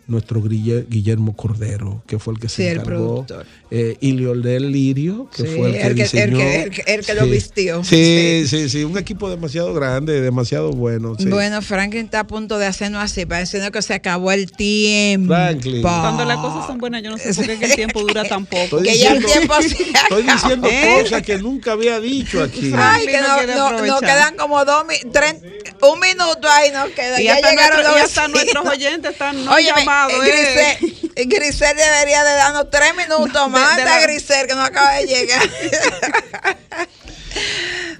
nuestro 0.08 0.42
Guille- 0.42 0.86
Guillermo 0.88 1.36
Cordero, 1.36 2.02
que 2.06 2.18
fue 2.18 2.34
el 2.34 2.40
que 2.40 2.48
se 2.48 2.62
Sí, 2.62 2.68
encargó, 2.68 3.26
eh, 3.70 3.96
y 4.00 4.12
Leonel 4.12 4.72
Lirio, 4.72 5.28
que 5.36 5.42
Sí, 5.42 5.48
fue 5.56 5.66
el 5.68 5.72
que 5.72 5.78
el 5.78 5.82
que- 5.82 5.88
el 5.88 5.94
diseñó. 5.96 6.38
que- 6.38 6.62
el 6.62 6.70
que- 6.70 6.82
el 6.94 7.06
que 7.06 7.14
lo 7.14 7.26
vistió. 7.26 7.84
Sí, 7.84 8.44
sí, 8.48 8.68
sí, 8.70 8.84
un 8.84 8.96
equipo 8.98 9.28
demasiado 9.30 9.72
grande, 9.74 10.20
demasiado 10.20 10.70
bueno. 10.72 11.14
sí. 11.18 11.26
Bueno, 11.26 11.60
Franklin 11.62 12.06
está 12.06 12.20
a 12.20 12.26
punto 12.26 12.58
de 12.58 12.66
hacernos 12.66 13.02
así, 13.02 13.26
pareciendo 13.26 13.70
que 13.70 13.82
se 13.82 13.94
acabó 13.94 14.32
el 14.32 14.50
tiempo. 14.50 15.34
Franklin. 15.34 15.82
Cuando 15.82 16.24
las 16.24 16.38
cosas 16.38 16.66
son 16.66 16.78
buenas, 16.78 17.02
yo 17.02 17.10
no 17.10 17.18
sé 17.18 17.34
por 17.34 17.46
qué 17.46 17.58
que 17.58 17.64
el 17.66 17.74
tiempo 17.74 18.00
dura 18.00 18.24
tan 18.24 18.46
poco. 18.46 18.78
Estoy 18.78 18.82
que 18.84 18.98
ya 18.98 19.12
el 19.12 19.24
tiempo 19.24 19.54
se 19.60 19.68
Estoy 19.68 20.22
diciendo 20.22 20.68
¿Eh? 20.70 21.00
cosas 21.02 21.22
que 21.22 21.38
nunca 21.38 21.72
había 21.72 22.00
dicho 22.00 22.42
aquí. 22.42 22.72
Ay, 22.74 23.06
que 23.06 23.20
no 23.20 23.28
no, 23.54 23.86
no- 23.86 23.98
quedan 24.00 24.36
como 24.36 24.64
dos 24.64 24.84
tres- 25.12 25.36
un 25.82 26.00
minuto 26.00 26.48
ahí 26.50 26.70
nos 26.70 26.88
queda. 26.90 27.20
Y 27.20 27.24
ya 27.24 27.36
llegaron 27.36 27.54
nuestro- 27.56 27.82
los 27.82 27.96
y 28.00 28.02
hasta 28.04 28.20
vecinos. 28.28 28.30
nuestros 28.54 28.66
oyentes 28.68 29.12
están 29.12 29.44
no 29.44 29.52
Oye, 29.54 29.64
llamados. 29.76 30.12
¿eh? 30.26 30.78
Grisel, 30.80 31.28
Grisel 31.28 31.76
debería 31.76 32.24
de 32.24 32.34
darnos 32.34 32.70
tres 32.70 32.94
minutos 32.96 33.50
más 33.50 33.76
de 33.76 33.82
hasta 33.82 33.96
la- 33.96 34.02
Grisel 34.02 34.46
que 34.46 34.54
no 34.54 34.62
acaba 34.62 34.92
de 34.94 35.06
llegar. 35.06 35.42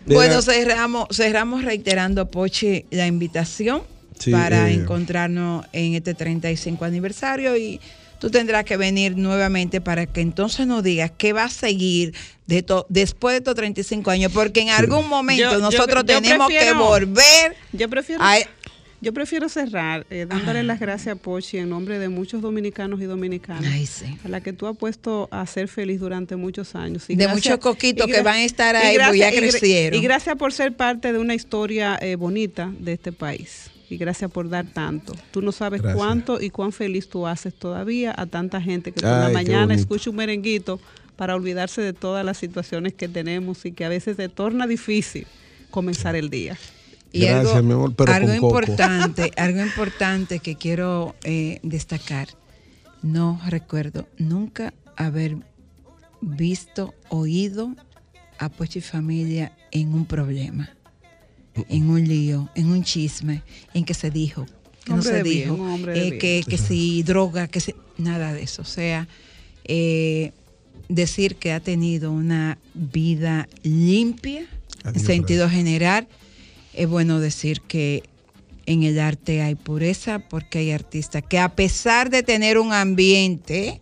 Bueno, 0.07 0.41
cerramos, 0.43 1.07
cerramos 1.13 1.65
reiterando, 1.65 2.31
Pochi, 2.31 2.87
la 2.91 3.07
invitación 3.07 3.83
Sí, 4.19 4.31
para 4.33 4.69
eh. 4.71 4.73
encontrarnos 4.75 5.67
en 5.73 5.95
este 5.95 6.15
35 6.15 6.85
aniversario 6.85 7.57
y 7.57 7.81
tú 8.21 8.31
tendrás 8.31 8.65
que 8.65 8.77
venir 8.77 9.17
nuevamente 9.17 9.81
para 9.81 10.07
que 10.07 10.21
entonces 10.21 10.67
nos 10.67 10.83
digas 10.83 11.13
qué 11.17 11.33
va 11.33 11.45
a 11.45 11.49
seguir 11.51 12.15
de 12.47 12.63
to- 12.63 12.87
después 12.89 13.35
de 13.35 13.39
estos 13.39 13.55
35 13.55 14.11
años, 14.11 14.33
porque 14.33 14.61
en 14.61 14.71
algún 14.71 15.09
momento 15.09 15.53
Yo- 15.53 15.59
nosotros 15.59 16.05
yo 16.07 16.21
tenemos 16.21 16.49
que 16.49 16.73
volver 16.73 17.55
Yo 17.73 17.89
prefiero, 17.89 18.23
a... 18.23 18.37
yo 19.01 19.13
prefiero 19.13 19.49
cerrar 19.49 20.07
eh, 20.11 20.27
dándole 20.29 20.63
las 20.63 20.81
gracias 20.81 21.15
a 21.17 21.21
Pochi 21.21 21.59
en 21.59 21.69
nombre 21.69 21.99
de 21.99 22.09
muchos 22.09 22.41
dominicanos 22.43 23.01
y 23.01 23.05
dominicanas. 23.05 23.65
Ay, 23.73 23.87
sí. 23.87 24.19
A 24.25 24.29
la 24.29 24.41
que 24.41 24.53
tú 24.53 24.67
has 24.67 24.77
puesto 24.77 25.29
a 25.31 25.47
ser 25.47 25.69
feliz 25.69 26.01
durante 26.01 26.35
muchos 26.37 26.75
años. 26.75 27.05
De 27.07 27.29
muchos 27.29 27.59
coquitos 27.59 28.09
y 28.09 28.13
que 28.13 28.23
van 28.23 28.37
a 28.37 28.45
estar 28.45 28.75
y 28.75 28.79
ahí, 28.79 28.97
porque 28.99 29.19
ya 29.19 29.31
y 29.31 29.37
gra- 29.37 29.39
crecieron. 29.51 30.01
Y 30.01 30.03
gracias 30.03 30.35
por 30.37 30.53
ser 30.53 30.75
parte 30.75 31.13
de 31.13 31.19
una 31.19 31.35
historia 31.35 31.99
eh, 32.01 32.17
bonita 32.17 32.73
de 32.81 32.95
este 32.95 33.13
país. 33.13 33.71
Y 33.91 33.97
gracias 33.97 34.31
por 34.31 34.49
dar 34.49 34.67
tanto. 34.67 35.15
Tú 35.31 35.41
no 35.41 35.53
sabes 35.53 35.81
Gracias. 35.81 35.99
cuánto 35.99 36.41
y 36.41 36.51
cuán 36.51 36.73
feliz 36.73 37.09
tú 37.09 37.27
haces 37.27 37.55
todavía 37.55 38.15
a 38.17 38.27
tanta 38.27 38.61
gente 38.61 38.93
que 38.93 39.01
por 39.01 39.11
la 39.11 39.27
Ay, 39.27 39.35
mañana 39.35 39.75
escucha 39.75 40.11
un 40.11 40.17
merenguito 40.17 40.79
para 41.17 41.35
olvidarse 41.35 41.81
de 41.81 41.93
todas 41.93 42.25
las 42.25 42.37
situaciones 42.37 42.95
que 42.95 43.09
tenemos 43.09 43.65
y 43.65 43.73
que 43.73 43.85
a 43.85 43.89
veces 43.89 44.17
se 44.17 44.29
torna 44.29 44.67
difícil 44.67 45.27
comenzar 45.71 46.17
el 46.17 46.31
día. 46.31 46.57
Y 47.13 47.23
Gracias, 47.23 47.57
algo, 47.57 47.67
mi 47.67 47.75
amor, 47.75 47.95
pero 47.95 48.13
algo 48.13 48.35
importante, 48.35 49.33
algo 49.37 49.61
importante 49.63 50.41
que 50.41 50.57
quiero 50.57 51.17
eh, 51.25 51.59
destacar. 51.63 52.29
No 53.03 53.41
recuerdo 53.49 54.07
nunca 54.19 54.75
haber 54.97 55.37
visto, 56.21 56.95
oído 57.09 57.75
a 58.39 58.49
Pochi 58.49 58.81
Familia 58.81 59.53
en 59.71 59.95
un 59.95 60.05
problema, 60.05 60.71
en 61.69 61.91
un 61.91 62.07
lío, 62.07 62.49
en 62.55 62.71
un 62.71 62.83
chisme, 62.83 63.43
en 63.75 63.85
que 63.85 63.95
se 63.95 64.11
dijo, 64.11 64.47
que 64.85 64.93
Hombre 64.93 65.11
no 65.11 65.17
se 65.17 65.23
bien, 65.23 65.51
dijo, 65.51 65.91
eh, 65.91 66.19
que, 66.19 66.45
que 66.47 66.59
si 66.59 67.03
droga, 67.03 67.49
que 67.49 67.61
si, 67.61 67.75
nada 67.97 68.33
de 68.33 68.43
eso. 68.43 68.63
O 68.63 68.67
sea, 68.67 69.09
eh, 69.65 70.33
decir 70.89 71.37
que 71.37 71.53
ha 71.53 71.61
tenido 71.61 72.13
una 72.13 72.59
vida 72.75 73.49
limpia 73.63 74.47
en 74.85 75.01
sentido 75.01 75.51
general 75.51 76.09
es 76.79 76.89
bueno 76.89 77.21
decir 77.21 77.61
que 77.63 78.05
en 78.67 78.85
el 78.85 79.01
arte 79.01 79.43
hay 79.43 79.55
pureza 79.55 80.21
porque 80.21 80.59
hay 80.59 80.71
artistas 80.71 81.25
que 81.29 81.39
a 81.39 81.55
pesar 81.55 82.09
de 82.11 82.23
tener 82.23 82.59
un 82.59 82.73
ambiente 82.73 83.81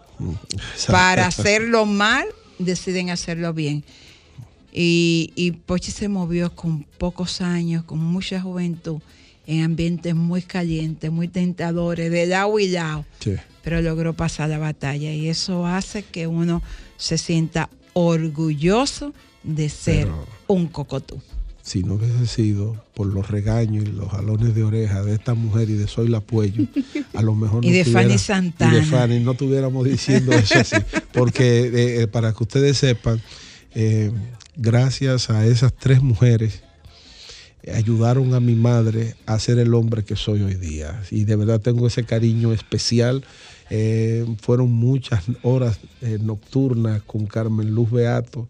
para 0.87 1.27
hacerlo 1.27 1.85
mal, 1.85 2.27
deciden 2.59 3.11
hacerlo 3.11 3.53
bien. 3.53 3.85
Y, 4.79 5.33
y 5.37 5.53
Pochi 5.53 5.91
se 5.91 6.07
movió 6.09 6.55
con 6.55 6.83
pocos 6.99 7.41
años, 7.41 7.83
con 7.85 7.99
mucha 7.99 8.43
juventud, 8.43 8.99
en 9.47 9.63
ambientes 9.63 10.15
muy 10.15 10.43
calientes, 10.43 11.11
muy 11.11 11.29
tentadores, 11.29 12.11
de 12.11 12.27
lado 12.27 12.59
y 12.59 12.69
lado 12.69 13.07
Sí. 13.21 13.33
pero 13.65 13.81
logró 13.81 14.13
pasar 14.13 14.51
la 14.51 14.59
batalla 14.59 15.13
y 15.15 15.29
eso 15.29 15.67
hace 15.67 16.03
que 16.03 16.27
uno 16.27 16.63
se 16.99 17.17
sienta 17.17 17.71
orgulloso 17.95 19.15
de 19.45 19.69
ser 19.71 20.05
Pero- 20.07 20.27
un 20.49 20.67
cocotú. 20.67 21.21
Si 21.63 21.83
no 21.83 21.95
hubiese 21.95 22.27
sido 22.29 22.77
por 22.95 23.07
los 23.09 23.29
regaños 23.29 23.85
y 23.85 23.93
los 23.93 24.09
jalones 24.11 24.55
de 24.55 24.63
oreja 24.63 25.03
de 25.03 25.15
esta 25.15 25.35
mujer 25.35 25.69
y 25.71 25.73
de 25.75 25.89
Soy 25.89 26.07
la 26.09 26.21
Puello, 26.21 26.65
a 27.15 27.23
lo 27.23 27.35
mejor 27.35 27.65
Y 27.65 27.69
no 27.69 27.75
de 27.75 27.83
tuviera- 27.85 28.03
Fanny 28.03 28.19
Santana. 28.19 28.73
Y 28.73 28.77
de 28.81 28.83
Fanny 28.87 29.21
no 29.21 29.33
estuviéramos 29.33 29.85
diciendo 29.85 30.33
eso 30.33 30.59
así. 30.61 30.77
Porque 31.13 31.63
eh, 31.67 32.03
eh, 32.03 32.07
para 32.07 32.33
que 32.33 32.43
ustedes 32.45 32.77
sepan, 32.79 33.21
eh, 33.75 34.13
gracias 34.57 35.31
a 35.31 35.47
esas 35.47 35.73
tres 35.75 36.03
mujeres, 36.03 36.63
ayudaron 37.73 38.35
a 38.35 38.41
mi 38.41 38.55
madre 38.55 39.15
a 39.27 39.39
ser 39.39 39.59
el 39.59 39.75
hombre 39.75 40.05
que 40.05 40.17
soy 40.17 40.43
hoy 40.43 40.55
día. 40.55 41.03
Y 41.11 41.25
de 41.25 41.37
verdad 41.37 41.61
tengo 41.61 41.87
ese 41.87 42.05
cariño 42.05 42.53
especial. 42.53 43.25
Eh, 43.71 44.27
fueron 44.41 44.73
muchas 44.73 45.25
horas 45.43 45.81
eh, 46.01 46.19
nocturnas 46.21 47.03
con 47.03 47.27
Carmen 47.27 47.71
Luz 47.71 47.91
Beato, 47.91 48.49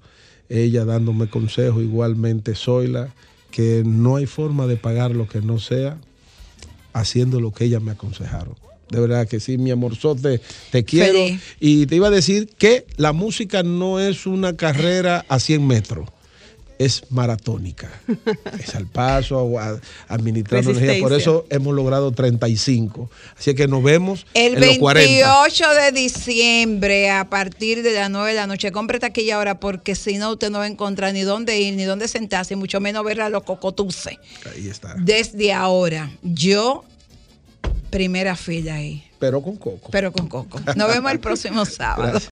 ella 0.48 0.84
dándome 0.84 1.28
consejos, 1.28 1.82
igualmente 1.82 2.54
Zoila, 2.54 3.14
que 3.50 3.82
no 3.86 4.16
hay 4.16 4.26
forma 4.26 4.66
de 4.66 4.76
pagar 4.76 5.12
lo 5.12 5.26
que 5.26 5.40
no 5.40 5.58
sea 5.58 5.98
haciendo 6.92 7.40
lo 7.40 7.52
que 7.52 7.64
ella 7.64 7.80
me 7.80 7.92
aconsejaron. 7.92 8.54
De 8.90 9.00
verdad 9.00 9.26
que 9.26 9.40
sí, 9.40 9.58
mi 9.58 9.70
amorzote, 9.70 10.40
te 10.70 10.84
quiero. 10.84 11.12
Feliz. 11.12 11.40
Y 11.58 11.86
te 11.86 11.96
iba 11.96 12.06
a 12.08 12.10
decir 12.10 12.48
que 12.56 12.86
la 12.96 13.12
música 13.12 13.62
no 13.62 13.98
es 14.00 14.26
una 14.26 14.56
carrera 14.56 15.24
a 15.28 15.40
100 15.40 15.66
metros, 15.66 16.08
es 16.78 17.02
maratónica. 17.10 17.90
es 18.60 18.74
al 18.76 18.86
paso, 18.86 19.58
a- 19.58 19.80
administrando 20.08 20.70
energía. 20.70 21.00
Por 21.02 21.12
eso 21.14 21.46
hemos 21.50 21.74
logrado 21.74 22.12
35. 22.12 23.10
Así 23.36 23.54
que 23.54 23.66
nos 23.66 23.82
vemos 23.82 24.26
El 24.34 24.54
en 24.62 24.66
los 24.68 24.78
40. 24.78 25.10
28 25.10 25.64
de 25.82 25.92
diciembre 25.92 27.10
a 27.10 27.28
partir 27.28 27.82
de 27.82 27.92
las 27.92 28.10
9 28.10 28.28
de 28.30 28.36
la 28.36 28.46
noche, 28.46 28.70
cómprate 28.72 29.06
aquella 29.06 29.38
hora 29.38 29.58
porque 29.58 29.94
si 29.94 30.18
no 30.18 30.32
usted 30.32 30.50
no 30.50 30.58
va 30.58 30.64
a 30.64 30.68
encontrar 30.68 31.12
ni 31.12 31.22
dónde 31.22 31.58
ir, 31.58 31.74
ni 31.74 31.84
dónde 31.84 32.06
sentarse, 32.08 32.54
y 32.54 32.56
mucho 32.56 32.78
menos 32.80 33.04
ver 33.04 33.20
a 33.20 33.30
los 33.30 33.42
cocotuces. 33.42 34.18
Ahí 34.54 34.68
está. 34.68 34.94
Desde 34.98 35.52
ahora, 35.52 36.10
yo, 36.22 36.84
primera 37.96 38.36
fila 38.36 38.74
ahí, 38.74 39.02
Pero 39.18 39.40
con 39.42 39.56
coco. 39.56 39.88
pero 39.90 40.12
con 40.12 40.28
coco. 40.28 40.60
Nos 40.76 40.88
vemos 40.88 41.10
el 41.12 41.18
próximo 41.18 41.64
sábado. 41.64 42.20